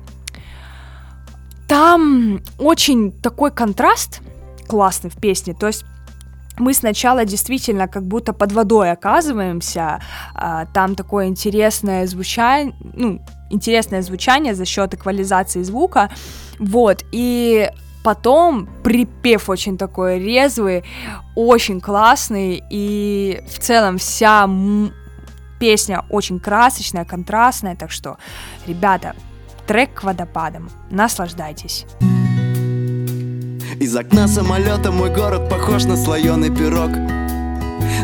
Там 1.67 2.41
очень 2.57 3.11
такой 3.11 3.51
контраст 3.51 4.21
классный 4.67 5.09
в 5.09 5.15
песне, 5.15 5.53
то 5.53 5.67
есть 5.67 5.85
мы 6.59 6.73
сначала 6.73 7.25
действительно 7.25 7.87
как 7.87 8.03
будто 8.03 8.33
под 8.33 8.51
водой 8.51 8.91
оказываемся, 8.91 10.01
а, 10.33 10.65
там 10.73 10.95
такое 10.95 11.27
интересное 11.27 12.07
звучание, 12.07 12.73
ну, 12.93 13.21
интересное 13.49 14.01
звучание 14.01 14.55
за 14.55 14.65
счет 14.65 14.93
эквализации 14.93 15.63
звука, 15.63 16.09
вот, 16.59 17.03
и 17.11 17.69
потом 18.03 18.67
припев 18.83 19.49
очень 19.49 19.77
такой 19.77 20.19
резвый, 20.19 20.83
очень 21.35 21.79
классный, 21.79 22.63
и 22.69 23.41
в 23.47 23.59
целом 23.59 23.97
вся 23.97 24.49
песня 25.59 26.05
очень 26.09 26.39
красочная, 26.39 27.05
контрастная, 27.05 27.75
так 27.75 27.91
что, 27.91 28.17
ребята, 28.67 29.15
трек 29.67 29.93
к 29.93 30.03
водопадам, 30.03 30.69
наслаждайтесь. 30.89 31.85
Из 33.79 33.95
окна 33.95 34.27
самолета 34.27 34.91
мой 34.91 35.13
город 35.13 35.49
похож 35.49 35.83
на 35.83 35.97
слоеный 35.97 36.49
пирог. 36.49 36.89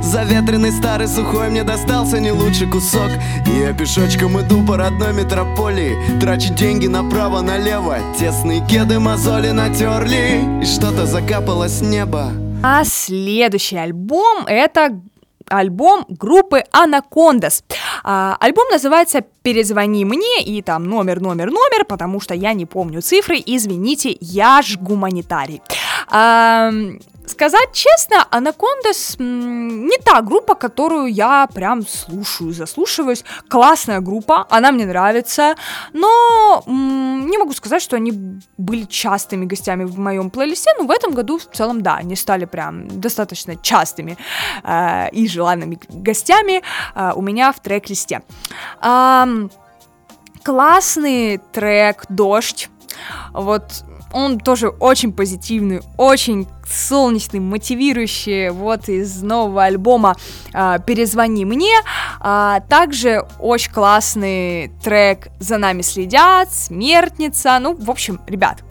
Заветренный 0.04 0.72
старый 0.72 1.08
сухой 1.08 1.50
мне 1.50 1.64
достался 1.64 2.20
не 2.20 2.32
лучший 2.32 2.70
кусок. 2.70 3.10
И 3.48 3.60
я 3.60 3.74
пешочком 3.74 4.40
иду 4.40 4.64
по 4.66 4.78
родной 4.78 5.14
метрополии 5.14 5.96
Трачу 6.20 6.54
деньги 6.54 6.88
направо-налево. 6.88 7.98
Тесные 8.20 8.66
кеды 8.68 9.00
мозоли 9.00 9.50
натерли 9.50 10.62
И 10.62 10.66
что-то 10.66 11.06
закапало 11.06 11.68
с 11.68 11.82
неба. 11.82 12.32
А 12.62 12.84
следующий 12.84 13.78
альбом 13.78 14.46
это 14.46 15.02
альбом 15.48 16.06
группы 16.10 16.64
Анакондас. 16.72 17.64
А, 18.04 18.38
альбом 18.40 18.66
называется 18.72 19.24
«Перезвони 19.42 20.06
мне» 20.06 20.44
и 20.44 20.62
там 20.62 20.86
номер, 20.86 21.20
номер, 21.20 21.52
номер, 21.52 21.86
потому 21.86 22.20
что 22.20 22.34
я 22.34 22.54
не 22.54 22.66
помню 22.66 23.02
цифры, 23.02 23.42
извините, 23.46 24.16
я 24.20 24.62
ж 24.62 24.78
гуманитарий. 24.78 25.62
Сказать 27.28 27.72
честно, 27.74 28.26
Анакондас 28.30 29.16
не 29.20 29.98
та 30.04 30.22
группа, 30.22 30.56
которую 30.56 31.08
я 31.08 31.48
прям 31.54 31.86
слушаю, 31.88 32.54
заслушиваюсь. 32.54 33.24
Классная 33.50 34.00
группа, 34.00 34.46
она 34.50 34.72
мне 34.72 34.86
нравится, 34.86 35.56
но 35.94 36.64
не 36.68 37.38
могу 37.38 37.54
сказать, 37.54 37.82
что 37.82 37.96
они 37.96 38.40
были 38.58 38.84
частыми 38.84 39.46
гостями 39.46 39.84
в 39.86 39.98
моем 39.98 40.30
плейлисте, 40.30 40.72
но 40.78 40.86
в 40.86 40.92
этом 40.92 41.14
году 41.14 41.38
в 41.38 41.46
целом, 41.46 41.82
да, 41.82 41.96
они 41.96 42.16
стали 42.16 42.46
прям 42.46 42.88
достаточно 43.00 43.56
частыми 43.56 44.18
э, 44.64 45.10
и 45.12 45.28
желанными 45.28 45.80
гостями 45.90 46.62
э, 46.96 47.12
у 47.16 47.22
меня 47.22 47.52
в 47.52 47.60
трек-листе. 47.60 48.22
Ам, 48.80 49.50
классный 50.44 51.40
трек 51.52 52.06
«Дождь». 52.10 52.70
Вот 53.34 53.84
он 54.14 54.40
тоже 54.40 54.70
очень 54.70 55.12
позитивный, 55.12 55.82
очень 55.98 56.48
солнечный, 56.66 57.40
мотивирующий, 57.40 58.50
вот 58.50 58.88
из 58.88 59.22
нового 59.22 59.64
альбома 59.64 60.16
а, 60.54 60.80
«Перезвони 60.80 61.46
мне». 61.46 61.74
А, 62.20 62.62
также 62.62 63.26
очень 63.40 63.72
классный 63.72 64.72
трек 64.84 65.28
«За 65.40 65.58
нами 65.58 65.82
следят», 65.82 66.54
«Смертница». 66.54 67.58
Ну, 67.60 67.76
в 67.76 67.90
общем, 67.90 68.22
ребят, 68.28 68.64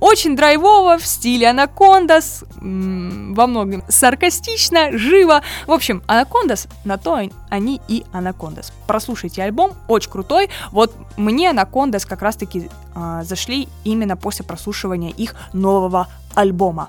очень 0.00 0.36
драйвово, 0.36 0.98
в 0.98 1.06
стиле 1.06 1.48
Анакондас, 1.48 2.44
во 2.60 3.46
многом 3.46 3.82
саркастично, 3.88 4.96
живо. 4.96 5.42
В 5.66 5.72
общем, 5.72 6.02
Анакондас, 6.06 6.68
на 6.84 6.98
то 6.98 7.14
они- 7.50 7.80
и 7.88 8.04
Анакондас. 8.12 8.72
Прослушайте 8.86 9.42
альбом, 9.42 9.72
очень 9.88 10.10
крутой. 10.10 10.50
Вот 10.72 10.94
мне 11.16 11.50
Анакондас 11.50 12.04
как 12.06 12.22
раз-таки 12.22 12.70
а, 12.94 13.24
зашли 13.24 13.68
именно 13.84 14.16
после 14.16 14.44
прослушивания 14.44 15.10
их 15.10 15.34
нового 15.52 16.08
альбома. 16.34 16.88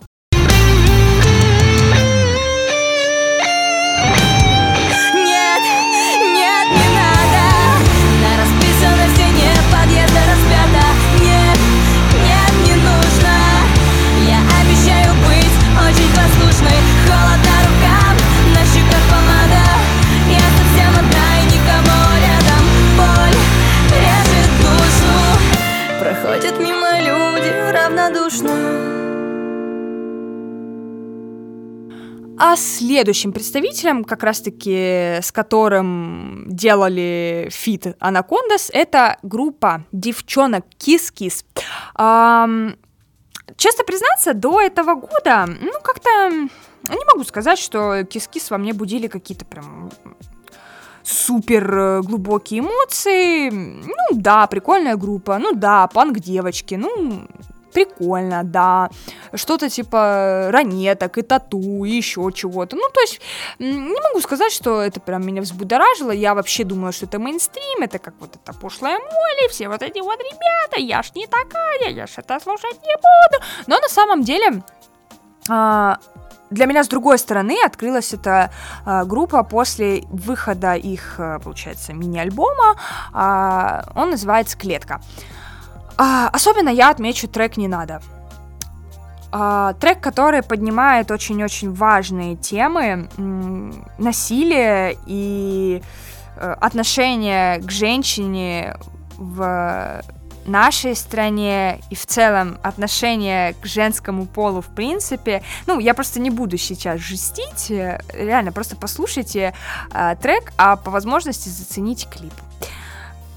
А 32.37 32.55
следующим 32.57 33.31
представителем, 33.31 34.03
как 34.03 34.23
раз-таки 34.23 35.19
с 35.21 35.31
которым 35.31 36.45
делали 36.47 37.47
feat 37.51 37.95
Анакондас, 37.99 38.69
это 38.73 39.17
группа 39.23 39.85
девчонок 39.91 40.65
Кис 40.77 41.11
Кис. 41.11 41.45
Ам, 41.95 42.75
Честно 43.57 43.83
признаться, 43.83 44.33
до 44.33 44.59
этого 44.59 44.95
года, 44.95 45.45
ну, 45.45 45.71
как-то 45.83 46.29
не 46.89 47.05
могу 47.13 47.23
сказать, 47.23 47.59
что 47.59 48.03
кис-кис 48.03 48.49
во 48.49 48.57
мне 48.57 48.73
будили 48.73 49.07
какие-то 49.07 49.45
прям 49.45 49.91
супер 51.03 52.01
глубокие 52.01 52.61
эмоции. 52.61 53.49
Ну 53.49 53.93
да, 54.13 54.47
прикольная 54.47 54.95
группа. 54.95 55.37
Ну 55.37 55.53
да, 55.53 55.87
панк 55.87 56.19
девочки. 56.19 56.75
Ну, 56.75 57.27
прикольно, 57.75 58.43
да, 58.43 58.89
что-то 59.33 59.69
типа 59.69 60.47
ранеток 60.49 61.17
и 61.17 61.21
тату, 61.21 61.83
и 61.83 61.91
еще 61.91 62.31
чего-то. 62.33 62.77
Ну, 62.77 62.89
то 62.93 63.01
есть, 63.01 63.21
не 63.59 64.01
могу 64.01 64.21
сказать, 64.21 64.53
что 64.53 64.81
это 64.81 65.01
прям 65.01 65.25
меня 65.25 65.41
взбудоражило, 65.41 66.11
я 66.11 66.33
вообще 66.33 66.63
думала, 66.63 66.93
что 66.93 67.05
это 67.05 67.19
мейнстрим, 67.19 67.83
это 67.83 67.99
как 67.99 68.13
вот 68.19 68.35
это 68.35 68.57
пошлая 68.57 68.97
моли, 68.97 69.49
все 69.49 69.67
вот 69.67 69.81
эти 69.81 69.99
вот 69.99 70.19
ребята, 70.19 70.79
я 70.79 71.03
ж 71.03 71.11
не 71.15 71.27
такая, 71.27 71.89
я 71.89 72.07
ж 72.07 72.11
это 72.17 72.39
слушать 72.39 72.79
не 72.83 72.95
буду. 72.95 73.43
Но 73.67 73.77
на 73.79 73.89
самом 73.89 74.23
деле, 74.23 74.63
а, 75.49 75.97
для 76.49 76.65
меня 76.67 76.83
с 76.83 76.87
другой 76.87 77.17
стороны 77.17 77.57
открылась 77.65 78.13
эта 78.13 78.51
э, 78.85 79.03
группа 79.05 79.43
после 79.43 80.03
выхода 80.09 80.75
их, 80.75 81.15
э, 81.19 81.39
получается, 81.43 81.91
мини-альбома. 81.93 82.75
Э, 83.13 83.81
он 83.95 84.11
называется 84.11 84.57
«Клетка». 84.57 84.93
А, 84.95 85.01
особенно 85.97 86.69
я 86.69 86.89
отмечу 86.89 87.27
трек 87.27 87.57
«Не 87.57 87.67
надо». 87.67 88.01
А, 89.37 89.73
трек, 89.73 89.99
который 89.99 90.43
поднимает 90.43 91.11
очень-очень 91.11 91.73
важные 91.73 92.37
темы 92.37 93.09
м, 93.17 93.85
насилие 93.97 94.97
и 95.05 95.81
э, 96.37 96.55
отношение 96.61 97.59
к 97.59 97.69
женщине 97.69 98.77
в 99.17 100.01
нашей 100.45 100.95
стране 100.95 101.81
и 101.89 101.95
в 101.95 102.05
целом 102.05 102.59
отношение 102.63 103.55
к 103.55 103.65
женскому 103.65 104.25
полу 104.25 104.61
в 104.61 104.67
принципе. 104.67 105.41
Ну, 105.67 105.79
я 105.79 105.93
просто 105.93 106.21
не 106.21 106.29
буду 106.29 106.57
сейчас 106.57 107.01
жестить, 107.01 107.71
э, 107.71 107.99
реально, 108.13 108.53
просто 108.53 108.77
послушайте 108.77 109.53
э, 109.91 110.15
трек, 110.21 110.53
а 110.57 110.77
по 110.77 110.91
возможности 110.91 111.49
зацените 111.49 112.07
клип. 112.07 112.33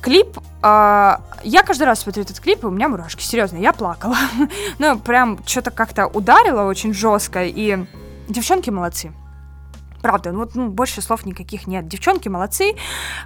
Клип, 0.09 0.39
э, 0.63 1.17
я 1.45 1.63
каждый 1.63 1.83
раз 1.83 2.01
смотрю 2.01 2.23
этот 2.23 2.41
клип, 2.41 2.65
и 2.65 2.67
у 2.67 2.71
меня 2.71 2.89
мурашки, 2.89 3.23
серьезно, 3.23 3.59
я 3.59 3.75
плакала. 3.75 4.17
ну, 4.79 4.99
прям 4.99 5.39
что-то 5.45 5.71
как-то 5.71 6.07
ударило 6.07 6.63
очень 6.63 6.95
жестко, 6.95 7.45
и 7.45 7.85
девчонки 8.27 8.71
молодцы. 8.71 9.13
Правда, 10.01 10.33
ну 10.33 10.39
вот 10.39 10.55
ну, 10.55 10.69
больше 10.69 11.03
слов 11.03 11.27
никаких 11.27 11.67
нет. 11.67 11.89
Девчонки 11.89 12.31
молодцы, 12.31 12.73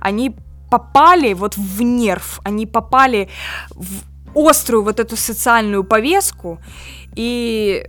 они 0.00 0.34
попали 0.72 1.34
вот 1.34 1.56
в 1.56 1.82
нерв, 1.82 2.40
они 2.42 2.66
попали 2.66 3.28
в 3.70 4.02
острую 4.34 4.82
вот 4.82 4.98
эту 4.98 5.16
социальную 5.16 5.84
повестку, 5.84 6.58
и 7.14 7.86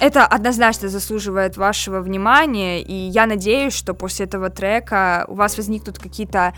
это 0.00 0.26
однозначно 0.26 0.88
заслуживает 0.88 1.56
вашего 1.56 2.00
внимания, 2.00 2.82
и 2.82 2.92
я 2.92 3.26
надеюсь, 3.26 3.74
что 3.74 3.94
после 3.94 4.26
этого 4.26 4.50
трека 4.50 5.24
у 5.28 5.34
вас 5.34 5.56
возникнут 5.56 6.00
какие-то 6.00 6.52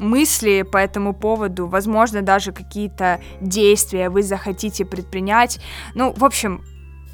мысли 0.00 0.62
по 0.62 0.78
этому 0.78 1.14
поводу, 1.14 1.66
возможно, 1.66 2.22
даже 2.22 2.52
какие-то 2.52 3.20
действия 3.40 4.08
вы 4.08 4.22
захотите 4.22 4.84
предпринять. 4.84 5.60
Ну, 5.94 6.12
в 6.16 6.24
общем, 6.24 6.62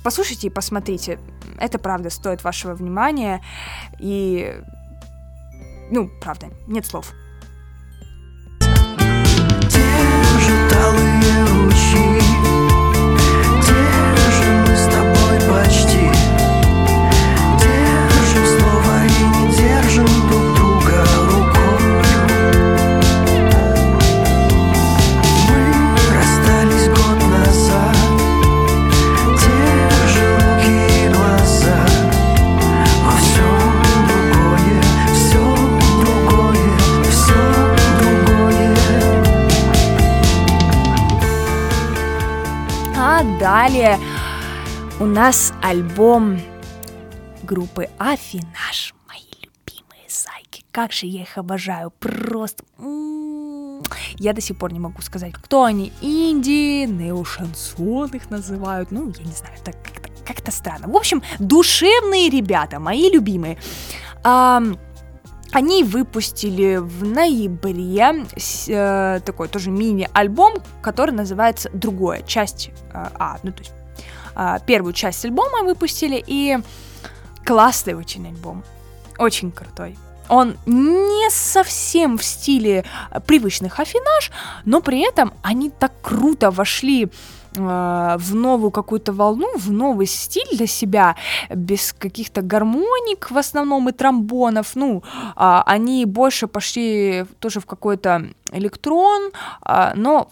послушайте 0.04 0.46
и 0.46 0.50
посмотрите. 0.50 1.18
Это 1.58 1.78
правда 1.78 2.10
стоит 2.10 2.44
вашего 2.44 2.74
внимания. 2.74 3.42
И, 3.98 4.54
ну, 5.90 6.08
правда, 6.20 6.48
нет 6.66 6.86
слов. 6.86 7.12
Далее 43.66 43.98
у 45.00 45.06
нас 45.06 45.52
альбом 45.60 46.40
группы 47.42 47.88
Афинаж. 47.98 48.94
Мои 49.08 49.18
любимые 49.42 50.08
зайки. 50.08 50.64
Как 50.70 50.92
же 50.92 51.06
я 51.06 51.22
их 51.22 51.36
обожаю. 51.36 51.90
Просто... 51.90 52.62
Я 54.18 54.34
до 54.34 54.40
сих 54.40 54.56
пор 54.56 54.72
не 54.72 54.78
могу 54.78 55.02
сказать, 55.02 55.32
кто 55.32 55.64
они. 55.64 55.92
Инди, 56.00 56.86
неошансон 56.86 58.10
их 58.10 58.30
называют. 58.30 58.92
Ну, 58.92 59.12
я 59.18 59.24
не 59.24 59.32
знаю, 59.32 59.56
так 59.64 59.74
как-то, 59.82 60.10
как-то 60.24 60.52
странно. 60.52 60.86
В 60.86 60.96
общем, 60.96 61.24
душевные 61.40 62.30
ребята, 62.30 62.78
мои 62.78 63.10
любимые. 63.10 63.58
Они 65.52 65.84
выпустили 65.84 66.76
в 66.76 67.04
ноябре 67.04 68.26
э, 68.68 69.20
такой 69.24 69.48
тоже 69.48 69.70
мини-альбом, 69.70 70.54
который 70.82 71.12
называется 71.12 71.70
«Другое», 71.72 72.22
часть 72.22 72.70
э, 72.92 73.06
А, 73.14 73.38
ну 73.42 73.52
то 73.52 73.60
есть 73.60 73.72
э, 74.34 74.56
первую 74.66 74.92
часть 74.92 75.24
альбома 75.24 75.62
выпустили, 75.62 76.22
и 76.26 76.58
классный 77.44 77.94
очень 77.94 78.26
альбом, 78.26 78.64
очень 79.18 79.52
крутой. 79.52 79.96
Он 80.28 80.56
не 80.66 81.30
совсем 81.30 82.18
в 82.18 82.24
стиле 82.24 82.84
привычных 83.26 83.78
афинаж, 83.78 84.32
но 84.64 84.80
при 84.80 85.00
этом 85.00 85.32
они 85.42 85.70
так 85.70 85.92
круто 86.02 86.50
вошли 86.50 87.04
Э, 87.04 87.10
в 87.56 88.34
новую 88.34 88.70
какую-то 88.70 89.12
волну, 89.12 89.48
в 89.56 89.70
новый 89.70 90.06
стиль 90.06 90.56
для 90.56 90.66
себя, 90.66 91.16
без 91.50 91.92
каких-то 91.92 92.42
гармоник 92.42 93.30
в 93.30 93.38
основном 93.38 93.88
и 93.88 93.92
тромбонов, 93.92 94.76
ну, 94.76 95.02
а, 95.34 95.62
они 95.66 96.04
больше 96.04 96.46
пошли 96.46 97.24
тоже 97.38 97.60
в 97.60 97.66
какой-то 97.66 98.26
электрон, 98.52 99.30
а, 99.62 99.92
но 99.94 100.28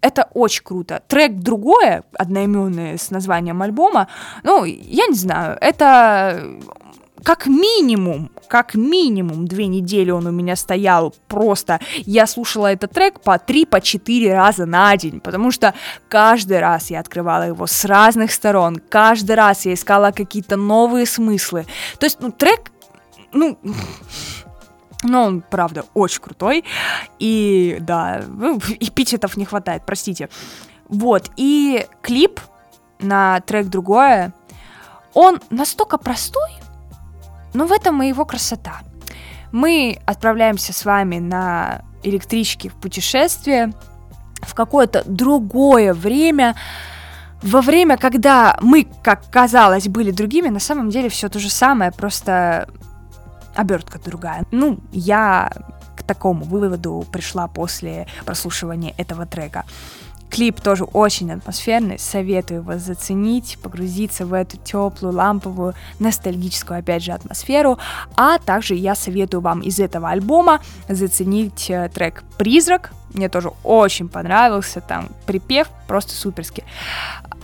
это 0.00 0.28
очень 0.34 0.62
круто. 0.62 1.02
Трек 1.08 1.36
другое, 1.36 2.04
одноименный 2.18 2.98
с 2.98 3.10
названием 3.10 3.62
альбома, 3.62 4.08
ну, 4.42 4.64
я 4.64 5.06
не 5.06 5.16
знаю, 5.16 5.56
это 5.60 6.58
как 7.24 7.46
минимум, 7.46 8.30
как 8.48 8.74
минимум 8.74 9.48
две 9.48 9.66
недели 9.66 10.10
он 10.10 10.26
у 10.26 10.30
меня 10.30 10.56
стоял 10.56 11.14
просто. 11.26 11.80
Я 11.96 12.26
слушала 12.26 12.70
этот 12.72 12.92
трек 12.92 13.20
по 13.20 13.38
три, 13.38 13.64
по 13.64 13.80
четыре 13.80 14.34
раза 14.34 14.66
на 14.66 14.94
день, 14.96 15.20
потому 15.20 15.50
что 15.50 15.74
каждый 16.08 16.60
раз 16.60 16.90
я 16.90 17.00
открывала 17.00 17.44
его 17.44 17.66
с 17.66 17.84
разных 17.86 18.30
сторон, 18.30 18.76
каждый 18.76 19.36
раз 19.36 19.64
я 19.64 19.72
искала 19.72 20.10
какие-то 20.10 20.56
новые 20.56 21.06
смыслы. 21.06 21.66
То 21.98 22.04
есть, 22.04 22.18
ну, 22.20 22.30
трек, 22.30 22.70
ну, 23.32 23.58
но 25.02 25.24
он, 25.24 25.40
правда, 25.40 25.86
очень 25.94 26.20
крутой. 26.20 26.64
И, 27.18 27.78
да, 27.80 28.22
ну, 28.28 28.58
эпитетов 28.80 29.38
не 29.38 29.46
хватает, 29.46 29.82
простите. 29.86 30.28
Вот, 30.88 31.30
и 31.36 31.86
клип 32.02 32.38
на 32.98 33.40
трек 33.40 33.68
«Другое», 33.68 34.34
он 35.14 35.40
настолько 35.48 35.96
простой, 35.96 36.50
но 37.54 37.66
в 37.66 37.72
этом 37.72 38.02
и 38.02 38.08
его 38.08 38.24
красота. 38.24 38.80
Мы 39.52 39.98
отправляемся 40.04 40.72
с 40.72 40.84
вами 40.84 41.18
на 41.18 41.82
электричке 42.02 42.68
в 42.68 42.74
путешествие 42.74 43.72
в 44.42 44.54
какое-то 44.54 45.02
другое 45.06 45.94
время, 45.94 46.54
во 47.42 47.60
время, 47.60 47.96
когда 47.96 48.56
мы, 48.60 48.86
как 49.02 49.30
казалось, 49.30 49.88
были 49.88 50.10
другими, 50.10 50.48
на 50.48 50.60
самом 50.60 50.90
деле 50.90 51.08
все 51.08 51.28
то 51.28 51.38
же 51.38 51.50
самое, 51.50 51.92
просто 51.92 52.68
обертка 53.54 53.98
другая. 53.98 54.44
Ну, 54.50 54.80
я 54.92 55.52
к 55.96 56.02
такому 56.02 56.44
выводу 56.44 57.06
пришла 57.12 57.46
после 57.46 58.06
прослушивания 58.24 58.94
этого 58.96 59.26
трека. 59.26 59.64
Клип 60.34 60.60
тоже 60.60 60.82
очень 60.82 61.30
атмосферный, 61.30 61.96
советую 61.96 62.64
вас 62.64 62.82
заценить, 62.82 63.56
погрузиться 63.62 64.26
в 64.26 64.32
эту 64.32 64.56
теплую, 64.56 65.14
ламповую, 65.14 65.74
ностальгическую, 66.00 66.80
опять 66.80 67.04
же, 67.04 67.12
атмосферу. 67.12 67.78
А 68.16 68.38
также 68.38 68.74
я 68.74 68.96
советую 68.96 69.42
вам 69.42 69.60
из 69.60 69.78
этого 69.78 70.08
альбома 70.08 70.60
заценить 70.88 71.70
э, 71.70 71.88
трек 71.94 72.24
«Призрак», 72.36 72.90
мне 73.14 73.28
тоже 73.28 73.52
очень 73.62 74.08
понравился, 74.08 74.80
там 74.80 75.08
припев 75.24 75.68
просто 75.86 76.12
суперский. 76.12 76.64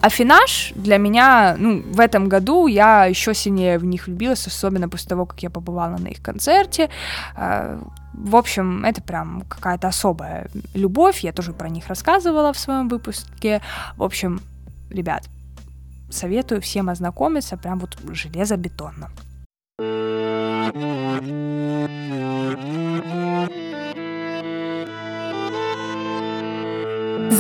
Афинаж 0.02 0.72
для 0.76 0.96
меня, 0.96 1.56
ну, 1.58 1.82
в 1.82 2.00
этом 2.00 2.28
году 2.28 2.66
я 2.66 3.04
еще 3.04 3.34
сильнее 3.34 3.78
в 3.78 3.84
них 3.84 4.06
влюбилась, 4.06 4.46
особенно 4.46 4.88
после 4.88 5.08
того, 5.08 5.26
как 5.26 5.42
я 5.42 5.50
побывала 5.50 5.98
на 5.98 6.08
их 6.08 6.22
концерте. 6.22 6.88
Э, 7.36 7.78
в 8.14 8.34
общем, 8.34 8.84
это 8.84 9.02
прям 9.02 9.42
какая-то 9.48 9.88
особая 9.88 10.48
любовь. 10.74 11.20
Я 11.20 11.32
тоже 11.32 11.52
про 11.52 11.68
них 11.68 11.88
рассказывала 11.88 12.52
в 12.52 12.58
своем 12.58 12.88
выпуске. 12.88 13.60
В 13.96 14.02
общем, 14.02 14.40
ребят, 14.90 15.28
советую 16.10 16.60
всем 16.60 16.88
ознакомиться 16.88 17.56
прям 17.56 17.78
вот 17.78 17.98
железобетонно. 18.12 19.10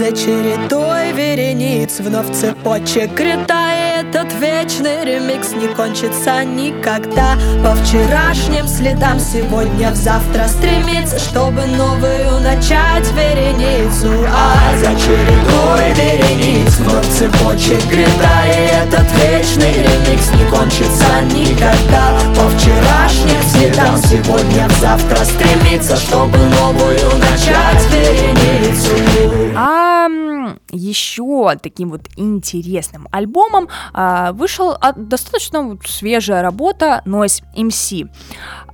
За 0.00 0.12
чередой 0.12 1.12
верениц. 1.12 2.00
Вновь 2.00 2.34
цепочек 2.34 3.20
летает. 3.20 3.90
Этот 4.00 4.32
вечный 4.40 5.04
ремикс 5.04 5.52
не 5.52 5.68
кончится 5.74 6.42
никогда. 6.42 7.36
По 7.62 7.74
вчерашним 7.74 8.66
следам 8.66 9.20
сегодня 9.20 9.90
в 9.90 9.94
завтра 9.94 10.48
стремится 10.48 11.18
Чтобы 11.18 11.66
новую 11.66 12.40
начать 12.40 13.06
вереницу. 13.12 14.08
А 14.26 14.74
за 14.78 14.98
чередой 14.98 15.92
верениц 15.94 16.78
вновь 16.78 17.06
цепочек 17.10 17.84
летает. 17.92 18.88
Этот 18.88 19.06
вечный 19.22 19.74
ремикс 19.74 20.30
не 20.32 20.48
кончится 20.48 21.20
никогда. 21.34 22.16
По 22.34 22.48
вчерашним 22.56 23.42
следам 23.52 23.98
сегодня 23.98 24.66
в 24.66 24.80
завтра 24.80 25.24
стремится 25.26 25.94
Чтобы 25.94 26.38
новую 26.38 27.18
начать 27.18 27.84
вереницу. 27.92 28.96
А 29.54 29.89
еще 30.70 31.56
таким 31.62 31.90
вот 31.90 32.08
интересным 32.16 33.08
альбомом 33.10 33.68
а, 33.92 34.32
вышел 34.32 34.76
а, 34.80 34.92
достаточно 34.92 35.78
свежая 35.84 36.42
работа 36.42 37.02
Noise 37.06 37.42
MC. 37.56 38.08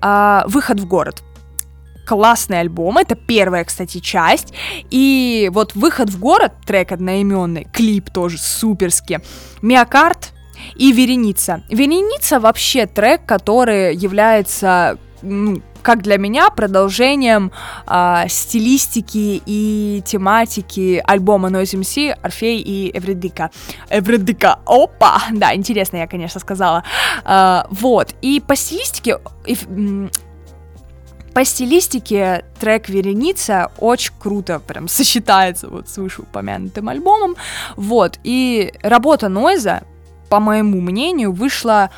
А, 0.00 0.44
Выход 0.46 0.80
в 0.80 0.86
город 0.86 1.22
классный 2.06 2.60
альбом. 2.60 2.98
Это 2.98 3.16
первая, 3.16 3.64
кстати, 3.64 3.98
часть. 3.98 4.54
И 4.90 5.50
вот 5.52 5.74
выход 5.74 6.08
в 6.08 6.20
город, 6.20 6.52
трек 6.64 6.92
одноименный, 6.92 7.66
клип 7.72 8.10
тоже 8.10 8.38
суперский. 8.38 9.18
Миокард 9.60 10.32
и 10.76 10.92
Вереница. 10.92 11.64
Вереница 11.68 12.40
вообще 12.40 12.86
трек, 12.86 13.26
который 13.26 13.94
является 13.94 14.98
ну, 15.22 15.60
как 15.86 16.02
для 16.02 16.18
меня, 16.18 16.50
продолжением 16.50 17.52
э, 17.86 18.24
стилистики 18.28 19.40
и 19.46 20.02
тематики 20.04 21.00
альбома 21.06 21.48
Noise 21.48 21.80
MC 21.80 22.10
Орфей 22.22 22.60
и 22.60 22.90
Эвредика. 22.92 23.52
Эвредика, 23.88 24.58
опа! 24.66 25.22
Да, 25.30 25.54
интересно 25.54 25.98
я, 25.98 26.08
конечно, 26.08 26.40
сказала. 26.40 26.82
Э, 27.24 27.62
вот, 27.70 28.16
и 28.20 28.42
по 28.44 28.56
стилистике... 28.56 29.18
И, 29.46 29.56
по 31.32 31.44
стилистике 31.44 32.44
трек 32.58 32.88
«Вереница» 32.88 33.70
очень 33.78 34.12
круто 34.18 34.58
прям 34.58 34.88
сочетается 34.88 35.68
вот 35.68 35.88
с 35.88 35.98
вышеупомянутым 35.98 36.88
альбомом, 36.88 37.36
вот, 37.76 38.18
и 38.24 38.72
работа 38.82 39.28
Нойза, 39.28 39.84
по 40.30 40.40
моему 40.40 40.80
мнению, 40.80 41.30
вышла 41.30 41.90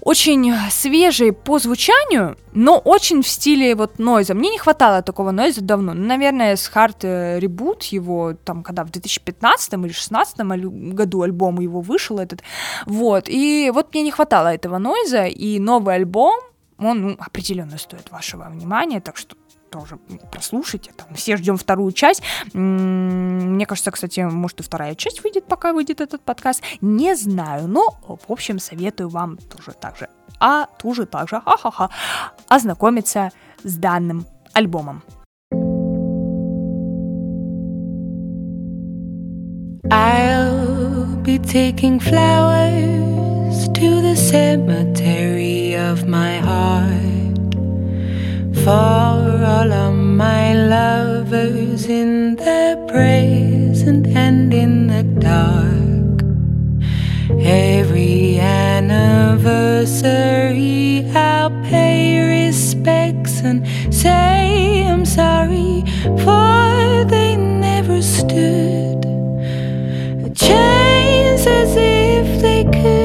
очень 0.00 0.52
свежий 0.70 1.32
по 1.32 1.58
звучанию, 1.58 2.36
но 2.52 2.78
очень 2.78 3.22
в 3.22 3.28
стиле 3.28 3.74
вот 3.74 3.98
нойза. 3.98 4.34
Мне 4.34 4.50
не 4.50 4.58
хватало 4.58 5.02
такого 5.02 5.30
нойза 5.30 5.60
давно. 5.60 5.94
Ну, 5.94 6.06
наверное, 6.06 6.56
с 6.56 6.70
Hard 6.74 7.40
Reboot 7.40 7.88
его, 7.90 8.34
там, 8.44 8.62
когда 8.62 8.84
в 8.84 8.90
2015 8.90 9.72
или 9.72 9.80
2016 9.80 10.38
году 10.94 11.22
альбом 11.22 11.60
его 11.60 11.80
вышел 11.80 12.18
этот, 12.18 12.42
вот, 12.86 13.28
и 13.28 13.70
вот 13.74 13.92
мне 13.92 14.02
не 14.02 14.10
хватало 14.10 14.48
этого 14.48 14.78
нойза, 14.78 15.26
и 15.26 15.58
новый 15.58 15.96
альбом, 15.96 16.38
он 16.78 17.02
ну, 17.02 17.16
определенно 17.18 17.76
стоит 17.76 18.10
вашего 18.10 18.48
внимания, 18.48 19.00
так 19.00 19.16
что 19.16 19.36
тоже 19.70 19.98
прослушайте. 20.30 20.92
Там, 20.96 21.14
все 21.14 21.36
ждем 21.36 21.56
вторую 21.56 21.92
часть. 21.92 22.22
Мне 22.52 23.66
кажется, 23.66 23.90
кстати, 23.90 24.20
может 24.20 24.60
и 24.60 24.62
вторая 24.62 24.94
часть 24.94 25.22
выйдет, 25.22 25.46
пока 25.46 25.72
выйдет 25.72 26.00
этот 26.00 26.22
подкаст. 26.22 26.62
Не 26.80 27.14
знаю, 27.14 27.68
но, 27.68 27.98
в 28.02 28.30
общем, 28.32 28.58
советую 28.58 29.08
вам 29.08 29.36
тоже 29.36 29.72
так 29.78 29.96
же, 29.96 30.08
а 30.40 30.66
тоже 30.66 31.06
так 31.06 31.28
же, 31.28 31.40
ха-ха-ха, 31.40 31.90
ознакомиться 32.48 33.30
с 33.62 33.76
данным 33.76 34.26
альбомом. 34.52 35.02
I'll 39.90 41.16
be 41.22 41.38
taking 41.38 41.98
flowers 41.98 43.68
to 43.68 44.02
the 44.02 44.14
cemetery 44.16 45.74
of 45.74 46.06
my 46.06 46.38
heart. 46.40 47.17
For 48.54 48.70
all 48.70 49.72
of 49.72 49.94
my 49.94 50.52
lovers 50.54 51.86
in 51.86 52.36
the 52.36 52.76
present 52.88 54.06
and 54.08 54.52
in 54.52 54.88
the 54.88 55.04
dark. 55.20 55.78
Every 57.40 58.40
anniversary, 58.40 61.08
I'll 61.14 61.50
pay 61.62 62.18
respects 62.46 63.40
and 63.40 63.64
say 63.94 64.84
I'm 64.86 65.04
sorry, 65.04 65.84
for 66.24 67.04
they 67.04 67.36
never 67.36 68.02
stood 68.02 69.04
a 70.24 70.30
chance 70.34 71.46
as 71.46 71.76
if 71.76 72.40
they 72.42 72.64
could 72.64 72.97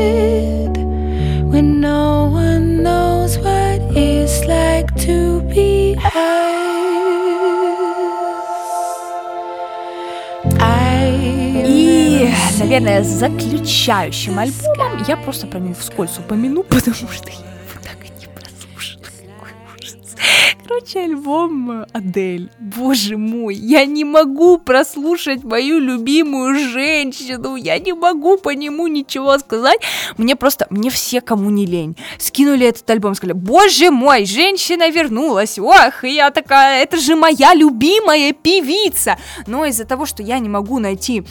наверное, 12.80 13.03
заключающим 13.03 14.39
альбомом 14.39 15.03
я 15.07 15.15
просто 15.15 15.45
про 15.45 15.59
него 15.59 15.76
вскользь 15.76 16.17
упомяну, 16.17 16.63
потому 16.69 16.95
что 16.95 17.30
я 17.30 17.36
его 17.36 17.80
так 17.84 17.97
и 18.03 18.09
не 18.19 18.28
прослушала. 18.34 19.03
Короче, 20.67 21.01
альбом 21.01 21.86
Адель. 21.93 22.49
Боже 22.59 23.17
мой, 23.17 23.53
я 23.53 23.86
не 23.86 24.03
могу 24.03 24.57
прослушать 24.57 25.43
мою 25.43 25.78
любимую 25.78 26.55
женщину. 26.57 27.57
Я 27.57 27.78
не 27.78 27.93
могу 27.93 28.38
по 28.38 28.49
нему 28.49 28.88
ничего 28.88 29.38
сказать. 29.38 29.80
Мне 30.17 30.36
просто, 30.36 30.65
мне 30.71 30.89
все, 30.89 31.21
кому 31.21 31.51
не 31.51 31.67
лень, 31.67 31.95
скинули 32.17 32.65
этот 32.65 32.89
альбом, 32.89 33.13
сказали, 33.13 33.38
боже 33.38 33.91
мой, 33.91 34.26
женщина 34.26 34.89
вернулась. 34.89 35.59
Ох, 35.59 36.03
и 36.03 36.15
я 36.15 36.32
такая, 36.32 36.82
это 36.82 36.97
же 36.97 37.15
моя 37.15 37.53
любимая 37.53 38.34
певица. 38.34 39.17
Но 39.45 39.65
из-за 39.65 39.86
того, 39.86 40.07
что 40.07 40.24
я 40.24 40.39
не 40.39 40.49
могу 40.49 40.80
найти 40.80 41.24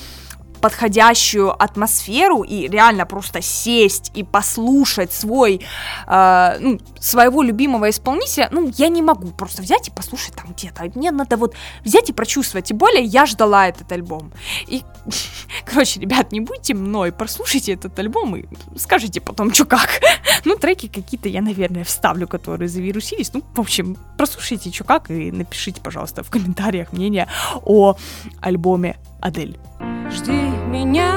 подходящую 0.63 1.51
атмосферу 1.63 2.45
и 2.45 2.69
реально 2.69 3.05
просто 3.05 3.43
сесть 3.43 4.13
и 4.15 4.23
послушать 4.23 5.13
свой, 5.13 5.61
э, 6.07 6.57
ну, 6.61 6.79
своего 7.01 7.43
любимого 7.43 7.91
исполнителя, 7.91 8.49
ну, 8.53 8.73
я 8.79 8.89
не 8.89 9.03
могу 9.03 9.29
просто 9.29 9.61
взять 9.63 9.89
и 9.89 9.91
послушать 9.91 10.37
там 10.37 10.53
где-то. 10.53 10.85
Мне 10.95 11.11
надо 11.11 11.37
вот 11.37 11.55
взять 11.85 12.11
и 12.11 12.13
прочувствовать. 12.13 12.67
Тем 12.67 12.79
более 12.79 13.03
я 13.03 13.27
ждала 13.27 13.69
этот 13.69 13.91
альбом. 13.91 14.33
И, 14.69 14.83
короче, 15.65 16.01
ребят, 16.01 16.31
не 16.31 16.41
будьте 16.41 16.75
мной, 16.75 17.11
прослушайте 17.11 17.73
этот 17.73 17.99
альбом 17.99 18.37
и 18.37 18.45
скажите 18.77 19.21
потом, 19.21 19.53
что 19.53 19.65
как. 19.65 20.01
ну, 20.45 20.57
треки 20.57 20.87
какие-то 20.87 21.29
я, 21.29 21.43
наверное, 21.43 21.83
вставлю, 21.83 22.29
которые 22.29 22.69
завирусились. 22.69 23.35
Ну, 23.35 23.43
в 23.55 23.61
общем, 23.61 23.97
прослушайте, 24.17 24.71
что 24.71 24.85
как, 24.85 25.11
и 25.11 25.33
напишите, 25.33 25.81
пожалуйста, 25.81 26.23
в 26.23 26.31
комментариях 26.31 26.93
мнение 26.93 27.27
о 27.65 27.97
альбоме 28.41 28.97
Адель. 29.21 29.59
Жди 30.15 30.43
меня, 30.69 31.11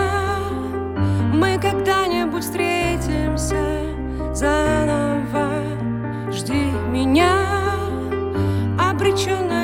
мы 1.33 1.59
когда-нибудь 1.61 2.43
встретимся 2.43 3.81
заново. 4.33 5.63
Жди 6.31 6.71
меня, 6.91 7.33
обреченной 8.79 9.54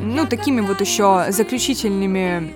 Ну, 0.00 0.26
такими 0.26 0.60
вот 0.60 0.80
еще 0.80 1.26
заключительными 1.28 2.54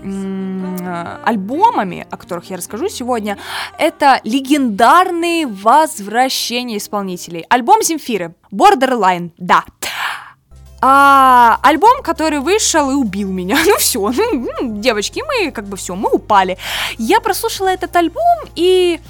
э, 0.83 1.19
альбомами, 1.25 2.07
о 2.11 2.17
которых 2.17 2.51
я 2.51 2.57
расскажу 2.57 2.89
сегодня, 2.89 3.39
это 3.79 4.21
легендарные 4.25 5.47
возвращения 5.47 6.79
исполнителей. 6.79 7.45
Альбом 7.49 7.83
Земфиры, 7.83 8.35
Borderline, 8.53 9.31
да. 9.39 9.65
А, 10.83 11.59
альбом, 11.63 12.03
который 12.03 12.41
вышел 12.41 12.91
и 12.91 12.95
убил 12.95 13.31
меня. 13.31 13.59
Ну 13.67 13.77
все, 13.79 14.01
ну, 14.11 14.81
девочки, 14.81 15.23
мы 15.27 15.51
как 15.51 15.67
бы 15.67 15.77
все, 15.77 15.95
мы 15.95 16.11
упали. 16.11 16.57
Я 16.99 17.21
прослушала 17.21 17.69
этот 17.69 17.95
альбом 17.97 18.39
и 18.57 19.01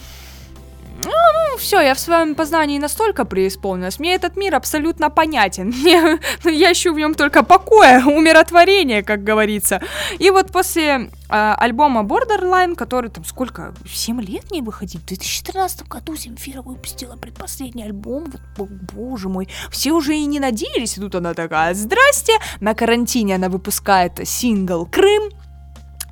ну, 1.05 1.57
все, 1.59 1.81
я 1.81 1.95
в 1.95 2.01
своем 2.01 2.35
познании 2.35 2.79
настолько 2.79 3.25
преисполнилась. 3.25 3.99
Мне 3.99 4.15
этот 4.15 4.37
мир 4.37 4.55
абсолютно 4.55 5.11
понятен. 5.11 5.69
Мне, 5.83 6.19
ну, 6.45 6.51
я 6.51 6.73
ищу 6.73 6.93
в 6.93 6.99
нем 6.99 7.15
только 7.15 7.43
покоя, 7.43 8.05
умиротворения, 8.07 9.03
как 9.03 9.25
говорится. 9.25 9.81
И 10.19 10.31
вот 10.31 10.53
после 10.53 10.85
э, 10.87 11.09
альбома 11.29 12.03
Borderline, 12.03 12.75
который 12.75 13.11
там 13.11 13.25
сколько, 13.25 13.75
7 13.87 14.21
лет 14.21 14.51
не 14.51 14.63
выходил, 14.63 15.01
в 15.01 15.07
2013 15.07 15.89
году 15.89 16.17
Земфира 16.17 16.63
выпустила 16.63 17.17
предпоследний 17.17 17.85
альбом, 17.85 18.33
вот, 18.57 18.69
боже 18.69 19.29
мой, 19.29 19.49
все 19.71 19.93
уже 19.93 20.17
и 20.17 20.27
не 20.27 20.41
надеялись, 20.41 20.97
и 20.97 21.01
тут 21.01 21.15
она 21.15 21.35
такая, 21.35 21.75
здрасте, 21.75 22.33
на 22.61 22.75
карантине 22.75 23.37
она 23.37 23.49
выпускает 23.49 24.27
сингл 24.27 24.87
«Крым», 24.87 25.31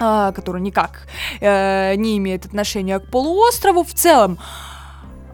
а, 0.00 0.32
который 0.32 0.60
никак 0.62 1.08
э, 1.40 1.94
не 1.96 2.18
имеет 2.18 2.46
отношения 2.46 2.98
к 3.00 3.10
полуострову 3.10 3.82
в 3.82 3.92
целом. 3.92 4.38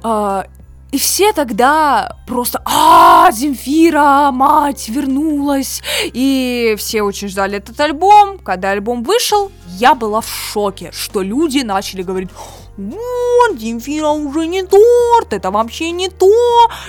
А, 0.04 0.46
и 0.92 0.98
все 0.98 1.32
тогда 1.32 2.18
просто, 2.26 2.62
а, 2.66 3.32
Земфира, 3.32 4.30
мать, 4.30 4.88
вернулась. 4.88 5.82
И 6.04 6.76
все 6.78 7.02
очень 7.02 7.28
ждали 7.28 7.56
этот 7.56 7.80
альбом. 7.80 8.38
Когда 8.38 8.70
альбом 8.70 9.02
вышел, 9.02 9.50
я 9.66 9.94
была 9.94 10.20
в 10.20 10.28
шоке, 10.28 10.90
что 10.92 11.22
люди 11.22 11.60
начали 11.60 12.02
говорить, 12.02 12.30
вот, 12.76 13.58
Земфира 13.58 14.08
уже 14.08 14.46
не 14.46 14.62
торт, 14.62 15.32
это 15.32 15.50
вообще 15.50 15.90
не 15.90 16.08
то. 16.08 16.30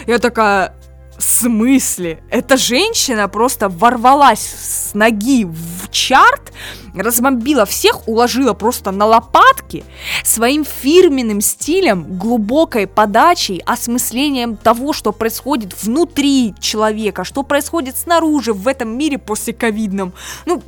Я 0.05 0.19
такая, 0.19 0.75
в 1.17 1.23
смысле? 1.23 2.21
Эта 2.29 2.57
женщина 2.57 3.27
просто 3.27 3.69
ворвалась 3.69 4.41
с 4.41 4.93
ноги 4.93 5.45
в 5.45 5.89
чарт, 5.91 6.51
разбомбила 6.93 7.65
всех, 7.65 8.07
уложила 8.07 8.53
просто 8.53 8.91
на 8.91 9.05
лопатки 9.05 9.83
своим 10.23 10.65
фирменным 10.65 11.41
стилем, 11.41 12.17
глубокой 12.17 12.87
подачей, 12.87 13.61
осмыслением 13.65 14.57
того, 14.57 14.93
что 14.93 15.11
происходит 15.11 15.81
внутри 15.83 16.53
человека, 16.59 17.23
что 17.23 17.43
происходит 17.43 17.97
снаружи 17.97 18.53
в 18.53 18.67
этом 18.67 18.97
мире 18.97 19.17
после 19.17 19.53
ковидном. 19.53 20.13
Ну, 20.45 20.61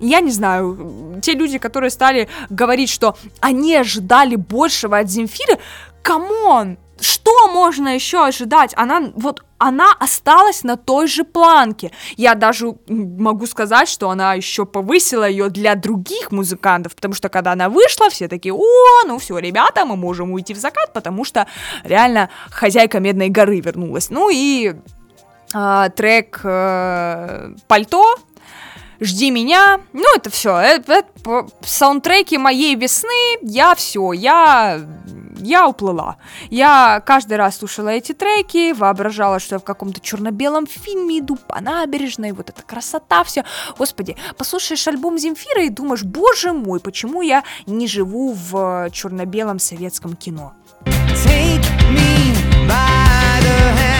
я 0.00 0.20
не 0.20 0.30
знаю, 0.30 1.20
те 1.22 1.32
люди, 1.32 1.58
которые 1.58 1.90
стали 1.90 2.28
говорить, 2.50 2.90
что 2.90 3.16
они 3.40 3.76
ожидали 3.76 4.36
большего 4.36 4.98
от 4.98 5.08
Земфиры, 5.08 5.58
come 6.02 6.44
on, 6.44 6.76
что 7.02 7.48
можно 7.48 7.94
еще 7.94 8.24
ожидать? 8.24 8.72
Она 8.76 9.12
вот 9.14 9.42
она 9.58 9.92
осталась 10.00 10.64
на 10.64 10.76
той 10.76 11.06
же 11.06 11.24
планке. 11.24 11.92
Я 12.16 12.34
даже 12.34 12.74
могу 12.88 13.46
сказать, 13.46 13.88
что 13.88 14.10
она 14.10 14.34
еще 14.34 14.66
повысила 14.66 15.28
ее 15.28 15.50
для 15.50 15.74
других 15.76 16.32
музыкантов, 16.32 16.94
потому 16.96 17.14
что 17.14 17.28
когда 17.28 17.52
она 17.52 17.68
вышла, 17.68 18.10
все 18.10 18.26
такие, 18.26 18.54
о, 18.54 19.06
ну 19.06 19.18
все, 19.18 19.38
ребята, 19.38 19.84
мы 19.84 19.96
можем 19.96 20.32
уйти 20.32 20.52
в 20.54 20.58
закат, 20.58 20.92
потому 20.92 21.24
что 21.24 21.46
реально 21.84 22.28
хозяйка 22.50 22.98
Медной 22.98 23.28
горы 23.28 23.60
вернулась. 23.60 24.10
Ну 24.10 24.30
и 24.30 24.74
э, 25.54 25.90
трек 25.94 26.40
э, 26.42 27.54
«Пальто», 27.68 28.16
жди 29.02 29.30
меня. 29.30 29.80
Ну, 29.92 30.04
это 30.16 30.30
все. 30.30 30.56
Это, 30.56 30.92
это 30.92 31.46
саундтреки 31.62 32.38
моей 32.38 32.74
весны. 32.74 33.38
Я 33.42 33.74
все. 33.74 34.12
Я 34.12 34.80
я 35.42 35.66
уплыла. 35.66 36.16
Я 36.50 37.02
каждый 37.04 37.36
раз 37.36 37.58
слушала 37.58 37.88
эти 37.88 38.12
треки, 38.12 38.72
воображала, 38.72 39.40
что 39.40 39.56
я 39.56 39.58
в 39.58 39.64
каком-то 39.64 40.00
черно-белом 40.00 40.66
фильме 40.66 41.18
иду 41.18 41.36
по 41.36 41.60
набережной, 41.60 42.32
вот 42.32 42.48
эта 42.50 42.62
красота, 42.62 43.24
все. 43.24 43.44
Господи, 43.76 44.16
послушаешь 44.38 44.86
альбом 44.86 45.18
Земфира 45.18 45.64
и 45.64 45.68
думаешь, 45.68 46.04
боже 46.04 46.52
мой, 46.52 46.78
почему 46.78 47.22
я 47.22 47.42
не 47.66 47.88
живу 47.88 48.34
в 48.34 48.88
черно-белом 48.92 49.58
советском 49.58 50.14
кино? 50.14 50.54
Take 50.84 51.64
me 51.90 52.34
by 52.68 53.40
the 53.42 53.72
hand 53.76 53.91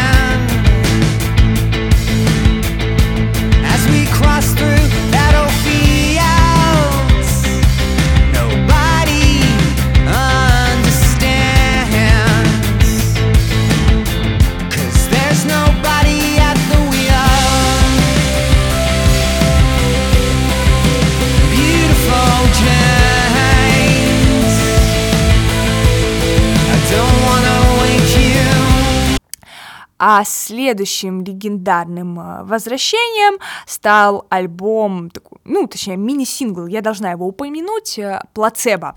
А 30.04 30.24
следующим 30.24 31.22
легендарным 31.22 32.18
э, 32.18 32.42
возвращением 32.42 33.38
стал 33.66 34.26
альбом, 34.30 35.12
ну, 35.44 35.68
точнее, 35.68 35.96
мини-сингл, 35.96 36.66
я 36.66 36.80
должна 36.80 37.12
его 37.12 37.24
упомянуть, 37.24 38.00
э, 38.00 38.20
«Плацебо». 38.34 38.96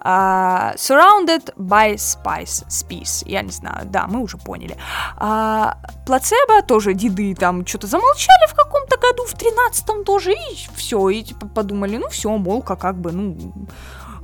Uh, 0.00 0.74
surrounded 0.76 1.54
by 1.56 1.96
Spice, 1.96 2.66
Spice, 2.68 3.28
я 3.28 3.42
не 3.42 3.50
знаю, 3.50 3.84
да, 3.84 4.06
мы 4.06 4.22
уже 4.22 4.38
поняли. 4.38 4.78
Uh, 5.18 5.74
плацебо 6.06 6.62
тоже 6.62 6.94
деды 6.94 7.34
там 7.34 7.66
что-то 7.66 7.86
замолчали 7.88 8.48
в 8.48 8.54
каком-то 8.54 8.96
году, 8.96 9.24
в 9.26 9.34
тринадцатом 9.34 10.04
тоже, 10.04 10.32
и 10.32 10.68
все, 10.76 11.10
и 11.10 11.22
типа 11.24 11.46
подумали, 11.46 11.98
ну 11.98 12.08
все, 12.08 12.34
молка 12.38 12.76
как 12.76 12.96
бы, 12.96 13.12
ну, 13.12 13.36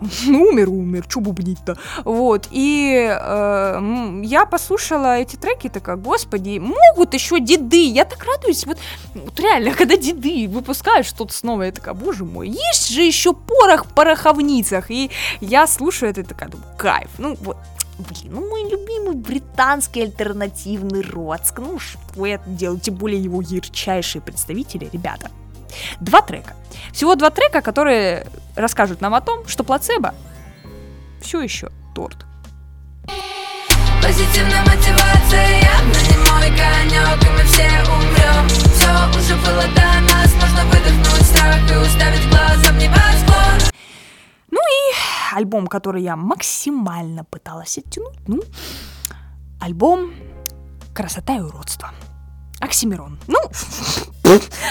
умер, 0.29 0.69
умер, 0.69 1.05
что 1.09 1.21
бубнить-то. 1.21 1.79
Вот, 2.05 2.49
и 2.51 3.09
э, 3.11 4.21
я 4.25 4.47
послушала 4.47 5.19
эти 5.19 5.37
треки, 5.37 5.69
такая, 5.69 5.97
господи, 5.97 6.59
могут 6.59 7.15
еще 7.15 7.41
деды, 7.41 7.89
я 7.89 8.05
так 8.05 8.25
радуюсь, 8.25 8.67
вот, 8.67 8.79
вот 9.15 9.39
реально, 9.41 9.71
когда 9.79 9.97
деды 9.97 10.49
выпускают 10.49 11.07
что-то 11.07 11.33
снова, 11.33 11.63
я 11.63 11.73
такая, 11.73 11.95
боже 11.95 12.25
мой, 12.25 12.49
есть 12.49 12.91
же 12.91 13.03
еще 13.03 13.33
порох 13.33 13.87
в 13.87 13.95
пороховницах, 13.95 14.91
и 14.91 15.11
я 15.41 15.67
слушаю 15.67 16.11
это, 16.11 16.25
такая, 16.25 16.49
думаю, 16.49 16.69
кайф, 16.77 17.11
ну, 17.19 17.37
вот, 17.41 17.57
Блин, 17.97 18.33
ну 18.35 18.49
мой 18.49 18.69
любимый 18.69 19.15
британский 19.15 20.03
альтернативный 20.03 21.01
Роцк. 21.03 21.61
Ну 21.61 21.79
что 21.79 22.27
я 22.27 22.41
делаю, 22.45 22.81
тем 22.81 22.97
более 22.97 23.23
его 23.23 23.41
ярчайшие 23.41 24.21
представители, 24.21 24.91
ребята. 24.93 25.31
Два 26.01 26.23
трека. 26.23 26.55
Всего 26.93 27.15
два 27.15 27.31
трека, 27.31 27.61
которые 27.63 28.27
расскажут 28.57 29.01
нам 29.01 29.15
о 29.15 29.21
том, 29.21 29.47
что 29.49 29.65
плацебо 29.65 30.15
все 31.21 31.41
еще 31.41 31.71
торт. 31.95 32.27
Позитивная 34.03 34.61
мотивация 34.67 35.63
явно 35.63 35.99
не 36.11 36.17
мой 36.31 36.49
конек 36.51 37.25
И 37.25 37.31
мы 37.31 37.43
все 37.45 37.67
умрем 37.89 38.49
Все 38.49 39.19
уже 39.19 39.35
было 39.37 39.63
до 39.75 40.13
нас 40.13 40.35
Можно 40.35 40.65
выдохнуть 40.67 41.27
страх 41.27 41.71
и 41.71 41.77
уставить 41.77 42.29
глазом 42.29 42.77
небосклон 42.77 43.73
Ну 44.51 44.59
и 44.59 45.35
альбом, 45.35 45.67
который 45.67 46.03
я 46.03 46.17
максимально 46.17 47.25
пыталась 47.25 47.79
оттянуть 47.79 48.29
Ну, 48.29 48.43
альбом 49.59 50.13
«Красота 50.95 51.37
и 51.37 51.41
уродство». 51.41 51.91
Оксимирон. 52.61 53.19
Ну, 53.27 53.39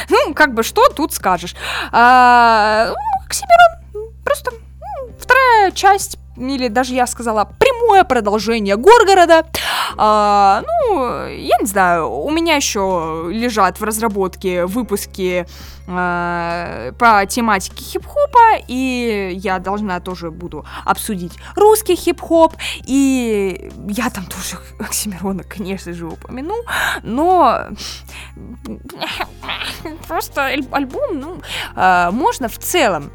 ну, 0.10 0.34
как 0.34 0.54
бы 0.54 0.64
что 0.64 0.90
тут 0.90 1.14
скажешь. 1.14 1.56
А, 1.92 2.94
Оксимирон 3.26 4.12
просто 4.24 4.52
ну, 4.52 4.58
вторая 5.18 5.72
часть 5.72 6.18
или 6.38 6.68
даже 6.68 6.94
я 6.94 7.06
сказала 7.08 7.46
прямое 7.60 8.04
продолжение 8.04 8.76
Горгорода. 8.76 9.46
А, 9.98 10.64
ну, 10.66 11.28
я 11.28 11.58
не 11.60 11.66
знаю, 11.66 12.10
у 12.10 12.30
меня 12.32 12.56
еще 12.56 13.28
лежат 13.30 13.80
в 13.80 13.84
разработке 13.84 14.66
выпуски 14.66 15.46
а, 15.88 16.92
по 16.94 17.26
тематике 17.28 17.84
хип-хопа, 17.84 18.58
и 18.68 19.34
я 19.36 19.60
должна 19.60 20.00
тоже 20.00 20.32
буду 20.32 20.66
обсудить 20.86 21.34
русский 21.56 21.96
хип-хоп, 21.96 22.56
и 22.86 23.72
я 23.90 24.10
там 24.10 24.26
тоже 24.26 24.58
Оксимирона, 24.80 25.44
конечно 25.44 25.94
же, 25.94 26.08
упомяну, 26.08 26.56
но 27.04 27.68
просто 30.08 30.46
альбом, 30.46 31.20
ну, 31.20 31.42
а, 31.76 32.12
можно 32.12 32.48
в 32.48 32.58
целом 32.58 33.12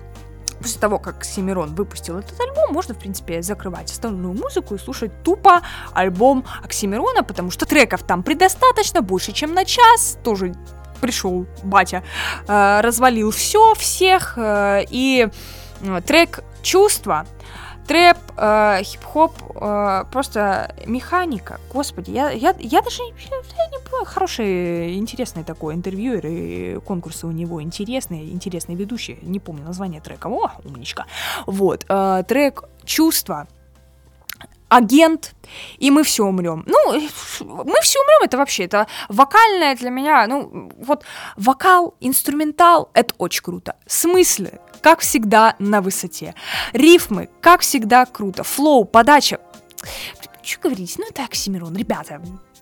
после 0.58 0.80
того, 0.80 0.98
как 0.98 1.24
Семирон 1.24 1.74
выпустил 1.74 2.18
этот 2.18 2.38
альбом, 2.40 2.72
можно, 2.72 2.94
в 2.94 2.98
принципе, 2.98 3.42
закрывать 3.42 3.90
основную 3.90 4.34
музыку 4.34 4.74
и 4.74 4.78
слушать 4.78 5.22
тупо 5.22 5.62
альбом 5.92 6.44
Оксимирона, 6.62 7.22
потому 7.22 7.50
что 7.50 7.66
треков 7.66 8.02
там 8.02 8.22
предостаточно, 8.22 9.02
больше, 9.02 9.32
чем 9.32 9.54
на 9.54 9.64
час, 9.64 10.18
тоже 10.22 10.54
пришел 11.00 11.46
батя, 11.62 12.02
э, 12.46 12.80
развалил 12.80 13.30
все, 13.30 13.74
всех, 13.74 14.34
э, 14.36 14.84
и 14.90 15.28
э, 15.80 16.00
трек 16.04 16.40
«Чувства» 16.62 17.26
трэп, 17.88 18.18
э, 18.36 18.82
хип-хоп, 18.82 19.32
э, 19.54 20.04
просто 20.12 20.74
механика. 20.86 21.58
Господи, 21.72 22.10
я, 22.10 22.30
я, 22.30 22.54
я 22.58 22.82
даже 22.82 23.02
я 23.02 23.08
не 23.08 23.78
понимаю, 23.84 24.04
хороший, 24.04 24.96
интересный 24.96 25.42
такой 25.42 25.74
интервьюер, 25.74 26.26
и 26.26 26.80
конкурсы 26.86 27.26
у 27.26 27.30
него 27.30 27.62
интересные, 27.62 28.30
интересные 28.30 28.76
ведущие. 28.76 29.18
Не 29.22 29.40
помню 29.40 29.64
название 29.64 30.00
трека. 30.00 30.28
О, 30.28 30.52
умничка. 30.64 31.06
Вот, 31.46 31.86
э, 31.88 32.24
трек 32.28 32.64
«Чувства». 32.84 33.46
агент, 34.68 35.34
и 35.78 35.90
мы 35.90 36.02
все 36.02 36.26
умрем. 36.26 36.62
Ну, 36.66 36.92
мы 36.92 37.80
все 37.80 37.98
умрем, 38.00 38.24
это 38.24 38.36
вообще, 38.36 38.64
это 38.64 38.86
вокальное 39.08 39.74
для 39.76 39.88
меня, 39.88 40.26
ну, 40.26 40.70
вот 40.78 41.04
вокал, 41.36 41.94
инструментал, 42.00 42.90
это 42.92 43.14
очень 43.16 43.42
круто. 43.42 43.76
Смыслы, 43.86 44.60
как 44.80 45.00
всегда, 45.00 45.54
на 45.58 45.80
высоте. 45.80 46.34
Рифмы, 46.72 47.28
как 47.40 47.60
всегда, 47.60 48.06
круто. 48.06 48.44
Флоу, 48.44 48.84
подача. 48.84 49.38
Что 50.42 50.60
говорить? 50.62 50.94
Ну, 50.98 51.04
это 51.08 51.24
Оксимирон, 51.24 51.76
ребята. 51.76 52.20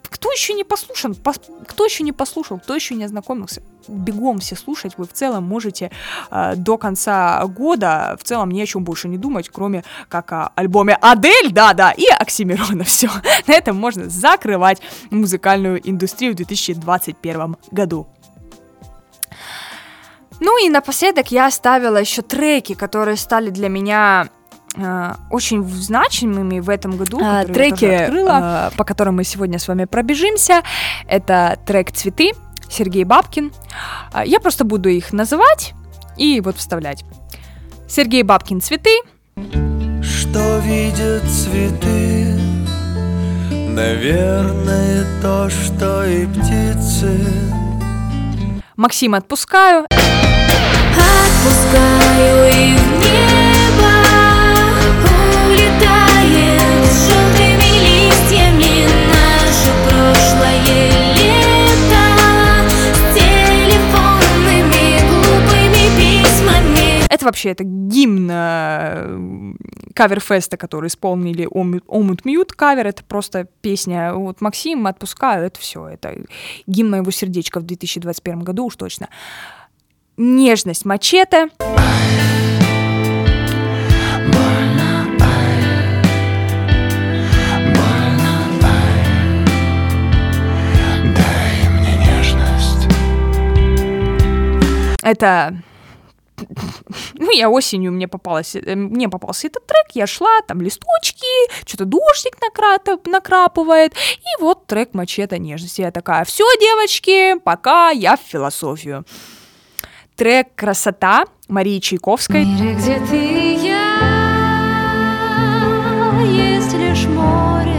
Кто 0.09 0.33
еще 0.33 0.55
не 0.55 0.65
послушан, 0.65 1.13
пос- 1.13 1.67
кто 1.67 1.85
еще 1.85 2.03
не 2.03 2.13
послушал, 2.13 2.59
кто 2.59 2.75
еще 2.75 2.95
не 2.95 3.05
ознакомился, 3.05 3.63
бегом 3.87 4.39
все 4.39 4.57
слушать, 4.57 4.95
вы 4.97 5.07
в 5.07 5.13
целом 5.13 5.45
можете 5.45 5.91
э, 6.31 6.55
до 6.57 6.79
конца 6.79 7.45
года 7.47 8.17
в 8.21 8.25
целом 8.25 8.51
ни 8.51 8.61
о 8.61 8.67
чем 8.67 8.85
больше 8.85 9.09
не 9.09 9.19
думать, 9.19 9.49
кроме 9.49 9.85
как 10.09 10.33
о 10.33 10.53
альбоме 10.55 10.97
Адель, 11.01 11.53
да-да, 11.53 11.93
и 11.93 12.07
Оксимирона, 12.07 12.85
все. 12.85 13.11
На 13.47 13.55
этом 13.55 13.77
можно 13.77 14.09
закрывать 14.09 14.81
музыкальную 15.11 15.81
индустрию 15.89 16.33
в 16.33 16.37
2021 16.37 17.57
году. 17.71 18.07
Ну 20.41 20.65
и 20.65 20.69
напоследок 20.69 21.31
я 21.31 21.47
оставила 21.47 21.97
еще 21.97 22.23
треки, 22.23 22.75
которые 22.75 23.17
стали 23.17 23.51
для 23.51 23.69
меня 23.69 24.29
э, 24.77 25.15
очень 25.31 25.65
значимыми 25.65 26.61
в 26.61 26.69
этом 26.69 26.97
году. 26.97 27.19
А, 27.23 27.45
треки, 27.45 27.85
открыла, 27.85 28.71
э, 28.73 28.77
по 28.77 28.85
которым 28.85 29.17
мы 29.17 29.25
сегодня 29.25 29.59
с 29.59 29.69
вами 29.69 29.85
пробежимся. 29.85 30.63
Это 31.09 31.59
трек 31.67 31.91
«Цветы», 31.93 32.33
Сергей 32.69 33.05
Бабкин. 33.05 33.53
А, 34.13 34.25
Я 34.25 34.41
просто 34.41 34.65
буду 34.65 34.89
их 34.89 35.13
называть 35.13 35.75
и 36.17 36.41
вот 36.41 36.57
вставлять. 36.57 37.05
Сергей 37.89 38.23
Бабкин 38.23 38.61
«Цветы», 38.61 38.91
Что 40.03 40.59
видят 40.59 41.23
цветы 41.25 42.39
Наверное, 43.51 45.07
то, 45.23 45.49
что 45.51 46.05
и 46.05 46.27
птицы 46.27 47.21
Максим 48.77 49.15
«Отпускаю», 49.15 49.87
Это 67.17 67.25
вообще 67.25 67.51
это 67.53 67.65
гимн 67.65 68.29
э, 68.31 69.55
каверфеста, 69.95 70.59
который 70.59 70.89
исполнили 70.89 71.49
Омут 71.51 72.25
Мьют 72.27 72.53
кавер. 72.53 72.87
Это 72.89 73.03
просто 73.05 73.49
песня 73.63 74.13
вот 74.13 74.43
Максим 74.43 74.87
«Отпускаю». 74.87 75.47
Это 75.47 75.59
все. 75.59 75.89
Это 75.89 76.15
гимн 76.67 76.91
моего 76.91 77.11
сердечка 77.11 77.61
в 77.61 77.63
2021 77.63 78.41
году 78.41 78.67
уж 78.67 78.77
точно. 78.77 79.09
Нежность 80.17 80.87
мачете. 80.87 81.49
Это 95.03 95.55
ну, 97.15 97.31
я 97.31 97.49
осенью 97.49 97.93
мне 97.93 98.09
попалась, 98.09 98.57
э, 98.57 98.75
мне 98.75 99.09
попался 99.09 99.47
этот 99.47 99.67
трек, 99.67 99.87
я 99.95 100.07
шла, 100.07 100.41
там 100.47 100.61
листочки, 100.61 101.27
что-то 101.67 101.85
дождик 101.85 102.37
накрата- 102.41 103.01
накрапывает, 103.09 103.95
и 103.95 104.43
вот 104.43 104.67
трек 104.67 104.93
«Мачете 104.93 105.39
нежности». 105.39 105.81
Я 105.81 105.91
такая, 105.91 106.25
все, 106.25 106.45
девочки, 106.61 107.39
пока 107.39 107.91
я 107.91 108.17
в 108.17 108.21
философию. 108.21 109.05
Трек 110.17 110.55
«Красота» 110.55 111.27
Марии 111.47 111.79
Чайковской. 111.79 112.43
Мире, 112.43 112.75
где 112.75 112.99
ты 113.01 113.19
и 113.19 113.57
я, 113.67 114.01
есть 116.25 116.73
лишь 116.73 117.05
море, 117.05 117.75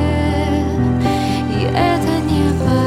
и 1.52 1.64
это 1.66 2.20
небо, 2.30 2.78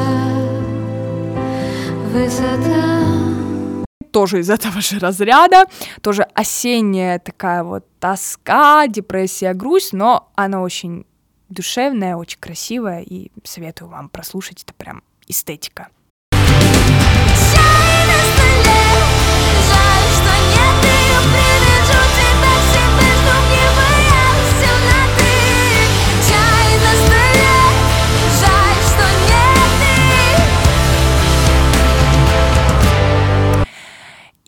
высота. 2.12 3.84
тоже 4.12 4.38
из 4.38 4.50
этого 4.50 4.80
же 4.80 5.00
разряда, 5.00 5.64
тоже 6.00 6.22
осенняя 6.34 7.18
такая 7.18 7.64
вот 7.64 7.84
тоска, 7.98 8.86
депрессия, 8.86 9.52
грусть, 9.52 9.92
но 9.92 10.30
она 10.36 10.62
очень 10.62 11.06
душевная, 11.48 12.14
очень 12.14 12.38
красивая, 12.38 13.02
и 13.02 13.32
советую 13.42 13.88
вам 13.90 14.10
прослушать, 14.10 14.62
это 14.62 14.74
прям 14.74 15.02
эстетика. 15.26 15.88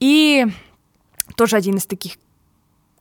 И 0.03 0.47
тоже 1.37 1.57
один 1.57 1.77
из 1.77 1.87
таких 1.87 2.15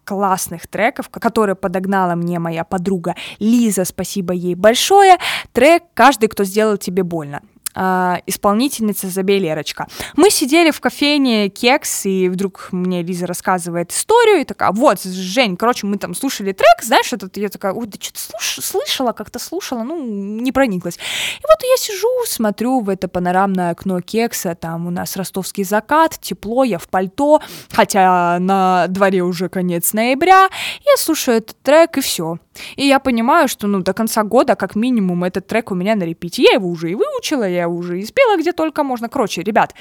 классных 0.03 0.67
треков, 0.67 1.09
ко- 1.09 1.19
который 1.19 1.55
подогнала 1.55 2.13
мне 2.13 2.37
моя 2.37 2.63
подруга 2.63 3.15
Лиза, 3.39 3.85
спасибо 3.85 4.33
ей 4.33 4.53
большое, 4.53 5.17
трек 5.51 5.81
«Каждый, 5.95 6.29
кто 6.29 6.43
сделал 6.43 6.77
тебе 6.77 7.01
больно». 7.01 7.41
А, 7.73 8.19
исполнительница 8.25 9.07
Забей 9.07 9.39
Лерочка. 9.39 9.87
Мы 10.15 10.29
сидели 10.29 10.71
в 10.71 10.81
кофейне 10.81 11.49
Кекс, 11.49 12.05
и 12.05 12.27
вдруг 12.27 12.69
мне 12.71 13.01
Лиза 13.01 13.27
рассказывает 13.27 13.91
историю, 13.91 14.41
и 14.41 14.43
такая, 14.43 14.71
вот, 14.71 15.01
Жень, 15.01 15.55
короче, 15.55 15.87
мы 15.87 15.97
там 15.97 16.13
слушали 16.13 16.51
трек, 16.51 16.81
знаешь, 16.81 17.13
этот, 17.13 17.37
я 17.37 17.49
такая, 17.49 17.73
ой, 17.73 17.87
да 17.87 17.97
что-то 17.99 18.19
слышала, 18.61 19.13
как-то 19.13 19.39
слушала, 19.39 19.83
ну, 19.83 20.03
не 20.03 20.51
прониклась. 20.51 20.95
И 20.95 21.43
вот 21.47 21.63
я 21.63 21.77
сижу, 21.77 22.09
смотрю 22.25 22.81
в 22.81 22.89
это 22.89 23.07
панорамное 23.07 23.71
окно 23.71 24.01
Кекса, 24.01 24.55
там 24.55 24.87
у 24.87 24.89
нас 24.89 25.15
ростовский 25.15 25.63
закат, 25.63 26.17
тепло, 26.19 26.63
я 26.63 26.77
в 26.77 26.89
пальто, 26.89 27.41
хотя 27.71 28.37
на 28.39 28.87
дворе 28.87 29.23
уже 29.23 29.47
конец 29.47 29.93
ноября, 29.93 30.49
я 30.85 30.97
слушаю 30.97 31.37
этот 31.37 31.57
трек, 31.61 31.97
и 31.97 32.01
все. 32.01 32.37
И 32.75 32.85
я 32.85 32.99
понимаю, 32.99 33.47
что, 33.47 33.67
ну, 33.67 33.79
до 33.79 33.93
конца 33.93 34.23
года, 34.23 34.55
как 34.55 34.75
минимум, 34.75 35.23
этот 35.23 35.47
трек 35.47 35.71
у 35.71 35.75
меня 35.75 35.95
на 35.95 36.03
репите. 36.03 36.43
Я 36.43 36.53
его 36.55 36.69
уже 36.69 36.91
и 36.91 36.95
выучила, 36.95 37.47
я 37.47 37.60
уже 37.67 37.99
и 37.99 38.05
спела 38.05 38.37
где 38.37 38.51
только 38.51 38.83
можно. 38.83 39.09
Короче, 39.09 39.41
ребят, 39.41 39.73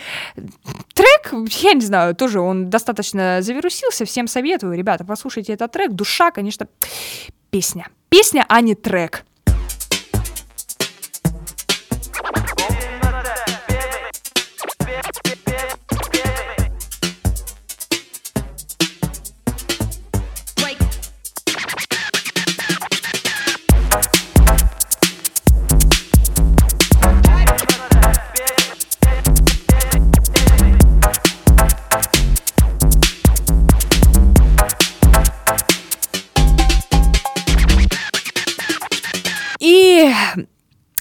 трек, 0.95 1.33
я 1.63 1.73
не 1.75 1.81
знаю, 1.81 2.15
тоже 2.15 2.41
он 2.41 2.71
достаточно 2.71 3.43
завирусился, 3.43 4.05
всем 4.05 4.27
советую, 4.27 4.77
ребята, 4.77 5.05
послушайте 5.05 5.53
этот 5.53 5.73
трек. 5.73 5.93
Душа, 5.93 6.31
конечно, 6.31 6.67
песня. 7.51 7.89
Песня, 8.09 8.45
а 8.49 8.61
не 8.61 8.75
трек. 8.75 9.25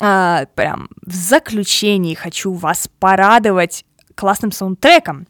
А, 0.01 0.45
прям 0.55 0.89
в 1.05 1.13
заключении 1.13 2.13
хочу 2.13 2.53
вас 2.53 2.89
порадовать 2.99 3.85
классным 4.15 4.51
саундтреком. 4.51 5.27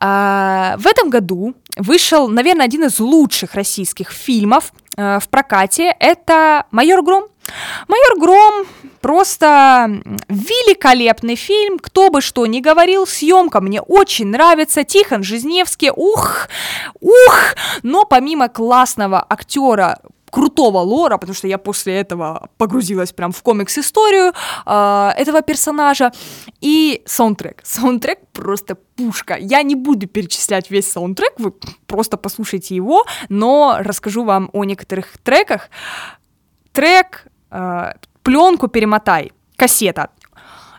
А, 0.00 0.76
в 0.78 0.86
этом 0.86 1.10
году 1.10 1.54
вышел, 1.76 2.28
наверное, 2.28 2.64
один 2.64 2.84
из 2.84 3.00
лучших 3.00 3.54
российских 3.54 4.10
фильмов 4.10 4.72
э, 4.96 5.18
в 5.18 5.28
прокате. 5.28 5.94
Это 5.98 6.66
«Майор 6.70 7.02
Гром». 7.02 7.24
«Майор 7.88 8.18
Гром» 8.20 8.66
просто 9.00 10.00
великолепный 10.28 11.34
фильм, 11.34 11.78
кто 11.78 12.10
бы 12.10 12.20
что 12.20 12.46
ни 12.46 12.60
говорил, 12.60 13.06
съемка 13.06 13.60
мне 13.60 13.80
очень 13.80 14.28
нравится, 14.28 14.84
Тихон 14.84 15.22
Жизневский, 15.22 15.90
ух, 15.94 16.48
ух, 17.00 17.54
но 17.82 18.04
помимо 18.04 18.48
классного 18.48 19.24
актера 19.28 20.00
крутого 20.30 20.78
лора, 20.78 21.18
потому 21.18 21.34
что 21.34 21.48
я 21.48 21.58
после 21.58 22.00
этого 22.00 22.48
погрузилась 22.56 23.12
прям 23.12 23.32
в 23.32 23.42
комикс-историю 23.42 24.32
э, 24.66 25.10
этого 25.16 25.42
персонажа. 25.42 26.12
И 26.60 27.02
саундтрек. 27.06 27.60
Саундтрек 27.64 28.18
просто 28.32 28.76
пушка. 28.96 29.36
Я 29.38 29.62
не 29.62 29.74
буду 29.74 30.06
перечислять 30.06 30.70
весь 30.70 30.90
саундтрек, 30.90 31.32
вы 31.38 31.52
просто 31.86 32.16
послушайте 32.16 32.74
его, 32.76 33.04
но 33.28 33.76
расскажу 33.80 34.24
вам 34.24 34.50
о 34.52 34.64
некоторых 34.64 35.18
треках. 35.22 35.70
трек 36.72 37.26
э, 37.50 37.92
«Пленку 38.22 38.68
перемотай», 38.68 39.32
кассета. 39.56 40.10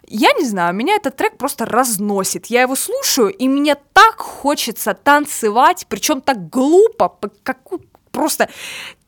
Я 0.07 0.33
не 0.33 0.45
знаю, 0.45 0.73
меня 0.75 0.95
этот 0.95 1.15
трек 1.15 1.37
просто 1.37 1.65
разносит. 1.65 2.47
Я 2.47 2.63
его 2.63 2.75
слушаю, 2.75 3.29
и 3.29 3.47
мне 3.47 3.75
так 3.93 4.19
хочется 4.19 4.93
танцевать, 4.93 5.85
причем 5.87 6.21
так 6.21 6.49
глупо, 6.49 7.07
по- 7.07 7.31
как 7.43 7.59
просто 8.11 8.49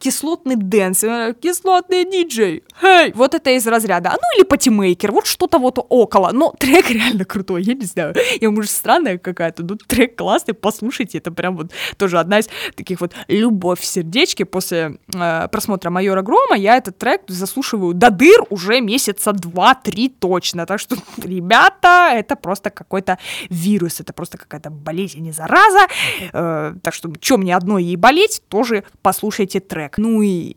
кислотный 0.04 0.58
dance, 0.58 1.00
кислотный 1.40 2.04
диджей, 2.04 2.64
хей, 2.82 3.14
вот 3.16 3.34
это 3.34 3.52
из 3.52 3.66
разряда, 3.66 4.10
а 4.10 4.14
ну 4.16 4.38
или 4.38 4.44
патимейкер, 4.44 5.14
вот 5.14 5.26
что-то 5.26 5.60
вот 5.60 5.80
около, 5.88 6.32
но 6.34 6.54
трек 6.60 6.90
реально 6.90 7.24
крутой, 7.24 7.64
я 7.64 7.74
не 7.74 7.86
знаю, 7.86 8.14
я 8.42 8.52
может 8.52 8.70
странная 8.70 9.18
какая-то, 9.18 9.64
но 9.64 9.78
трек 9.88 10.18
классный, 10.18 10.56
послушайте, 10.56 11.20
это 11.20 11.32
прям 11.32 11.56
вот 11.56 11.72
тоже 11.96 12.20
одна 12.20 12.40
из 12.40 12.50
таких 12.76 13.00
вот 13.00 13.14
любовь 13.30 13.80
в 13.80 13.86
сердечке, 13.86 14.44
после 14.44 14.98
э, 15.16 15.48
просмотра 15.50 15.90
Майора 15.90 16.22
Грома 16.22 16.58
я 16.58 16.76
этот 16.76 16.98
трек 16.98 17.22
заслушиваю 17.30 17.94
до 17.94 18.10
дыр 18.10 18.44
уже 18.50 18.82
месяца 18.82 19.32
два-три 19.32 20.10
точно, 20.10 20.66
так 20.66 20.82
что, 20.82 20.98
ребята, 21.16 22.10
это 22.14 22.36
просто 22.36 22.72
какой-то 22.72 23.20
вирус, 23.50 24.02
это 24.02 24.12
просто 24.12 24.38
какая-то 24.38 24.70
болезнь 24.70 25.26
и 25.26 25.32
зараза, 25.32 25.88
э, 26.34 26.76
так 26.84 26.94
что, 26.94 27.10
что 27.22 27.38
мне 27.38 27.56
одной 27.56 27.86
ей 27.86 27.96
болеть, 27.96 28.42
тоже 28.50 28.84
послушайте 29.02 29.62
трек. 29.62 29.93
Ну 29.98 30.22
и 30.22 30.56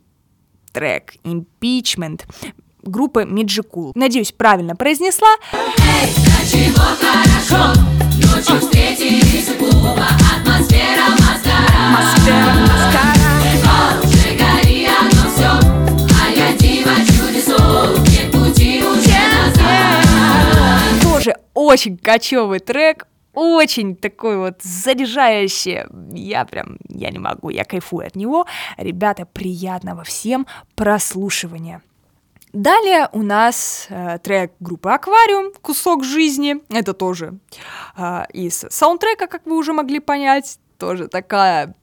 трек 0.73 1.15
«Impeachment» 1.25 2.23
группы 2.83 3.25
Миджикул. 3.25 3.93
Надеюсь, 3.95 4.33
правильно 4.33 4.77
произнесла. 4.77 5.29
Тоже 21.03 21.37
очень 21.55 21.97
кочевый 21.97 22.61
трек, 22.61 23.07
очень 23.37 23.97
такой 23.97 24.39
вот 24.39 24.63
заряжающий. 24.63 25.85
Я 26.13 26.45
прям, 26.47 26.79
я 26.89 27.11
не 27.11 27.19
могу, 27.19 27.51
я 27.51 27.65
кайфую 27.65 28.07
от 28.07 28.17
него. 28.17 28.47
Ребята, 28.79 29.27
приятного 29.27 30.05
всем 30.05 30.47
прослушивания. 30.75 31.83
Далее 32.55 33.11
у 33.13 33.23
нас 33.23 33.87
э, 33.91 34.19
трек 34.23 34.53
группы 34.61 34.89
Аквариум 34.89 35.53
«Кусок 35.61 36.03
жизни». 36.03 36.57
Это 36.71 36.95
тоже 36.95 37.39
э, 37.99 38.23
из 38.33 38.65
саундтрека, 38.71 39.27
как 39.27 39.45
вы 39.45 39.59
уже 39.59 39.75
могли 39.75 40.01
понять. 40.01 40.59
Тоже 40.79 41.09
такая 41.09 41.75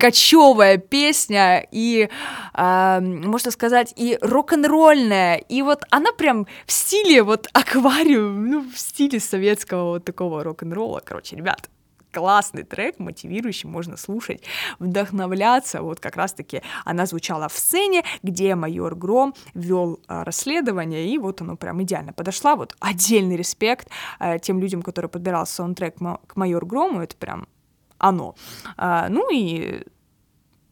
кочевая 0.00 0.78
песня 0.78 1.66
и, 1.70 2.08
э, 2.54 3.00
можно 3.00 3.50
сказать, 3.50 3.92
и 3.96 4.18
рок-н-ролльная, 4.22 5.36
и 5.36 5.62
вот 5.62 5.84
она 5.90 6.12
прям 6.12 6.46
в 6.66 6.72
стиле 6.72 7.22
вот 7.22 7.48
аквариум, 7.52 8.46
ну, 8.46 8.70
в 8.70 8.78
стиле 8.78 9.20
советского 9.20 9.90
вот 9.90 10.04
такого 10.04 10.42
рок-н-ролла, 10.42 11.02
короче, 11.04 11.36
ребят, 11.36 11.68
классный 12.12 12.62
трек, 12.62 12.98
мотивирующий, 12.98 13.68
можно 13.68 13.96
слушать, 13.96 14.42
вдохновляться. 14.78 15.82
Вот 15.82 16.00
как 16.00 16.16
раз-таки 16.16 16.62
она 16.84 17.06
звучала 17.06 17.48
в 17.48 17.52
сцене, 17.52 18.02
где 18.22 18.54
майор 18.54 18.94
Гром 18.96 19.34
вел 19.54 20.00
а, 20.08 20.24
расследование, 20.24 21.08
и 21.08 21.18
вот 21.18 21.40
оно 21.40 21.56
прям 21.56 21.82
идеально 21.82 22.12
подошла. 22.12 22.56
Вот 22.56 22.74
отдельный 22.80 23.36
респект 23.36 23.88
а, 24.18 24.38
тем 24.38 24.60
людям, 24.60 24.82
которые 24.82 25.08
подбирал 25.08 25.46
саундтрек 25.46 25.96
к 26.26 26.36
майор 26.36 26.64
Грому, 26.66 27.02
это 27.02 27.16
прям 27.16 27.46
оно. 28.00 28.34
А, 28.76 29.08
ну 29.08 29.30
и 29.32 29.84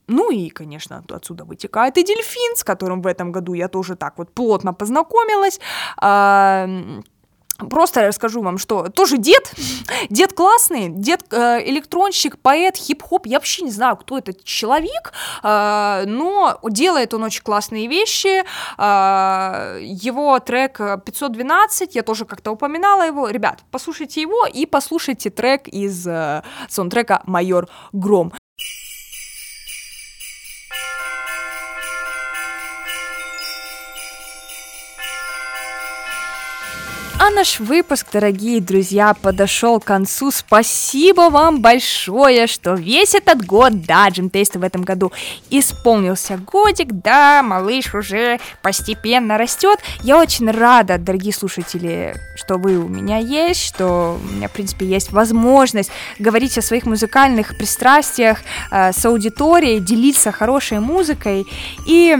ну 0.09 0.31
и, 0.31 0.49
конечно, 0.49 1.05
отсюда 1.11 1.45
вытекает 1.45 1.99
и 1.99 2.03
дельфин, 2.03 2.57
с 2.57 2.65
которым 2.65 3.03
в 3.03 3.07
этом 3.07 3.31
году 3.31 3.53
я 3.53 3.69
тоже 3.69 3.95
так 3.95 4.19
вот 4.19 4.33
плотно 4.33 4.73
познакомилась. 4.73 5.61
А, 6.01 6.67
Просто 7.59 8.07
расскажу 8.07 8.41
вам, 8.43 8.57
что 8.57 8.89
тоже 8.89 9.19
дед, 9.19 9.53
дед 10.11 10.33
классный, 10.33 10.89
дед 10.89 11.25
э, 11.33 11.69
электронщик, 11.69 12.39
поэт, 12.39 12.77
хип-хоп, 12.77 13.27
я 13.27 13.39
вообще 13.39 13.63
не 13.63 13.73
знаю, 13.73 13.97
кто 13.97 14.17
этот 14.17 14.45
человек, 14.45 15.13
э, 15.43 16.05
но 16.07 16.61
делает 16.63 17.15
он 17.15 17.25
очень 17.25 17.43
классные 17.43 17.89
вещи, 17.89 18.45
э, 18.79 19.79
его 19.83 20.39
трек 20.39 20.79
512, 21.05 21.97
я 21.97 22.03
тоже 22.05 22.27
как-то 22.27 22.53
упоминала 22.53 23.05
его, 23.05 23.29
ребят, 23.29 23.65
послушайте 23.73 24.21
его 24.21 24.47
и 24.47 24.65
послушайте 24.65 25.31
трек 25.31 25.67
из 25.67 26.07
э, 26.07 26.45
саундтрека 26.69 27.23
«Майор 27.27 27.69
Гром». 27.93 28.33
Наш 37.35 37.61
выпуск, 37.61 38.09
дорогие 38.13 38.61
друзья, 38.61 39.15
подошел 39.15 39.79
к 39.79 39.85
концу. 39.85 40.33
Спасибо 40.33 41.31
вам 41.31 41.61
большое, 41.61 42.49
что 42.49 42.75
весь 42.75 43.15
этот 43.15 43.47
год, 43.47 43.83
да, 43.83 44.09
Джимтейста 44.09 44.59
в 44.59 44.65
этом 44.65 44.83
году 44.83 45.13
исполнился 45.49 46.37
годик, 46.37 46.89
да, 46.91 47.45
малыш 47.45 47.95
уже 47.95 48.41
постепенно 48.61 49.39
растет. 49.39 49.79
Я 50.03 50.19
очень 50.19 50.51
рада, 50.51 50.99
дорогие 50.99 51.33
слушатели, 51.33 52.17
что 52.35 52.57
вы 52.57 52.77
у 52.77 52.89
меня 52.89 53.19
есть, 53.19 53.63
что 53.63 54.19
у 54.21 54.35
меня, 54.35 54.49
в 54.49 54.53
принципе, 54.53 54.87
есть 54.87 55.13
возможность 55.13 55.93
говорить 56.19 56.59
о 56.59 56.63
своих 56.63 56.87
музыкальных 56.87 57.57
пристрастиях 57.57 58.39
э, 58.73 58.93
с 58.93 59.05
аудиторией, 59.07 59.79
делиться 59.79 60.33
хорошей 60.33 60.81
музыкой. 60.81 61.47
И 61.87 62.17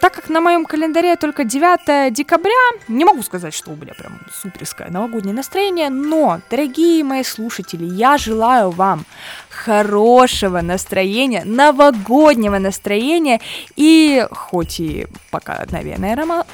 Так 0.00 0.14
как 0.14 0.28
на 0.30 0.40
моем 0.40 0.64
календаре 0.64 1.14
только 1.16 1.44
9 1.44 2.12
декабря, 2.12 2.50
не 2.88 3.04
могу 3.04 3.22
сказать, 3.22 3.54
что 3.54 3.70
у 3.70 3.76
меня 3.76 3.94
прям 3.94 4.18
суперское 4.32 4.90
новогоднее 4.90 5.34
настроение, 5.34 5.90
но, 5.90 6.40
дорогие 6.50 7.04
мои 7.04 7.22
слушатели, 7.22 7.84
я 7.84 8.18
желаю 8.18 8.70
вам 8.70 9.04
хорошего 9.50 10.60
настроения, 10.60 11.44
новогоднего 11.44 12.58
настроения, 12.58 13.40
и 13.76 14.26
хоть 14.32 14.80
и 14.80 15.06
пока, 15.30 15.64
наверное, 15.70 16.16
рано, 16.16 16.44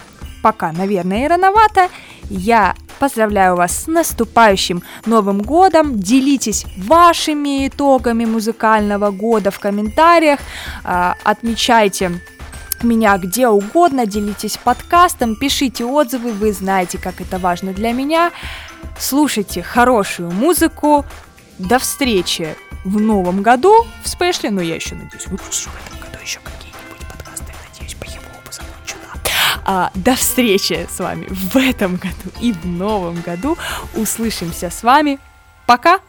пока, 0.43 0.71
наверное, 0.73 1.27
рановато, 1.27 1.89
я 2.29 2.75
поздравляю 2.99 3.57
вас 3.57 3.85
с 3.85 3.87
наступающим 3.87 4.83
Новым 5.07 5.41
годом. 5.41 5.99
Делитесь 5.99 6.67
вашими 6.77 7.67
итогами 7.67 8.27
музыкального 8.27 9.11
года 9.11 9.51
в 9.51 9.59
комментариях, 9.59 10.41
а, 10.85 11.17
отмечайте 11.25 12.21
меня 12.85 13.17
где 13.19 13.49
угодно, 13.49 14.07
делитесь 14.07 14.57
подкастом, 14.57 15.37
пишите 15.37 15.85
отзывы, 15.85 16.33
вы 16.33 16.53
знаете, 16.53 16.99
как 16.99 17.21
это 17.21 17.39
важно 17.39 17.73
для 17.73 17.93
меня. 17.93 18.33
Слушайте 18.99 19.63
хорошую 19.63 20.31
музыку. 20.31 21.05
До 21.59 21.79
встречи 21.79 22.57
в 22.85 23.01
новом 23.01 23.43
году 23.43 23.87
в 24.03 24.09
спешле, 24.09 24.51
но 24.51 24.63
я 24.63 24.75
еще 24.75 24.95
надеюсь 24.95 25.27
выпущу 25.27 25.69
в 25.71 25.87
этом 25.87 26.01
году 26.01 26.19
еще 26.23 26.41
какие-нибудь 26.41 27.07
подкасты, 27.07 27.53
надеюсь, 27.69 27.95
по 27.95 28.05
его 28.05 28.21
закончу, 28.51 28.97
да. 29.03 29.31
А, 29.65 29.91
до 29.95 30.15
встречи 30.17 30.89
с 30.91 30.99
вами 30.99 31.27
в 31.29 31.57
этом 31.57 31.97
году 31.97 32.31
и 32.41 32.53
в 32.53 32.65
новом 32.67 33.21
году. 33.21 33.59
Услышимся 33.95 34.71
с 34.71 34.83
вами. 34.83 35.19
Пока! 35.67 36.01